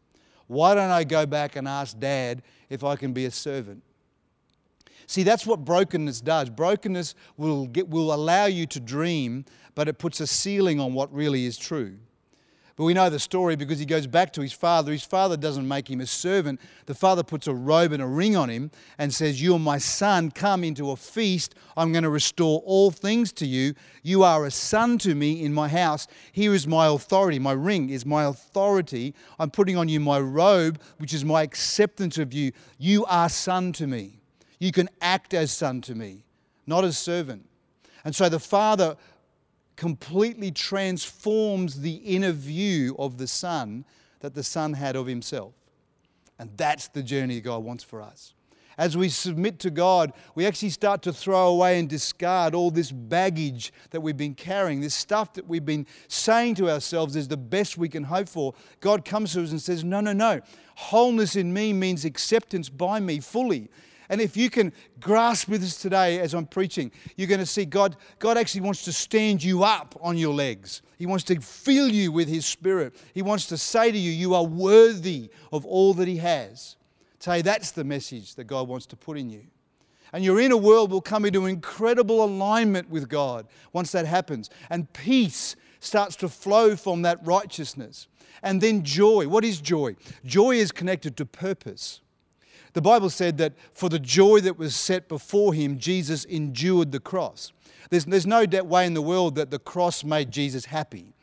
Why 0.46 0.74
don't 0.74 0.90
I 0.90 1.04
go 1.04 1.26
back 1.26 1.56
and 1.56 1.66
ask 1.66 1.98
dad 1.98 2.42
if 2.68 2.84
I 2.84 2.96
can 2.96 3.12
be 3.12 3.24
a 3.24 3.30
servant? 3.30 3.82
See, 5.06 5.22
that's 5.22 5.46
what 5.46 5.64
brokenness 5.64 6.20
does. 6.20 6.50
Brokenness 6.50 7.14
will, 7.36 7.66
get, 7.66 7.88
will 7.88 8.12
allow 8.12 8.46
you 8.46 8.66
to 8.66 8.80
dream, 8.80 9.44
but 9.74 9.88
it 9.88 9.98
puts 9.98 10.20
a 10.20 10.26
ceiling 10.26 10.80
on 10.80 10.94
what 10.94 11.12
really 11.12 11.46
is 11.46 11.56
true. 11.56 11.96
But 12.76 12.84
we 12.84 12.92
know 12.92 13.08
the 13.08 13.18
story 13.18 13.56
because 13.56 13.78
he 13.78 13.86
goes 13.86 14.06
back 14.06 14.34
to 14.34 14.42
his 14.42 14.52
father. 14.52 14.92
His 14.92 15.02
father 15.02 15.38
doesn't 15.38 15.66
make 15.66 15.88
him 15.88 16.02
a 16.02 16.06
servant. 16.06 16.60
The 16.84 16.94
father 16.94 17.22
puts 17.22 17.46
a 17.46 17.54
robe 17.54 17.92
and 17.92 18.02
a 18.02 18.06
ring 18.06 18.36
on 18.36 18.50
him 18.50 18.70
and 18.98 19.14
says, 19.14 19.40
You 19.40 19.54
are 19.54 19.58
my 19.58 19.78
son. 19.78 20.30
Come 20.30 20.62
into 20.62 20.90
a 20.90 20.96
feast. 20.96 21.54
I'm 21.74 21.90
going 21.90 22.04
to 22.04 22.10
restore 22.10 22.60
all 22.66 22.90
things 22.90 23.32
to 23.34 23.46
you. 23.46 23.72
You 24.02 24.24
are 24.24 24.44
a 24.44 24.50
son 24.50 24.98
to 24.98 25.14
me 25.14 25.42
in 25.42 25.54
my 25.54 25.68
house. 25.68 26.06
Here 26.32 26.52
is 26.52 26.66
my 26.66 26.88
authority. 26.88 27.38
My 27.38 27.52
ring 27.52 27.88
is 27.88 28.04
my 28.04 28.24
authority. 28.24 29.14
I'm 29.38 29.50
putting 29.50 29.78
on 29.78 29.88
you 29.88 29.98
my 29.98 30.20
robe, 30.20 30.78
which 30.98 31.14
is 31.14 31.24
my 31.24 31.42
acceptance 31.42 32.18
of 32.18 32.34
you. 32.34 32.52
You 32.76 33.06
are 33.06 33.30
son 33.30 33.72
to 33.74 33.86
me. 33.86 34.20
You 34.58 34.70
can 34.70 34.90
act 35.00 35.32
as 35.32 35.50
son 35.50 35.80
to 35.82 35.94
me, 35.94 36.24
not 36.66 36.84
as 36.84 36.98
servant. 36.98 37.48
And 38.04 38.14
so 38.14 38.28
the 38.28 38.38
Father 38.38 38.96
completely 39.76 40.50
transforms 40.50 41.80
the 41.80 41.94
inner 41.96 42.32
view 42.32 42.96
of 42.98 43.18
the 43.18 43.26
Son 43.26 43.84
that 44.20 44.34
the 44.34 44.42
Son 44.42 44.72
had 44.72 44.96
of 44.96 45.06
himself. 45.06 45.52
And 46.38 46.50
that's 46.56 46.88
the 46.88 47.02
journey 47.02 47.40
God 47.40 47.62
wants 47.64 47.84
for 47.84 48.02
us. 48.02 48.34
As 48.78 48.94
we 48.94 49.08
submit 49.08 49.58
to 49.60 49.70
God, 49.70 50.12
we 50.34 50.44
actually 50.44 50.68
start 50.68 51.00
to 51.02 51.12
throw 51.12 51.48
away 51.48 51.78
and 51.78 51.88
discard 51.88 52.54
all 52.54 52.70
this 52.70 52.92
baggage 52.92 53.72
that 53.90 54.02
we've 54.02 54.16
been 54.16 54.34
carrying, 54.34 54.82
this 54.82 54.94
stuff 54.94 55.32
that 55.34 55.48
we've 55.48 55.64
been 55.64 55.86
saying 56.08 56.56
to 56.56 56.70
ourselves 56.70 57.16
is 57.16 57.28
the 57.28 57.38
best 57.38 57.78
we 57.78 57.88
can 57.88 58.04
hope 58.04 58.28
for. 58.28 58.52
God 58.80 59.06
comes 59.06 59.32
to 59.32 59.42
us 59.42 59.50
and 59.50 59.62
says, 59.62 59.82
No, 59.82 60.00
no, 60.00 60.12
no. 60.12 60.42
Wholeness 60.76 61.36
in 61.36 61.54
me 61.54 61.72
means 61.72 62.04
acceptance 62.04 62.68
by 62.68 63.00
me 63.00 63.18
fully. 63.18 63.70
And 64.08 64.20
if 64.20 64.36
you 64.36 64.50
can 64.50 64.72
grasp 65.00 65.48
with 65.48 65.62
us 65.62 65.76
today 65.76 66.20
as 66.20 66.34
I'm 66.34 66.46
preaching, 66.46 66.92
you're 67.16 67.28
going 67.28 67.40
to 67.40 67.46
see 67.46 67.64
God, 67.64 67.96
God 68.18 68.38
actually 68.38 68.62
wants 68.62 68.84
to 68.84 68.92
stand 68.92 69.42
you 69.42 69.64
up 69.64 69.98
on 70.00 70.16
your 70.16 70.34
legs. 70.34 70.82
He 70.98 71.06
wants 71.06 71.24
to 71.24 71.40
fill 71.40 71.88
you 71.88 72.12
with 72.12 72.28
His 72.28 72.46
Spirit. 72.46 72.94
He 73.14 73.22
wants 73.22 73.46
to 73.48 73.58
say 73.58 73.90
to 73.90 73.98
you, 73.98 74.10
You 74.10 74.34
are 74.34 74.44
worthy 74.44 75.30
of 75.52 75.64
all 75.66 75.94
that 75.94 76.08
He 76.08 76.18
has. 76.18 76.76
Say, 77.18 77.42
that's 77.42 77.72
the 77.72 77.82
message 77.84 78.34
that 78.36 78.44
God 78.44 78.68
wants 78.68 78.86
to 78.86 78.96
put 78.96 79.18
in 79.18 79.30
you. 79.30 79.42
And 80.12 80.24
your 80.24 80.40
inner 80.40 80.56
world 80.56 80.90
will 80.90 81.00
come 81.00 81.24
into 81.24 81.46
incredible 81.46 82.24
alignment 82.24 82.88
with 82.88 83.08
God 83.08 83.48
once 83.72 83.90
that 83.92 84.06
happens. 84.06 84.48
And 84.70 84.92
peace 84.92 85.56
starts 85.80 86.16
to 86.16 86.28
flow 86.28 86.76
from 86.76 87.02
that 87.02 87.18
righteousness. 87.26 88.06
And 88.42 88.60
then 88.60 88.84
joy. 88.84 89.26
What 89.26 89.44
is 89.44 89.60
joy? 89.60 89.96
Joy 90.24 90.56
is 90.56 90.70
connected 90.70 91.16
to 91.16 91.26
purpose. 91.26 92.00
The 92.76 92.82
Bible 92.82 93.08
said 93.08 93.38
that 93.38 93.54
for 93.72 93.88
the 93.88 93.98
joy 93.98 94.40
that 94.40 94.58
was 94.58 94.76
set 94.76 95.08
before 95.08 95.54
him, 95.54 95.78
Jesus 95.78 96.26
endured 96.26 96.92
the 96.92 97.00
cross. 97.00 97.50
There's, 97.88 98.04
there's 98.04 98.26
no 98.26 98.44
way 98.44 98.84
in 98.84 98.92
the 98.92 99.00
world 99.00 99.36
that 99.36 99.50
the 99.50 99.58
cross 99.58 100.04
made 100.04 100.30
Jesus 100.30 100.66
happy. 100.66 101.14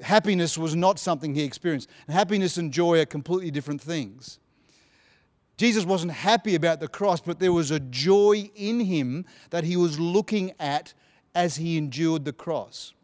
Happiness 0.00 0.56
was 0.56 0.74
not 0.74 0.98
something 0.98 1.34
he 1.34 1.44
experienced. 1.44 1.90
And 2.06 2.16
happiness 2.16 2.56
and 2.56 2.72
joy 2.72 2.98
are 2.98 3.04
completely 3.04 3.50
different 3.50 3.82
things. 3.82 4.38
Jesus 5.58 5.84
wasn't 5.84 6.12
happy 6.12 6.54
about 6.54 6.80
the 6.80 6.88
cross, 6.88 7.20
but 7.20 7.40
there 7.40 7.52
was 7.52 7.70
a 7.70 7.80
joy 7.80 8.50
in 8.54 8.80
him 8.80 9.26
that 9.50 9.64
he 9.64 9.76
was 9.76 10.00
looking 10.00 10.54
at 10.58 10.94
as 11.34 11.56
he 11.56 11.76
endured 11.76 12.24
the 12.24 12.32
cross. 12.32 12.94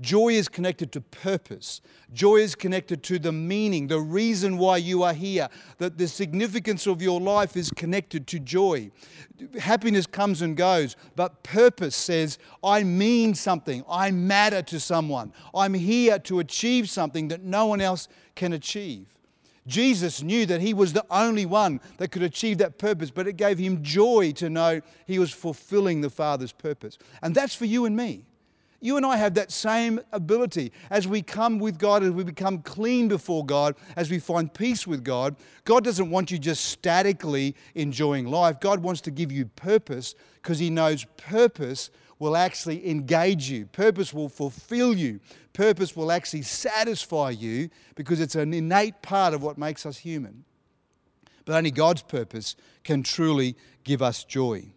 Joy 0.00 0.30
is 0.30 0.48
connected 0.48 0.90
to 0.92 1.00
purpose. 1.00 1.80
Joy 2.12 2.36
is 2.36 2.56
connected 2.56 3.04
to 3.04 3.18
the 3.18 3.30
meaning, 3.30 3.86
the 3.86 4.00
reason 4.00 4.58
why 4.58 4.78
you 4.78 5.04
are 5.04 5.12
here, 5.12 5.48
that 5.78 5.98
the 5.98 6.08
significance 6.08 6.86
of 6.88 7.00
your 7.00 7.20
life 7.20 7.56
is 7.56 7.70
connected 7.70 8.26
to 8.28 8.40
joy. 8.40 8.90
Happiness 9.60 10.06
comes 10.06 10.42
and 10.42 10.56
goes, 10.56 10.96
but 11.14 11.44
purpose 11.44 11.94
says, 11.94 12.38
I 12.62 12.82
mean 12.82 13.34
something. 13.34 13.84
I 13.88 14.10
matter 14.10 14.62
to 14.62 14.80
someone. 14.80 15.32
I'm 15.54 15.74
here 15.74 16.18
to 16.20 16.40
achieve 16.40 16.90
something 16.90 17.28
that 17.28 17.42
no 17.42 17.66
one 17.66 17.80
else 17.80 18.08
can 18.34 18.52
achieve. 18.52 19.06
Jesus 19.66 20.22
knew 20.22 20.44
that 20.46 20.60
he 20.60 20.74
was 20.74 20.92
the 20.92 21.06
only 21.08 21.46
one 21.46 21.80
that 21.98 22.08
could 22.08 22.22
achieve 22.22 22.58
that 22.58 22.78
purpose, 22.78 23.10
but 23.10 23.26
it 23.26 23.36
gave 23.36 23.58
him 23.58 23.82
joy 23.82 24.32
to 24.32 24.50
know 24.50 24.80
he 25.06 25.18
was 25.18 25.30
fulfilling 25.30 26.00
the 26.00 26.10
Father's 26.10 26.52
purpose. 26.52 26.98
And 27.22 27.34
that's 27.34 27.54
for 27.54 27.64
you 27.64 27.86
and 27.86 27.96
me. 27.96 28.24
You 28.84 28.98
and 28.98 29.06
I 29.06 29.16
have 29.16 29.32
that 29.32 29.50
same 29.50 29.98
ability. 30.12 30.70
As 30.90 31.08
we 31.08 31.22
come 31.22 31.58
with 31.58 31.78
God, 31.78 32.02
as 32.02 32.10
we 32.10 32.22
become 32.22 32.58
clean 32.58 33.08
before 33.08 33.42
God, 33.42 33.76
as 33.96 34.10
we 34.10 34.18
find 34.18 34.52
peace 34.52 34.86
with 34.86 35.02
God, 35.02 35.36
God 35.64 35.84
doesn't 35.84 36.10
want 36.10 36.30
you 36.30 36.38
just 36.38 36.66
statically 36.66 37.56
enjoying 37.74 38.26
life. 38.26 38.60
God 38.60 38.80
wants 38.80 39.00
to 39.00 39.10
give 39.10 39.32
you 39.32 39.46
purpose 39.46 40.14
because 40.34 40.58
He 40.58 40.68
knows 40.68 41.06
purpose 41.16 41.88
will 42.18 42.36
actually 42.36 42.86
engage 42.86 43.48
you, 43.48 43.64
purpose 43.64 44.12
will 44.12 44.28
fulfill 44.28 44.94
you, 44.94 45.18
purpose 45.54 45.96
will 45.96 46.12
actually 46.12 46.42
satisfy 46.42 47.30
you 47.30 47.70
because 47.94 48.20
it's 48.20 48.34
an 48.34 48.52
innate 48.52 49.00
part 49.00 49.32
of 49.32 49.42
what 49.42 49.56
makes 49.56 49.86
us 49.86 49.96
human. 49.96 50.44
But 51.46 51.56
only 51.56 51.70
God's 51.70 52.02
purpose 52.02 52.54
can 52.82 53.02
truly 53.02 53.56
give 53.82 54.02
us 54.02 54.24
joy. 54.24 54.73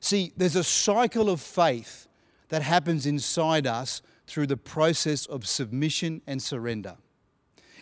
See, 0.00 0.32
there's 0.36 0.56
a 0.56 0.64
cycle 0.64 1.28
of 1.28 1.40
faith 1.40 2.08
that 2.48 2.62
happens 2.62 3.06
inside 3.06 3.66
us 3.66 4.02
through 4.26 4.46
the 4.46 4.56
process 4.56 5.26
of 5.26 5.46
submission 5.46 6.22
and 6.26 6.42
surrender. 6.42 6.96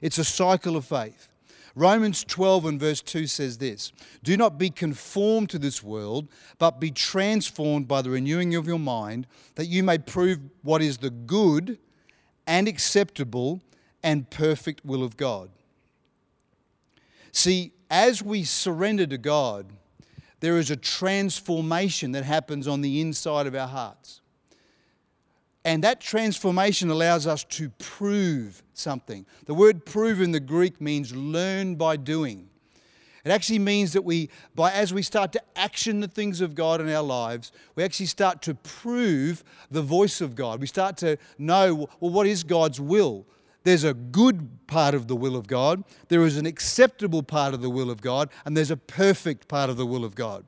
It's 0.03 0.19
a 0.19 0.25
cycle 0.25 0.77
of 0.77 0.85
faith. 0.85 1.29
Romans 1.75 2.25
12 2.25 2.65
and 2.67 2.81
verse 2.81 3.01
2 3.01 3.29
says 3.29 3.59
this 3.59 3.93
Do 4.25 4.37
not 4.37 4.59
be 4.59 4.69
conformed 4.69 5.49
to 5.51 5.59
this 5.59 5.83
world, 5.83 6.29
but 6.59 6.81
be 6.81 6.91
transformed 6.91 7.87
by 7.87 8.03
the 8.03 8.11
renewing 8.11 8.57
of 8.57 8.67
your 8.67 8.81
mind, 8.81 9.27
that 9.55 9.67
you 9.67 9.85
may 9.85 9.99
prove 9.99 10.41
what 10.63 10.83
is 10.83 10.99
the 10.99 11.11
good 11.11 11.79
and 12.49 12.67
acceptable 12.67 13.61
and 14.03 14.29
perfect 14.29 14.85
will 14.85 15.05
of 15.05 15.17
God. 15.17 15.51
See, 17.31 17.73
as 17.91 18.23
we 18.23 18.43
surrender 18.43 19.07
to 19.07 19.19
God, 19.19 19.67
there 20.41 20.59
is 20.59 20.71
a 20.71 20.77
transformation 20.77 22.13
that 22.13 22.25
happens 22.25 22.69
on 22.69 22.81
the 22.81 23.01
inside 23.01 23.47
of 23.47 23.55
our 23.55 23.69
hearts. 23.69 24.21
And 25.65 25.85
that 25.85 26.01
transformation 26.01 26.89
allows 26.89 27.27
us 27.27 27.45
to 27.45 27.69
prove 27.79 28.63
something. 28.73 29.27
The 29.47 29.55
word 29.55 29.85
prove 29.85 30.21
in 30.21 30.33
the 30.33 30.41
Greek 30.41 30.81
means 30.81 31.15
learn 31.15 31.75
by 31.75 31.97
doing. 31.97 32.49
It 33.25 33.33
actually 33.33 33.59
means 33.59 33.93
that 33.93 34.03
we, 34.03 34.31
by, 34.55 34.73
as 34.73 34.95
we 34.95 35.03
start 35.03 35.33
to 35.33 35.43
action 35.57 36.01
the 36.01 36.09
things 36.09 36.41
of 36.41 36.55
God 36.55 36.81
in 36.81 36.89
our 36.89 37.03
lives, 37.03 37.53
we 37.75 37.83
actually 37.83 38.07
start 38.07 38.41
to 38.43 38.55
prove 38.55 39.45
the 39.71 39.83
voice 39.83 40.21
of 40.21 40.35
God. 40.35 40.61
We 40.61 40.67
start 40.67 40.97
to 40.99 41.19
know, 41.37 41.89
well, 42.01 42.13
what 42.13 42.27
is 42.27 42.45
God's 42.45 42.81
will? 42.81 43.27
There's 43.69 43.85
a 43.85 43.93
good 43.93 44.67
part 44.67 44.95
of 44.95 45.09
the 45.09 45.15
will 45.15 45.37
of 45.37 45.47
God, 45.47 45.85
there 46.09 46.25
is 46.25 46.39
an 46.39 46.47
acceptable 46.47 47.23
part 47.23 47.53
of 47.53 47.61
the 47.61 47.69
will 47.69 47.91
of 47.91 48.01
God, 48.01 48.31
and 48.47 48.57
there's 48.57 48.71
a 48.71 48.79
perfect 48.79 49.47
part 49.47 49.69
of 49.69 49.77
the 49.77 49.85
will 49.85 50.07
of 50.07 50.15
God. 50.15 50.47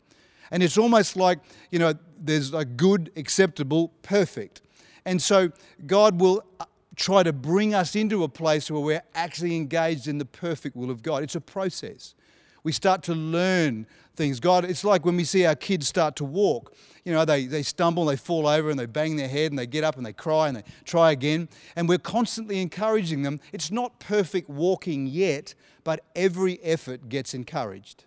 And 0.50 0.62
it's 0.62 0.78
almost 0.78 1.16
like, 1.16 1.38
you 1.70 1.78
know, 1.78 1.92
there's 2.18 2.54
a 2.54 2.64
good, 2.64 3.12
acceptable, 3.16 3.88
perfect. 4.00 4.62
And 5.04 5.20
so 5.20 5.50
God 5.87 6.18
will 6.18 6.42
uh, 6.61 6.64
try 6.96 7.22
to 7.22 7.35
bring 7.35 7.74
us 7.74 7.94
into 7.94 8.24
a 8.24 8.28
place 8.28 8.70
where 8.70 8.80
we're 8.80 9.02
actually 9.14 9.54
engaged 9.54 10.09
in 10.09 10.16
the 10.16 10.24
perfect 10.24 10.74
will 10.74 10.90
of 10.90 11.02
God. 11.02 11.22
It's 11.22 11.37
a 11.37 11.42
process. 11.42 12.14
We 12.62 12.73
start 12.73 13.03
to 13.05 13.14
learn 13.14 13.87
things. 14.14 14.40
God, 14.40 14.64
it's 14.64 14.85
like 14.85 15.05
when 15.05 15.16
we 15.16 15.25
see 15.25 15.46
our 15.46 15.55
kids 15.55 15.88
start 15.88 16.16
to 16.16 16.25
walk. 16.25 16.75
You 17.05 17.12
know, 17.12 17.25
they, 17.25 17.46
they 17.46 17.62
stumble, 17.62 18.05
they 18.05 18.16
fall 18.16 18.46
over, 18.46 18.70
and 18.70 18.79
they 18.79 18.87
bang 18.87 19.16
their 19.16 19.29
head, 19.29 19.51
and 19.53 19.59
they 19.59 19.66
get 19.66 19.85
up 19.85 19.96
and 19.96 20.05
they 20.05 20.12
cry 20.12 20.49
and 20.49 20.57
they 20.59 20.64
try 20.85 21.12
again. 21.12 21.49
And 21.75 21.88
we're 21.88 21.99
constantly 21.99 22.61
encouraging 22.61 23.23
them. 23.23 23.40
It's 23.53 23.70
not 23.70 23.99
perfect 23.99 24.51
walking 24.51 25.07
yet, 25.07 25.55
but 25.85 26.05
every 26.14 26.62
effort 26.62 27.09
gets 27.09 27.33
encouraged. 27.33 28.05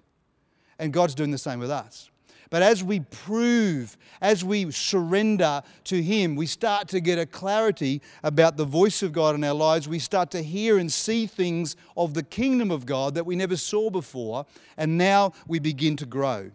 And 0.78 0.94
God's 0.94 1.16
doing 1.16 1.32
the 1.32 1.38
same 1.38 1.60
with 1.60 1.72
us. 1.72 2.10
But 2.54 2.62
as 2.62 2.84
we 2.84 3.00
prove, 3.00 3.98
as 4.22 4.46
we 4.46 4.70
surrender 4.70 5.64
to 5.86 6.04
Him, 6.04 6.36
we 6.36 6.46
start 6.46 6.88
to 6.90 7.00
get 7.00 7.18
a 7.18 7.26
clarity 7.26 8.00
about 8.22 8.58
the 8.58 8.64
voice 8.64 9.02
of 9.02 9.12
God 9.12 9.34
in 9.34 9.44
our 9.44 9.56
lives. 9.56 9.90
We 9.90 9.98
start 9.98 10.30
to 10.30 10.44
hear 10.44 10.78
and 10.78 10.92
see 10.92 11.26
things 11.26 11.76
of 11.98 12.14
the 12.14 12.22
kingdom 12.22 12.70
of 12.70 12.86
God 12.86 13.16
that 13.16 13.26
we 13.26 13.36
never 13.36 13.58
saw 13.58 13.90
before. 13.90 14.46
And 14.78 15.00
now 15.00 15.34
we 15.48 15.58
begin 15.58 15.96
to 15.96 16.06
grow. 16.06 16.52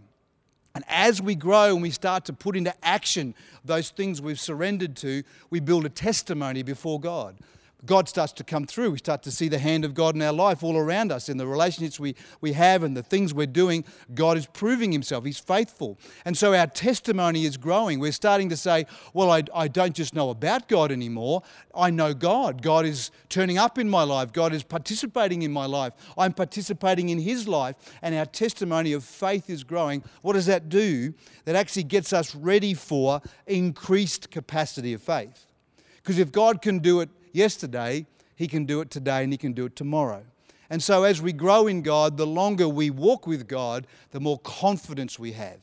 And 0.77 0.85
as 0.87 1.21
we 1.21 1.35
grow 1.35 1.73
and 1.73 1.83
we 1.83 1.91
start 1.91 2.27
to 2.27 2.33
put 2.33 2.57
into 2.57 2.73
action 2.85 3.35
those 3.65 3.91
things 3.91 4.23
we've 4.23 4.39
surrendered 4.39 4.95
to, 4.99 5.25
we 5.51 5.59
build 5.59 5.85
a 5.85 5.89
testimony 5.89 6.63
before 6.63 7.01
God. 7.01 7.35
God 7.87 8.09
starts 8.09 8.33
to 8.35 8.45
come 8.45 8.67
through. 8.67 8.91
We 8.91 8.99
start 8.99 9.23
to 9.23 9.31
see 9.31 9.49
the 9.49 9.61
hand 9.61 9.85
of 9.85 9.95
God 9.95 10.17
in 10.17 10.23
our 10.23 10.33
life 10.33 10.65
all 10.65 10.77
around 10.77 11.13
us, 11.13 11.29
in 11.29 11.37
the 11.37 11.47
relationships 11.47 12.01
we, 12.01 12.17
we 12.41 12.53
have 12.55 12.83
and 12.83 12.97
the 12.97 13.05
things 13.05 13.33
we're 13.33 13.47
doing. 13.47 13.85
God 14.15 14.37
is 14.37 14.47
proving 14.47 14.91
Himself. 14.91 15.25
He's 15.25 15.39
faithful. 15.39 15.97
And 16.25 16.37
so 16.37 16.55
our 16.55 16.67
testimony 16.67 17.45
is 17.45 17.57
growing. 17.57 18.01
We're 18.01 18.11
starting 18.11 18.49
to 18.49 18.57
say, 18.57 18.87
Well, 19.15 19.31
I, 19.31 19.45
I 19.55 19.69
don't 19.69 19.95
just 19.95 20.13
know 20.13 20.31
about 20.31 20.69
God 20.69 20.91
anymore, 20.91 21.43
I 21.73 21.91
know 21.91 22.15
God. 22.15 22.63
God 22.63 22.85
is 22.85 23.13
turning 23.29 23.59
up 23.59 23.79
in 23.79 23.89
my 23.89 24.03
life, 24.03 24.33
God 24.33 24.53
is 24.53 24.65
participating 24.65 25.43
in 25.43 25.53
my 25.53 25.67
life. 25.67 25.93
I'm 26.17 26.33
participating 26.33 27.11
in 27.11 27.21
His 27.21 27.47
life, 27.47 27.77
and 28.03 28.13
our 28.13 28.27
testimony 28.27 28.93
of 28.93 29.05
faith 29.05 29.49
is 29.49 29.63
growing. 29.63 30.03
What 30.23 30.33
does 30.33 30.47
that 30.47 30.69
do? 30.69 31.15
That 31.45 31.55
actually 31.55 31.85
gets 31.85 32.13
us 32.13 32.35
ready 32.35 32.75
for 32.75 33.23
increased 33.47 34.33
capacity 34.33 34.95
of 34.95 35.03
faith. 35.03 35.47
Because 36.03 36.19
if 36.19 36.33
God 36.33 36.61
can 36.63 36.81
do 36.81 37.01
it 37.01 37.11
yesterday, 37.39 38.05
He 38.37 38.47
can 38.47 38.67
do 38.67 38.83
it 38.83 38.91
today 38.91 39.23
and 39.23 39.33
He 39.33 39.39
can 39.39 39.53
do 39.53 39.65
it 39.65 39.77
tomorrow. 39.77 40.25
And 40.71 40.83
so, 40.83 41.05
as 41.05 41.23
we 41.23 41.33
grow 41.33 41.67
in 41.67 41.81
God, 41.81 42.19
the 42.19 42.27
longer 42.27 42.69
we 42.69 42.91
walk 42.91 43.27
with 43.27 43.49
God, 43.49 43.87
the 44.11 44.21
more 44.21 44.39
confidence 44.41 45.19
we 45.19 45.33
have 45.33 45.59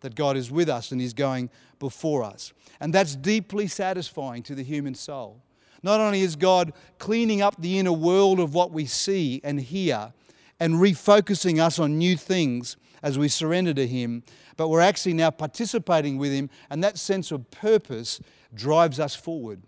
that 0.00 0.14
God 0.14 0.36
is 0.36 0.50
with 0.50 0.68
us 0.68 0.92
and 0.92 1.00
He's 1.00 1.14
going 1.14 1.50
before 1.80 2.22
us. 2.22 2.52
And 2.78 2.92
that's 2.94 3.16
deeply 3.16 3.66
satisfying 3.66 4.42
to 4.44 4.54
the 4.54 4.62
human 4.62 4.94
soul. 4.94 5.40
Not 5.82 6.00
only 6.00 6.20
is 6.20 6.36
God 6.36 6.72
cleaning 6.98 7.42
up 7.42 7.56
the 7.58 7.78
inner 7.78 7.92
world 7.92 8.38
of 8.38 8.54
what 8.54 8.70
we 8.70 8.86
see 8.86 9.40
and 9.42 9.60
hear 9.60 10.12
and 10.60 10.74
refocusing 10.74 11.58
us 11.58 11.78
on 11.78 11.98
new 11.98 12.16
things 12.16 12.76
as 13.02 13.18
we 13.18 13.28
surrender 13.28 13.74
to 13.74 13.86
Him, 13.86 14.22
but 14.56 14.68
we're 14.68 14.80
actually 14.80 15.14
now 15.14 15.30
participating 15.30 16.16
with 16.16 16.32
Him, 16.32 16.48
and 16.70 16.84
that 16.84 16.96
sense 16.96 17.32
of 17.32 17.50
purpose 17.50 18.20
drives 18.54 19.00
us 19.00 19.14
forward 19.14 19.62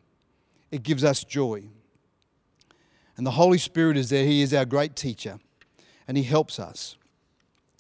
it 0.71 0.83
gives 0.83 1.05
us 1.05 1.25
joy. 1.25 1.65
And 3.17 3.27
the 3.27 3.33
Holy 3.33 3.59
Spirit 3.59 3.97
is 3.97 4.11
there. 4.11 4.25
He 4.25 4.43
is 4.43 4.53
our 4.53 4.65
great 4.65 4.95
teacher, 4.95 5.39
and 6.07 6.17
He 6.17 6.23
helps 6.23 6.59
us. 6.59 6.97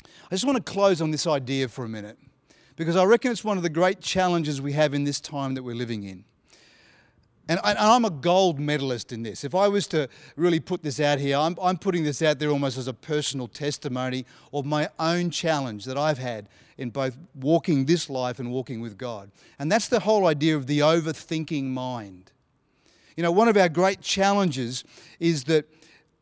I 0.05 0.35
just 0.35 0.44
want 0.44 0.57
to 0.57 0.72
close 0.72 1.01
on 1.01 1.11
this 1.11 1.27
idea 1.27 1.68
for 1.68 1.85
a 1.85 1.88
minute 1.88 2.18
because 2.75 2.96
I 2.96 3.05
reckon 3.05 3.31
it's 3.31 3.44
one 3.44 3.57
of 3.57 3.62
the 3.62 3.70
great 3.70 4.01
challenges 4.01 4.61
we 4.61 4.72
have 4.72 4.92
in 4.92 5.05
this 5.05 5.20
time 5.20 5.55
that 5.55 5.62
we're 5.62 5.77
living 5.77 6.03
in. 6.03 6.25
And, 7.49 7.61
I, 7.62 7.94
am 7.94 8.05
a 8.05 8.11
gold 8.11 8.59
medalist 8.59 9.12
in 9.12 9.22
this. 9.22 9.44
If 9.44 9.55
I 9.55 9.68
was 9.68 9.87
to 9.88 10.09
really 10.35 10.59
put 10.59 10.83
this 10.83 10.99
out 10.99 11.20
here, 11.20 11.37
I'm, 11.37 11.57
I'm 11.62 11.79
putting 11.79 12.03
this 12.03 12.20
out 12.20 12.40
there 12.40 12.51
almost 12.51 12.77
as 12.77 12.88
a 12.88 12.92
personal 12.92 13.46
testimony 13.46 14.27
of 14.53 14.66
my 14.66 14.88
own 14.99 15.31
challenge 15.31 15.85
that 15.85 15.96
I've 15.96 16.18
had 16.18 16.49
in 16.77 16.90
both 16.90 17.16
walking 17.37 17.85
this 17.87 18.11
life 18.11 18.40
and 18.40 18.51
walking 18.51 18.81
with 18.81 18.99
God. 18.99 19.31
And 19.61 19.70
that's 19.70 19.87
the 19.87 20.01
whole 20.01 20.27
idea 20.27 20.57
of 20.57 20.66
the 20.66 20.81
overthinking 20.81 21.64
mind. 21.64 22.33
You 23.16 23.22
know, 23.22 23.33
one 23.33 23.48
of 23.48 23.57
our 23.57 23.68
great 23.68 24.02
challenges 24.02 24.85
is 25.18 25.44
that 25.44 25.66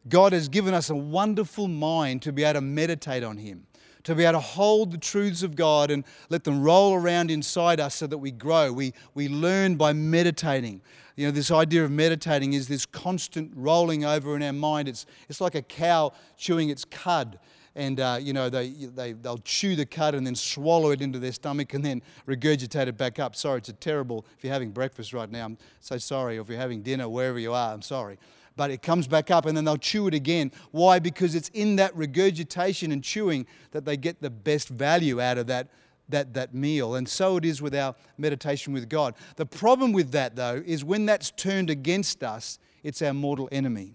God 0.08 0.32
has 0.32 0.48
given 0.48 0.74
us 0.74 0.90
a 0.90 0.94
wonderful 0.94 1.66
mind 1.66 2.22
to 2.22 2.32
be 2.32 2.44
able 2.44 2.54
to 2.54 2.60
meditate 2.60 3.24
on 3.24 3.38
Him, 3.38 3.66
to 4.04 4.14
be 4.14 4.22
able 4.24 4.34
to 4.34 4.40
hold 4.40 4.92
the 4.92 4.98
truths 4.98 5.42
of 5.42 5.56
God 5.56 5.90
and 5.90 6.04
let 6.28 6.44
them 6.44 6.62
roll 6.62 6.94
around 6.94 7.30
inside 7.30 7.80
us 7.80 7.96
so 7.96 8.06
that 8.06 8.18
we 8.18 8.30
grow. 8.30 8.72
We, 8.72 8.94
we 9.14 9.28
learn 9.28 9.74
by 9.74 9.92
meditating. 9.92 10.82
You 11.16 11.26
know, 11.26 11.30
this 11.32 11.50
idea 11.50 11.84
of 11.84 11.90
meditating 11.90 12.52
is 12.52 12.68
this 12.68 12.86
constant 12.86 13.52
rolling 13.54 14.04
over 14.04 14.36
in 14.36 14.42
our 14.42 14.52
mind. 14.52 14.88
It's, 14.88 15.06
it's 15.28 15.40
like 15.40 15.54
a 15.54 15.62
cow 15.62 16.12
chewing 16.36 16.68
its 16.68 16.84
cud 16.84 17.38
and 17.76 18.00
uh, 18.00 18.18
you 18.20 18.32
know 18.32 18.48
they, 18.48 18.70
they, 18.70 19.12
they'll 19.12 19.38
chew 19.38 19.76
the 19.76 19.86
cud 19.86 20.14
and 20.14 20.26
then 20.26 20.34
swallow 20.34 20.90
it 20.90 21.00
into 21.00 21.18
their 21.18 21.32
stomach 21.32 21.74
and 21.74 21.84
then 21.84 22.02
regurgitate 22.26 22.86
it 22.86 22.96
back 22.96 23.18
up 23.18 23.34
sorry 23.36 23.58
it's 23.58 23.68
a 23.68 23.74
terrible 23.74 24.24
if 24.36 24.44
you're 24.44 24.52
having 24.52 24.70
breakfast 24.70 25.12
right 25.12 25.30
now 25.30 25.44
i'm 25.44 25.58
so 25.80 25.98
sorry 25.98 26.38
or 26.38 26.42
if 26.42 26.48
you're 26.48 26.58
having 26.58 26.82
dinner 26.82 27.08
wherever 27.08 27.38
you 27.38 27.52
are 27.52 27.72
i'm 27.72 27.82
sorry 27.82 28.18
but 28.56 28.70
it 28.70 28.82
comes 28.82 29.08
back 29.08 29.30
up 29.30 29.46
and 29.46 29.56
then 29.56 29.64
they'll 29.64 29.76
chew 29.76 30.06
it 30.06 30.14
again 30.14 30.50
why 30.70 30.98
because 30.98 31.34
it's 31.34 31.48
in 31.50 31.76
that 31.76 31.94
regurgitation 31.96 32.92
and 32.92 33.02
chewing 33.02 33.46
that 33.72 33.84
they 33.84 33.96
get 33.96 34.20
the 34.22 34.30
best 34.30 34.68
value 34.68 35.20
out 35.20 35.38
of 35.38 35.46
that 35.46 35.68
that, 36.08 36.34
that 36.34 36.54
meal. 36.54 36.96
And 36.96 37.08
so 37.08 37.38
it 37.38 37.44
is 37.44 37.62
with 37.62 37.74
our 37.74 37.94
meditation 38.18 38.72
with 38.72 38.88
God. 38.88 39.14
The 39.36 39.46
problem 39.46 39.92
with 39.92 40.12
that, 40.12 40.36
though, 40.36 40.62
is 40.64 40.84
when 40.84 41.06
that's 41.06 41.30
turned 41.30 41.70
against 41.70 42.22
us, 42.22 42.58
it's 42.82 43.00
our 43.00 43.14
mortal 43.14 43.48
enemy. 43.50 43.94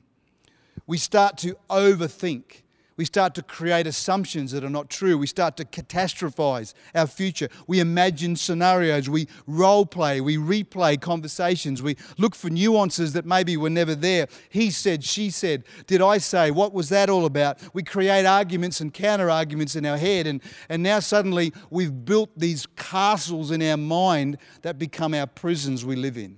We 0.87 0.97
start 0.97 1.37
to 1.39 1.55
overthink 1.69 2.63
we 2.99 3.05
start 3.05 3.33
to 3.33 3.41
create 3.41 3.87
assumptions 3.87 4.51
that 4.51 4.61
are 4.61 4.69
not 4.69 4.89
true. 4.89 5.17
We 5.17 5.25
start 5.25 5.55
to 5.55 5.63
catastrophize 5.63 6.73
our 6.93 7.07
future. 7.07 7.47
We 7.65 7.79
imagine 7.79 8.35
scenarios. 8.35 9.09
We 9.09 9.29
role 9.47 9.85
play. 9.85 10.19
We 10.19 10.35
replay 10.35 10.99
conversations. 10.99 11.81
We 11.81 11.95
look 12.17 12.35
for 12.35 12.49
nuances 12.49 13.13
that 13.13 13.25
maybe 13.25 13.55
were 13.55 13.69
never 13.69 13.95
there. 13.95 14.27
He 14.49 14.69
said, 14.69 15.05
she 15.05 15.29
said, 15.29 15.63
did 15.87 16.01
I 16.01 16.17
say? 16.17 16.51
What 16.51 16.73
was 16.73 16.89
that 16.89 17.09
all 17.09 17.25
about? 17.25 17.59
We 17.73 17.83
create 17.83 18.25
arguments 18.25 18.81
and 18.81 18.93
counter 18.93 19.29
arguments 19.29 19.77
in 19.77 19.85
our 19.85 19.97
head. 19.97 20.27
And, 20.27 20.41
and 20.67 20.83
now 20.83 20.99
suddenly 20.99 21.53
we've 21.69 22.03
built 22.03 22.31
these 22.35 22.65
castles 22.75 23.49
in 23.51 23.61
our 23.63 23.77
mind 23.77 24.39
that 24.61 24.77
become 24.77 25.13
our 25.13 25.27
prisons 25.27 25.85
we 25.85 25.95
live 25.95 26.17
in. 26.17 26.35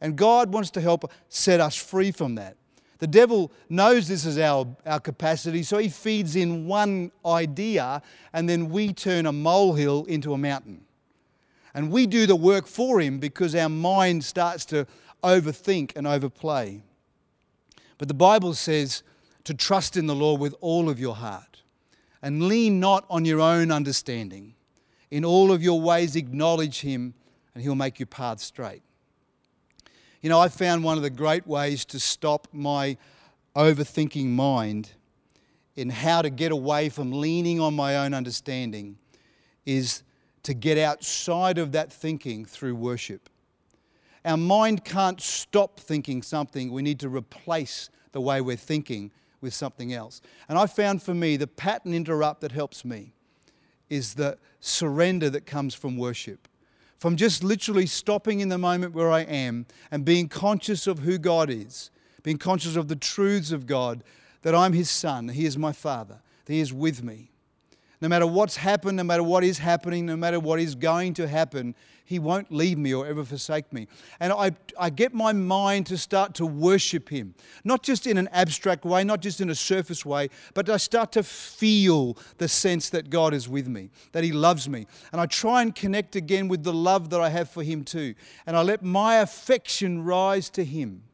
And 0.00 0.16
God 0.16 0.50
wants 0.50 0.70
to 0.70 0.80
help 0.80 1.12
set 1.28 1.60
us 1.60 1.76
free 1.76 2.10
from 2.10 2.36
that. 2.36 2.56
The 3.04 3.08
devil 3.08 3.52
knows 3.68 4.08
this 4.08 4.24
is 4.24 4.38
our, 4.38 4.66
our 4.86 4.98
capacity, 4.98 5.62
so 5.62 5.76
he 5.76 5.90
feeds 5.90 6.36
in 6.36 6.66
one 6.66 7.12
idea, 7.26 8.00
and 8.32 8.48
then 8.48 8.70
we 8.70 8.94
turn 8.94 9.26
a 9.26 9.32
molehill 9.32 10.06
into 10.06 10.32
a 10.32 10.38
mountain. 10.38 10.86
And 11.74 11.90
we 11.90 12.06
do 12.06 12.24
the 12.24 12.34
work 12.34 12.66
for 12.66 13.02
him 13.02 13.18
because 13.18 13.54
our 13.54 13.68
mind 13.68 14.24
starts 14.24 14.64
to 14.66 14.86
overthink 15.22 15.92
and 15.96 16.06
overplay. 16.06 16.80
But 17.98 18.08
the 18.08 18.14
Bible 18.14 18.54
says 18.54 19.02
to 19.44 19.52
trust 19.52 19.98
in 19.98 20.06
the 20.06 20.14
Lord 20.14 20.40
with 20.40 20.54
all 20.62 20.88
of 20.88 20.98
your 20.98 21.16
heart 21.16 21.60
and 22.22 22.44
lean 22.44 22.80
not 22.80 23.04
on 23.10 23.26
your 23.26 23.42
own 23.42 23.70
understanding. 23.70 24.54
In 25.10 25.26
all 25.26 25.52
of 25.52 25.62
your 25.62 25.78
ways, 25.78 26.16
acknowledge 26.16 26.80
him, 26.80 27.12
and 27.52 27.62
he'll 27.62 27.74
make 27.74 27.98
your 27.98 28.06
path 28.06 28.40
straight. 28.40 28.80
You 30.24 30.30
know, 30.30 30.40
I 30.40 30.48
found 30.48 30.82
one 30.82 30.96
of 30.96 31.02
the 31.02 31.10
great 31.10 31.46
ways 31.46 31.84
to 31.84 32.00
stop 32.00 32.48
my 32.50 32.96
overthinking 33.54 34.28
mind 34.28 34.92
in 35.76 35.90
how 35.90 36.22
to 36.22 36.30
get 36.30 36.50
away 36.50 36.88
from 36.88 37.12
leaning 37.12 37.60
on 37.60 37.74
my 37.74 37.98
own 37.98 38.14
understanding 38.14 38.96
is 39.66 40.02
to 40.44 40.54
get 40.54 40.78
outside 40.78 41.58
of 41.58 41.72
that 41.72 41.92
thinking 41.92 42.46
through 42.46 42.74
worship. 42.74 43.28
Our 44.24 44.38
mind 44.38 44.82
can't 44.86 45.20
stop 45.20 45.78
thinking 45.78 46.22
something, 46.22 46.72
we 46.72 46.80
need 46.80 47.00
to 47.00 47.10
replace 47.10 47.90
the 48.12 48.22
way 48.22 48.40
we're 48.40 48.56
thinking 48.56 49.10
with 49.42 49.52
something 49.52 49.92
else. 49.92 50.22
And 50.48 50.56
I 50.56 50.64
found 50.64 51.02
for 51.02 51.12
me 51.12 51.36
the 51.36 51.46
pattern 51.46 51.92
interrupt 51.92 52.40
that 52.40 52.52
helps 52.52 52.82
me 52.82 53.12
is 53.90 54.14
the 54.14 54.38
surrender 54.58 55.28
that 55.28 55.44
comes 55.44 55.74
from 55.74 55.98
worship. 55.98 56.48
From 56.98 57.16
just 57.16 57.44
literally 57.44 57.86
stopping 57.86 58.40
in 58.40 58.48
the 58.48 58.58
moment 58.58 58.94
where 58.94 59.10
I 59.10 59.20
am 59.20 59.66
and 59.90 60.04
being 60.04 60.28
conscious 60.28 60.86
of 60.86 61.00
who 61.00 61.18
God 61.18 61.50
is, 61.50 61.90
being 62.22 62.38
conscious 62.38 62.76
of 62.76 62.88
the 62.88 62.96
truths 62.96 63.52
of 63.52 63.66
God, 63.66 64.02
that 64.42 64.54
I'm 64.54 64.72
His 64.72 64.90
Son, 64.90 65.28
He 65.28 65.44
is 65.44 65.58
my 65.58 65.72
Father, 65.72 66.20
that 66.44 66.52
He 66.52 66.60
is 66.60 66.72
with 66.72 67.02
me. 67.02 67.33
No 68.04 68.08
matter 68.08 68.26
what's 68.26 68.56
happened, 68.56 68.98
no 68.98 69.02
matter 69.02 69.22
what 69.22 69.44
is 69.44 69.56
happening, 69.56 70.04
no 70.04 70.14
matter 70.14 70.38
what 70.38 70.60
is 70.60 70.74
going 70.74 71.14
to 71.14 71.26
happen, 71.26 71.74
He 72.04 72.18
won't 72.18 72.52
leave 72.52 72.76
me 72.76 72.92
or 72.92 73.06
ever 73.06 73.24
forsake 73.24 73.72
me. 73.72 73.88
And 74.20 74.30
I, 74.30 74.50
I 74.78 74.90
get 74.90 75.14
my 75.14 75.32
mind 75.32 75.86
to 75.86 75.96
start 75.96 76.34
to 76.34 76.44
worship 76.44 77.08
Him, 77.08 77.34
not 77.64 77.82
just 77.82 78.06
in 78.06 78.18
an 78.18 78.28
abstract 78.30 78.84
way, 78.84 79.04
not 79.04 79.22
just 79.22 79.40
in 79.40 79.48
a 79.48 79.54
surface 79.54 80.04
way, 80.04 80.28
but 80.52 80.68
I 80.68 80.76
start 80.76 81.12
to 81.12 81.22
feel 81.22 82.18
the 82.36 82.46
sense 82.46 82.90
that 82.90 83.08
God 83.08 83.32
is 83.32 83.48
with 83.48 83.68
me, 83.68 83.88
that 84.12 84.22
He 84.22 84.32
loves 84.32 84.68
me. 84.68 84.86
And 85.10 85.18
I 85.18 85.24
try 85.24 85.62
and 85.62 85.74
connect 85.74 86.14
again 86.14 86.46
with 86.48 86.62
the 86.62 86.74
love 86.74 87.08
that 87.08 87.22
I 87.22 87.30
have 87.30 87.48
for 87.48 87.62
Him 87.62 87.84
too. 87.84 88.14
And 88.46 88.54
I 88.54 88.60
let 88.60 88.82
my 88.82 89.14
affection 89.16 90.04
rise 90.04 90.50
to 90.50 90.62
Him. 90.62 91.04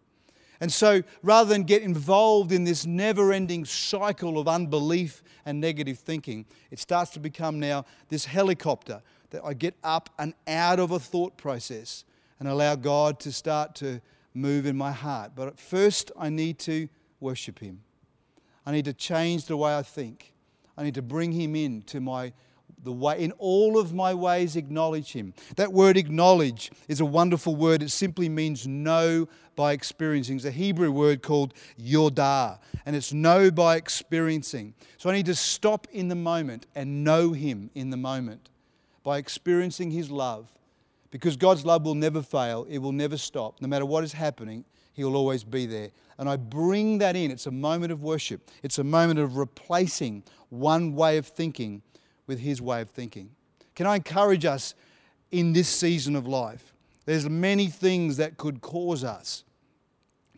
And 0.60 0.70
so 0.70 1.02
rather 1.22 1.48
than 1.48 1.62
get 1.62 1.82
involved 1.82 2.52
in 2.52 2.64
this 2.64 2.84
never 2.84 3.32
ending 3.32 3.64
cycle 3.64 4.38
of 4.38 4.46
unbelief 4.46 5.22
and 5.46 5.58
negative 5.58 5.98
thinking, 5.98 6.44
it 6.70 6.78
starts 6.78 7.10
to 7.12 7.20
become 7.20 7.58
now 7.58 7.86
this 8.08 8.26
helicopter 8.26 9.02
that 9.30 9.42
I 9.44 9.54
get 9.54 9.74
up 9.82 10.10
and 10.18 10.34
out 10.46 10.78
of 10.78 10.90
a 10.90 10.98
thought 10.98 11.38
process 11.38 12.04
and 12.38 12.48
allow 12.48 12.74
God 12.74 13.20
to 13.20 13.32
start 13.32 13.74
to 13.76 14.00
move 14.34 14.66
in 14.66 14.76
my 14.76 14.92
heart. 14.92 15.32
But 15.34 15.48
at 15.48 15.58
first, 15.58 16.12
I 16.18 16.28
need 16.28 16.58
to 16.60 16.88
worship 17.20 17.58
Him. 17.58 17.80
I 18.66 18.72
need 18.72 18.84
to 18.84 18.92
change 18.92 19.46
the 19.46 19.56
way 19.56 19.74
I 19.74 19.82
think. 19.82 20.34
I 20.76 20.82
need 20.82 20.94
to 20.94 21.02
bring 21.02 21.32
Him 21.32 21.56
into 21.56 22.00
my 22.00 22.32
the 22.82 22.92
way 22.92 23.22
in 23.22 23.32
all 23.32 23.78
of 23.78 23.92
my 23.92 24.14
ways 24.14 24.56
acknowledge 24.56 25.12
him. 25.12 25.34
That 25.56 25.72
word 25.72 25.96
acknowledge 25.96 26.70
is 26.88 27.00
a 27.00 27.04
wonderful 27.04 27.54
word. 27.54 27.82
It 27.82 27.90
simply 27.90 28.28
means 28.28 28.66
know 28.66 29.28
by 29.56 29.72
experiencing. 29.72 30.36
It's 30.36 30.44
a 30.44 30.50
hebrew 30.50 30.90
word 30.90 31.22
called 31.22 31.54
yodah 31.78 32.58
and 32.86 32.96
it's 32.96 33.12
know 33.12 33.50
by 33.50 33.76
experiencing. 33.76 34.74
So 34.96 35.10
i 35.10 35.12
need 35.12 35.26
to 35.26 35.34
stop 35.34 35.86
in 35.92 36.08
the 36.08 36.14
moment 36.14 36.66
and 36.74 37.04
know 37.04 37.32
him 37.32 37.70
in 37.74 37.90
the 37.90 37.96
moment 37.96 38.48
by 39.02 39.18
experiencing 39.18 39.90
his 39.90 40.10
love. 40.10 40.48
Because 41.10 41.36
god's 41.36 41.66
love 41.66 41.84
will 41.84 41.94
never 41.94 42.22
fail. 42.22 42.66
It 42.68 42.78
will 42.78 42.92
never 42.92 43.16
stop. 43.16 43.60
No 43.60 43.68
matter 43.68 43.86
what 43.86 44.04
is 44.04 44.12
happening 44.12 44.64
he 44.92 45.04
will 45.04 45.16
always 45.16 45.44
be 45.44 45.66
there. 45.66 45.90
And 46.18 46.28
i 46.28 46.36
bring 46.36 46.98
that 46.98 47.16
in. 47.16 47.30
It's 47.30 47.46
a 47.46 47.50
moment 47.50 47.92
of 47.92 48.02
worship. 48.02 48.50
It's 48.62 48.78
a 48.78 48.84
moment 48.84 49.18
of 49.18 49.36
replacing 49.36 50.22
one 50.48 50.94
way 50.94 51.16
of 51.16 51.26
thinking 51.26 51.82
with 52.30 52.38
his 52.38 52.62
way 52.62 52.80
of 52.80 52.88
thinking. 52.88 53.28
Can 53.74 53.88
I 53.88 53.96
encourage 53.96 54.44
us 54.44 54.74
in 55.32 55.52
this 55.52 55.68
season 55.68 56.14
of 56.14 56.28
life? 56.28 56.72
There's 57.04 57.28
many 57.28 57.66
things 57.66 58.18
that 58.18 58.36
could 58.36 58.60
cause 58.60 59.02
us 59.02 59.42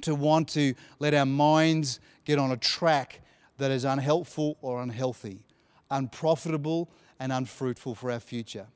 to 0.01 0.15
want 0.15 0.49
to 0.49 0.73
let 1.01 1.13
our 1.13 1.27
minds 1.27 2.01
get 2.25 2.39
on 2.39 2.51
a 2.51 2.57
track 2.57 3.21
that 3.59 3.71
is 3.71 3.85
unhelpful 3.85 4.57
or 4.63 4.83
unhealthy, 4.83 5.45
unprofitable 5.91 6.89
and 7.21 7.31
unfruitful 7.31 7.95
for 7.95 8.11
our 8.11 8.21
future. 8.21 8.69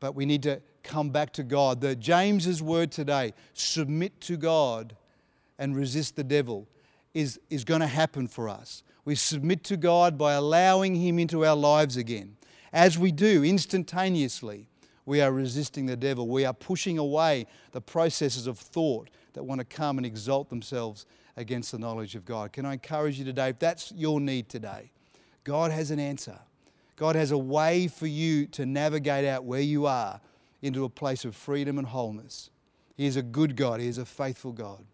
But 0.00 0.16
we 0.16 0.26
need 0.26 0.42
to 0.42 0.60
come 0.82 1.10
back 1.10 1.32
to 1.34 1.44
God. 1.44 1.80
The 1.80 1.94
James's 1.94 2.60
word 2.60 2.90
today, 2.90 3.34
submit 3.54 4.20
to 4.22 4.36
God 4.36 4.96
and 5.60 5.76
resist 5.76 6.16
the 6.16 6.24
devil, 6.24 6.66
is, 7.14 7.38
is 7.50 7.62
going 7.62 7.82
to 7.82 7.86
happen 7.86 8.26
for 8.26 8.48
us. 8.48 8.82
We 9.06 9.14
submit 9.14 9.64
to 9.64 9.76
God 9.78 10.18
by 10.18 10.34
allowing 10.34 10.96
Him 10.96 11.18
into 11.18 11.46
our 11.46 11.56
lives 11.56 11.96
again. 11.96 12.36
As 12.72 12.98
we 12.98 13.12
do, 13.12 13.44
instantaneously, 13.44 14.68
we 15.06 15.20
are 15.20 15.30
resisting 15.30 15.86
the 15.86 15.96
devil. 15.96 16.26
We 16.26 16.44
are 16.44 16.52
pushing 16.52 16.98
away 16.98 17.46
the 17.70 17.80
processes 17.80 18.48
of 18.48 18.58
thought 18.58 19.08
that 19.34 19.44
want 19.44 19.60
to 19.60 19.64
come 19.64 19.96
and 19.96 20.04
exalt 20.04 20.50
themselves 20.50 21.06
against 21.36 21.70
the 21.70 21.78
knowledge 21.78 22.16
of 22.16 22.24
God. 22.24 22.52
Can 22.52 22.66
I 22.66 22.72
encourage 22.72 23.18
you 23.18 23.24
today, 23.24 23.50
if 23.50 23.60
that's 23.60 23.92
your 23.92 24.20
need 24.20 24.48
today, 24.48 24.90
God 25.44 25.70
has 25.70 25.92
an 25.92 26.00
answer. 26.00 26.40
God 26.96 27.14
has 27.14 27.30
a 27.30 27.38
way 27.38 27.86
for 27.86 28.08
you 28.08 28.46
to 28.46 28.66
navigate 28.66 29.24
out 29.24 29.44
where 29.44 29.60
you 29.60 29.86
are 29.86 30.20
into 30.62 30.84
a 30.84 30.88
place 30.88 31.24
of 31.24 31.36
freedom 31.36 31.78
and 31.78 31.86
wholeness. 31.86 32.50
He 32.96 33.06
is 33.06 33.16
a 33.16 33.22
good 33.22 33.54
God, 33.54 33.78
He 33.78 33.86
is 33.86 33.98
a 33.98 34.04
faithful 34.04 34.50
God. 34.50 34.84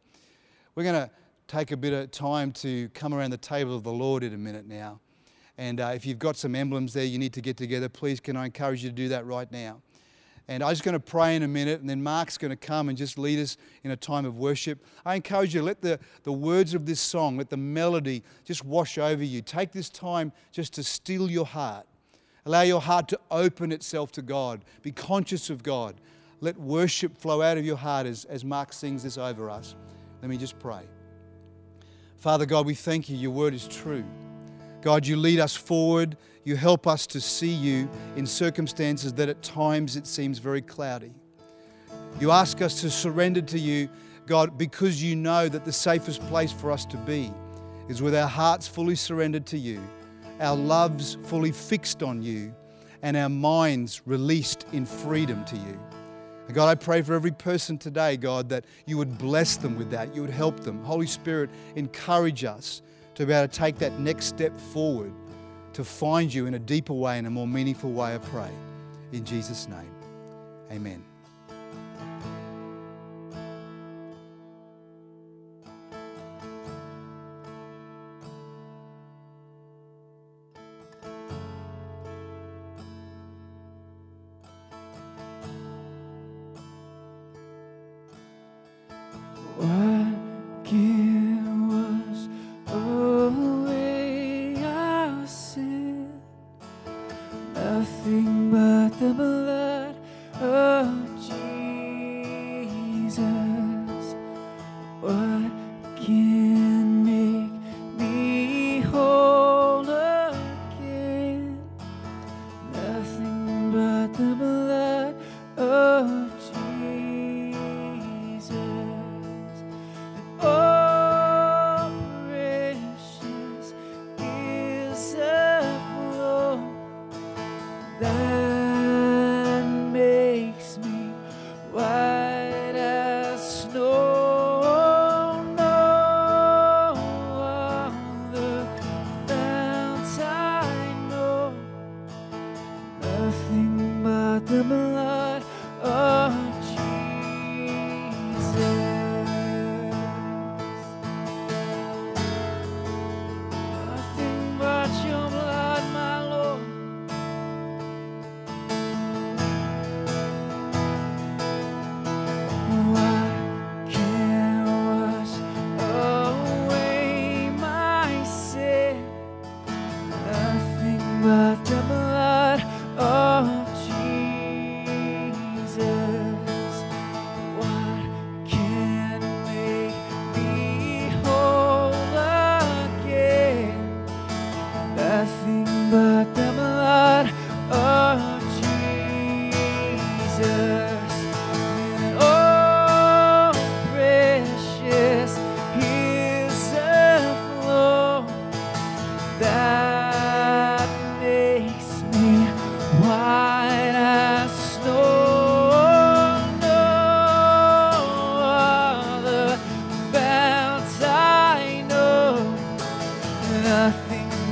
We're 0.74 0.84
going 0.84 1.08
to 1.08 1.10
take 1.52 1.70
a 1.70 1.76
bit 1.76 1.92
of 1.92 2.10
time 2.10 2.50
to 2.50 2.88
come 2.90 3.12
around 3.12 3.30
the 3.30 3.36
table 3.36 3.76
of 3.76 3.82
the 3.82 3.92
Lord 3.92 4.22
in 4.22 4.32
a 4.32 4.38
minute 4.38 4.66
now. 4.66 5.00
And 5.58 5.80
uh, 5.80 5.92
if 5.94 6.06
you've 6.06 6.18
got 6.18 6.34
some 6.36 6.54
emblems 6.54 6.94
there 6.94 7.04
you 7.04 7.18
need 7.18 7.34
to 7.34 7.42
get 7.42 7.58
together, 7.58 7.90
please 7.90 8.20
can 8.20 8.38
I 8.38 8.46
encourage 8.46 8.82
you 8.82 8.88
to 8.88 8.94
do 8.94 9.08
that 9.08 9.26
right 9.26 9.50
now. 9.52 9.82
And 10.48 10.62
I'm 10.62 10.70
just 10.70 10.82
going 10.82 10.94
to 10.94 11.00
pray 11.00 11.36
in 11.36 11.42
a 11.42 11.48
minute, 11.48 11.82
and 11.82 11.90
then 11.90 12.02
Mark's 12.02 12.38
going 12.38 12.50
to 12.52 12.56
come 12.56 12.88
and 12.88 12.96
just 12.96 13.18
lead 13.18 13.38
us 13.38 13.58
in 13.84 13.90
a 13.90 13.96
time 13.96 14.24
of 14.24 14.38
worship. 14.38 14.82
I 15.04 15.14
encourage 15.14 15.54
you, 15.54 15.62
let 15.62 15.82
the, 15.82 16.00
the 16.22 16.32
words 16.32 16.72
of 16.72 16.86
this 16.86 17.00
song, 17.00 17.36
let 17.36 17.50
the 17.50 17.58
melody 17.58 18.24
just 18.44 18.64
wash 18.64 18.96
over 18.96 19.22
you. 19.22 19.42
Take 19.42 19.72
this 19.72 19.90
time 19.90 20.32
just 20.52 20.72
to 20.74 20.82
still 20.82 21.30
your 21.30 21.46
heart. 21.46 21.86
Allow 22.46 22.62
your 22.62 22.80
heart 22.80 23.08
to 23.08 23.20
open 23.30 23.72
itself 23.72 24.10
to 24.12 24.22
God. 24.22 24.64
Be 24.80 24.90
conscious 24.90 25.50
of 25.50 25.62
God. 25.62 25.96
Let 26.40 26.58
worship 26.58 27.18
flow 27.18 27.42
out 27.42 27.58
of 27.58 27.66
your 27.66 27.76
heart 27.76 28.06
as, 28.06 28.24
as 28.24 28.42
Mark 28.42 28.72
sings 28.72 29.02
this 29.02 29.18
over 29.18 29.50
us. 29.50 29.76
Let 30.22 30.30
me 30.30 30.38
just 30.38 30.58
pray. 30.58 30.88
Father 32.22 32.46
God, 32.46 32.66
we 32.66 32.74
thank 32.74 33.08
you. 33.08 33.16
Your 33.16 33.32
word 33.32 33.52
is 33.52 33.66
true. 33.66 34.04
God, 34.80 35.04
you 35.04 35.16
lead 35.16 35.40
us 35.40 35.56
forward. 35.56 36.16
You 36.44 36.54
help 36.54 36.86
us 36.86 37.04
to 37.08 37.20
see 37.20 37.50
you 37.50 37.90
in 38.14 38.26
circumstances 38.26 39.12
that 39.14 39.28
at 39.28 39.42
times 39.42 39.96
it 39.96 40.06
seems 40.06 40.38
very 40.38 40.62
cloudy. 40.62 41.12
You 42.20 42.30
ask 42.30 42.62
us 42.62 42.80
to 42.82 42.90
surrender 42.90 43.42
to 43.42 43.58
you, 43.58 43.88
God, 44.26 44.56
because 44.56 45.02
you 45.02 45.16
know 45.16 45.48
that 45.48 45.64
the 45.64 45.72
safest 45.72 46.24
place 46.28 46.52
for 46.52 46.70
us 46.70 46.86
to 46.86 46.96
be 46.96 47.32
is 47.88 48.00
with 48.00 48.14
our 48.14 48.28
hearts 48.28 48.68
fully 48.68 48.94
surrendered 48.94 49.44
to 49.46 49.58
you, 49.58 49.82
our 50.38 50.54
loves 50.54 51.18
fully 51.24 51.50
fixed 51.50 52.04
on 52.04 52.22
you, 52.22 52.54
and 53.02 53.16
our 53.16 53.28
minds 53.28 54.00
released 54.06 54.64
in 54.72 54.86
freedom 54.86 55.44
to 55.46 55.56
you. 55.56 55.76
God, 56.52 56.68
I 56.68 56.74
pray 56.74 57.02
for 57.02 57.14
every 57.14 57.30
person 57.30 57.78
today, 57.78 58.16
God, 58.16 58.48
that 58.50 58.64
you 58.86 58.98
would 58.98 59.18
bless 59.18 59.56
them 59.56 59.76
with 59.76 59.90
that. 59.90 60.14
You 60.14 60.22
would 60.22 60.30
help 60.30 60.60
them. 60.60 60.82
Holy 60.84 61.06
Spirit, 61.06 61.50
encourage 61.76 62.44
us 62.44 62.82
to 63.14 63.26
be 63.26 63.32
able 63.32 63.48
to 63.48 63.58
take 63.58 63.78
that 63.78 63.98
next 63.98 64.26
step 64.26 64.58
forward 64.58 65.12
to 65.72 65.84
find 65.84 66.32
you 66.32 66.46
in 66.46 66.54
a 66.54 66.58
deeper 66.58 66.92
way, 66.92 67.18
in 67.18 67.26
a 67.26 67.30
more 67.30 67.46
meaningful 67.46 67.92
way, 67.92 68.14
I 68.14 68.18
pray. 68.18 68.50
In 69.12 69.24
Jesus' 69.24 69.68
name, 69.68 69.90
amen. 70.70 71.11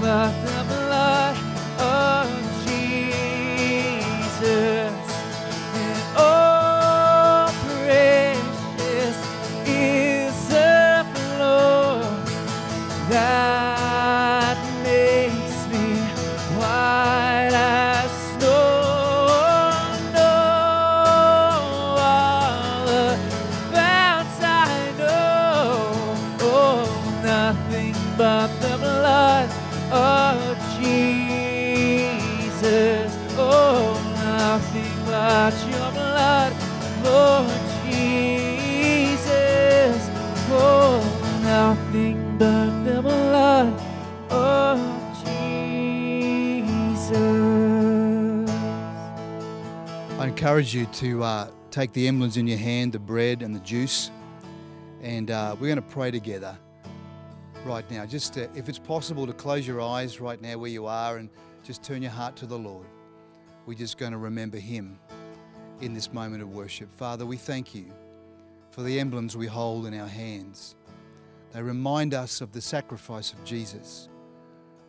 nothing. 0.01 0.60
Encourage 50.61 50.75
you 50.75 50.85
to 50.93 51.23
uh, 51.23 51.51
take 51.71 51.91
the 51.95 52.07
emblems 52.07 52.37
in 52.37 52.47
your 52.47 52.59
hand, 52.59 52.93
the 52.93 52.99
bread 52.99 53.41
and 53.41 53.57
the 53.57 53.61
juice, 53.61 54.11
and 55.01 55.31
uh, 55.31 55.57
we're 55.59 55.69
going 55.69 55.77
to 55.77 55.95
pray 55.95 56.11
together 56.11 56.55
right 57.65 57.91
now. 57.91 58.05
Just 58.05 58.37
uh, 58.37 58.47
if 58.55 58.69
it's 58.69 58.79
possible 58.79 59.27
to 59.27 59.33
close 59.33 59.67
your 59.67 59.81
eyes 59.81 60.21
right 60.21 60.39
now 60.39 60.59
where 60.59 60.69
you 60.69 60.85
are 60.85 61.17
and 61.17 61.31
just 61.63 61.83
turn 61.83 62.03
your 62.03 62.11
heart 62.11 62.37
to 62.37 62.45
the 62.45 62.59
Lord. 62.59 62.85
We're 63.65 63.73
just 63.73 63.97
going 63.97 64.13
to 64.13 64.19
remember 64.19 64.59
Him 64.59 64.99
in 65.81 65.95
this 65.95 66.13
moment 66.13 66.43
of 66.43 66.51
worship. 66.51 66.93
Father, 66.93 67.25
we 67.25 67.39
thank 67.39 67.75
you 67.75 67.87
for 68.71 68.83
the 68.83 69.01
emblems 69.01 69.39
we 69.39 69.47
hold 69.47 69.87
in 69.87 69.99
our 69.99 70.09
hands. 70.09 70.77
They 71.55 71.63
remind 71.63 72.13
us 72.13 72.43
of 72.43 72.53
the 72.53 72.61
sacrifice 72.61 73.33
of 73.33 73.43
Jesus. 73.45 74.11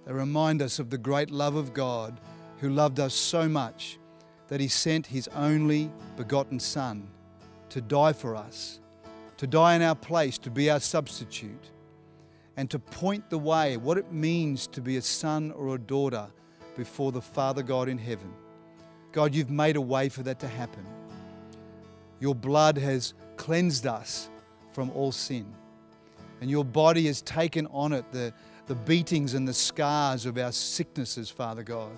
They 0.06 0.12
remind 0.12 0.62
us 0.62 0.80
of 0.80 0.90
the 0.90 0.98
great 0.98 1.32
love 1.32 1.56
of 1.56 1.74
God 1.74 2.20
who 2.58 2.72
loved 2.72 3.00
us 3.00 3.14
so 3.14 3.48
much 3.48 4.00
that 4.52 4.60
He 4.60 4.68
sent 4.68 5.08
His 5.08 5.30
only 5.30 5.90
begotten 6.18 6.60
Son 6.60 7.08
to 7.70 7.80
die 7.80 8.12
for 8.12 8.36
us, 8.36 8.82
to 9.38 9.48
die 9.48 9.76
in 9.76 9.82
our 9.82 9.96
place, 9.96 10.38
to 10.40 10.52
be 10.52 10.70
our 10.70 10.82
substitute, 10.82 11.72
and 12.58 12.70
to 12.70 12.78
point 12.78 13.30
the 13.30 13.38
way, 13.38 13.78
what 13.78 13.98
it 13.98 14.12
means 14.12 14.68
to 14.68 14.82
be 14.82 14.98
a 14.98 15.02
son 15.02 15.52
or 15.52 15.74
a 15.74 15.80
daughter 15.80 16.28
before 16.76 17.14
the 17.14 17.22
Father 17.22 17.64
God 17.64 17.88
in 17.88 17.98
heaven. 17.98 18.30
God, 19.14 19.34
you've 19.34 19.50
made 19.50 19.78
a 19.78 19.82
way 19.82 20.10
for 20.10 20.22
that 20.24 20.42
to 20.42 20.50
happen. 20.50 20.86
Your 22.20 22.36
blood 22.36 22.78
has 22.78 23.14
cleansed 23.38 23.88
us 23.88 24.30
from 24.74 24.90
all 24.92 25.14
sin. 25.14 25.46
And 26.42 26.50
your 26.50 26.66
body 26.66 27.08
has 27.08 27.22
taken 27.22 27.68
on 27.68 27.94
it 27.94 28.04
the, 28.12 28.34
the 28.68 28.76
beatings 28.76 29.34
and 29.34 29.48
the 29.48 29.54
scars 29.54 30.26
of 30.26 30.38
our 30.38 30.52
sicknesses, 30.52 31.30
Father 31.30 31.64
God. 31.64 31.96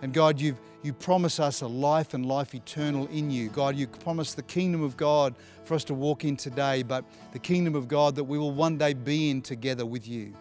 And 0.00 0.12
God, 0.12 0.40
you've, 0.40 0.60
you 0.82 0.92
promise 0.92 1.40
us 1.40 1.60
a 1.60 1.66
life 1.66 2.14
and 2.14 2.24
life 2.24 2.54
eternal 2.54 3.06
in 3.08 3.30
you. 3.30 3.48
God, 3.48 3.76
you 3.76 3.88
promise 3.88 4.34
the 4.34 4.42
kingdom 4.42 4.82
of 4.82 4.96
God 4.96 5.34
for 5.64 5.74
us 5.74 5.84
to 5.84 5.94
walk 5.94 6.24
in 6.24 6.36
today, 6.36 6.82
but 6.82 7.04
the 7.32 7.38
kingdom 7.38 7.74
of 7.74 7.88
God 7.88 8.14
that 8.14 8.24
we 8.24 8.38
will 8.38 8.52
one 8.52 8.78
day 8.78 8.94
be 8.94 9.30
in 9.30 9.42
together 9.42 9.84
with 9.84 10.06
you. 10.06 10.34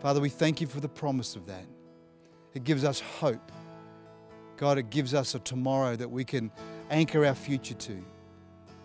Father, 0.00 0.20
we 0.20 0.28
thank 0.28 0.60
you 0.60 0.66
for 0.66 0.80
the 0.80 0.88
promise 0.88 1.34
of 1.34 1.46
that. 1.46 1.64
It 2.54 2.64
gives 2.64 2.84
us 2.84 3.00
hope. 3.00 3.50
God, 4.56 4.76
it 4.76 4.90
gives 4.90 5.14
us 5.14 5.34
a 5.34 5.38
tomorrow 5.38 5.96
that 5.96 6.10
we 6.10 6.24
can 6.24 6.50
anchor 6.90 7.24
our 7.24 7.34
future 7.34 7.74
to. 7.74 8.04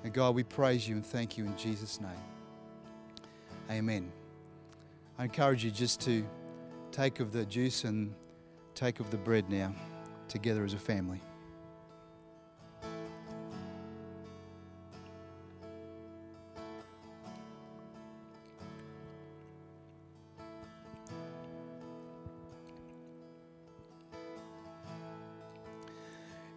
And 0.03 0.13
God, 0.13 0.35
we 0.35 0.43
praise 0.43 0.87
you 0.87 0.95
and 0.95 1.05
thank 1.05 1.37
you 1.37 1.45
in 1.45 1.57
Jesus' 1.57 1.99
name. 1.99 2.11
Amen. 3.71 4.11
I 5.17 5.23
encourage 5.23 5.63
you 5.63 5.71
just 5.71 6.01
to 6.01 6.25
take 6.91 7.19
of 7.19 7.31
the 7.31 7.45
juice 7.45 7.83
and 7.83 8.13
take 8.83 8.99
of 8.99 9.09
the 9.11 9.17
bread 9.17 9.49
now, 9.49 9.73
together 10.27 10.65
as 10.65 10.73
a 10.73 10.77
family. 10.77 11.21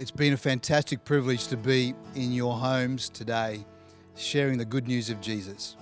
It's 0.01 0.11
been 0.11 0.33
a 0.33 0.37
fantastic 0.37 1.05
privilege 1.05 1.47
to 1.47 1.57
be 1.57 1.95
in 2.17 2.33
your 2.33 2.57
homes 2.57 3.09
today, 3.09 3.65
sharing 4.17 4.59
the 4.59 4.65
good 4.65 4.89
news 4.89 5.11
of 5.11 5.21
Jesus. 5.21 5.77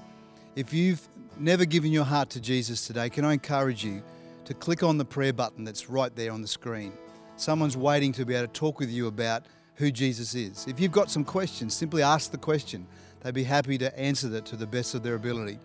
If 0.56 0.74
you've 0.74 1.08
never 1.38 1.64
given 1.64 1.90
your 1.90 2.04
heart 2.04 2.28
to 2.30 2.40
Jesus 2.40 2.86
today, 2.86 3.08
can 3.08 3.24
I 3.24 3.32
encourage 3.32 3.82
you 3.82 4.02
to 4.44 4.54
click 4.54 4.82
on 4.82 4.98
the 4.98 5.04
prayer 5.04 5.32
button 5.32 5.64
that's 5.64 5.88
right 5.88 6.14
there 6.14 6.32
on 6.32 6.42
the 6.42 6.48
screen? 6.48 6.92
Someone's 7.36 7.76
waiting 7.76 8.12
to 8.12 8.24
be 8.24 8.34
able 8.34 8.46
to 8.46 8.52
talk 8.52 8.78
with 8.78 8.90
you 8.90 9.06
about 9.06 9.46
who 9.76 9.90
Jesus 9.90 10.34
is. 10.34 10.66
If 10.68 10.78
you've 10.78 10.92
got 10.92 11.10
some 11.10 11.24
questions, 11.24 11.74
simply 11.74 12.02
ask 12.02 12.30
the 12.30 12.38
question. 12.38 12.86
They'd 13.20 13.34
be 13.34 13.44
happy 13.44 13.78
to 13.78 13.98
answer 13.98 14.28
that 14.28 14.44
to 14.46 14.56
the 14.56 14.66
best 14.66 14.94
of 14.94 15.02
their 15.02 15.14
ability. 15.14 15.58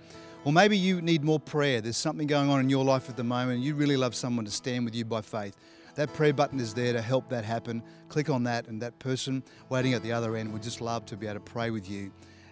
Or 0.46 0.54
maybe 0.54 0.78
you 0.78 1.02
need 1.02 1.24
more 1.24 1.40
prayer. 1.40 1.82
There's 1.82 1.98
something 1.98 2.26
going 2.26 2.50
on 2.50 2.62
in 2.62 2.70
your 2.70 2.86
life 2.86 3.10
at 3.10 3.18
the 3.18 3.24
moment, 3.24 3.58
and 3.58 3.64
you 3.64 3.76
really 3.76 3.98
love 3.98 4.16
someone 4.16 4.46
to 4.46 4.52
stand 4.52 4.86
with 4.86 4.96
you 4.96 5.06
by 5.06 5.22
faith. 5.22 5.56
That 5.96 6.14
prayer 6.14 6.34
button 6.34 6.60
is 6.60 6.74
there 6.74 6.94
to 6.94 7.02
help 7.02 7.28
that 7.30 7.44
happen. 7.44 7.84
Click 8.08 8.30
on 8.30 8.44
that, 8.46 8.68
and 8.68 8.82
that 8.82 8.98
person 9.00 9.44
waiting 9.68 9.94
at 9.94 10.02
the 10.02 10.14
other 10.14 10.38
end 10.38 10.54
would 10.54 10.64
just 10.64 10.80
love 10.80 11.06
to 11.08 11.18
be 11.18 11.28
able 11.28 11.36
to 11.36 11.40
pray 11.42 11.72
with 11.72 11.90
you 11.90 12.12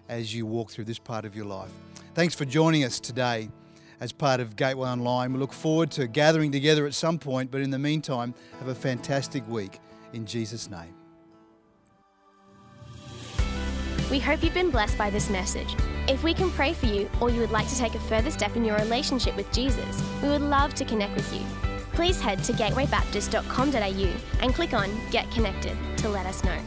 as 0.09 0.35
you 0.35 0.45
walk 0.45 0.69
through 0.69 0.83
this 0.83 0.99
part 0.99 1.23
of 1.23 1.35
your 1.35 1.45
life. 1.45 1.71
Thanks 2.13 2.35
for 2.35 2.45
joining 2.45 2.83
us 2.83 2.99
today 2.99 3.49
as 3.99 4.11
part 4.11 4.39
of 4.39 4.55
Gateway 4.55 4.87
Online. 4.87 5.33
We 5.33 5.39
look 5.39 5.53
forward 5.53 5.91
to 5.91 6.07
gathering 6.07 6.51
together 6.51 6.85
at 6.85 6.93
some 6.93 7.17
point, 7.17 7.51
but 7.51 7.61
in 7.61 7.69
the 7.69 7.79
meantime, 7.79 8.33
have 8.59 8.67
a 8.67 8.75
fantastic 8.75 9.47
week 9.47 9.79
in 10.13 10.25
Jesus' 10.25 10.69
name. 10.69 10.93
We 14.09 14.19
hope 14.19 14.41
you've 14.41 14.53
been 14.53 14.71
blessed 14.71 14.97
by 14.97 15.09
this 15.09 15.29
message. 15.29 15.75
If 16.07 16.23
we 16.23 16.33
can 16.33 16.49
pray 16.51 16.71
for 16.73 16.85
you 16.85 17.09
or 17.19 17.29
you 17.29 17.41
would 17.41 17.51
like 17.51 17.67
to 17.67 17.77
take 17.77 17.93
a 17.93 17.99
further 17.99 18.31
step 18.31 18.55
in 18.55 18.63
your 18.63 18.77
relationship 18.77 19.35
with 19.35 19.51
Jesus, 19.51 20.01
we 20.21 20.29
would 20.29 20.41
love 20.41 20.73
to 20.75 20.85
connect 20.85 21.15
with 21.15 21.33
you. 21.33 21.41
Please 21.91 22.21
head 22.21 22.43
to 22.45 22.53
gatewaybaptist.com.au 22.53 24.13
and 24.41 24.53
click 24.53 24.73
on 24.73 24.89
Get 25.11 25.29
Connected 25.31 25.75
to 25.97 26.07
let 26.07 26.25
us 26.25 26.43
know. 26.43 26.57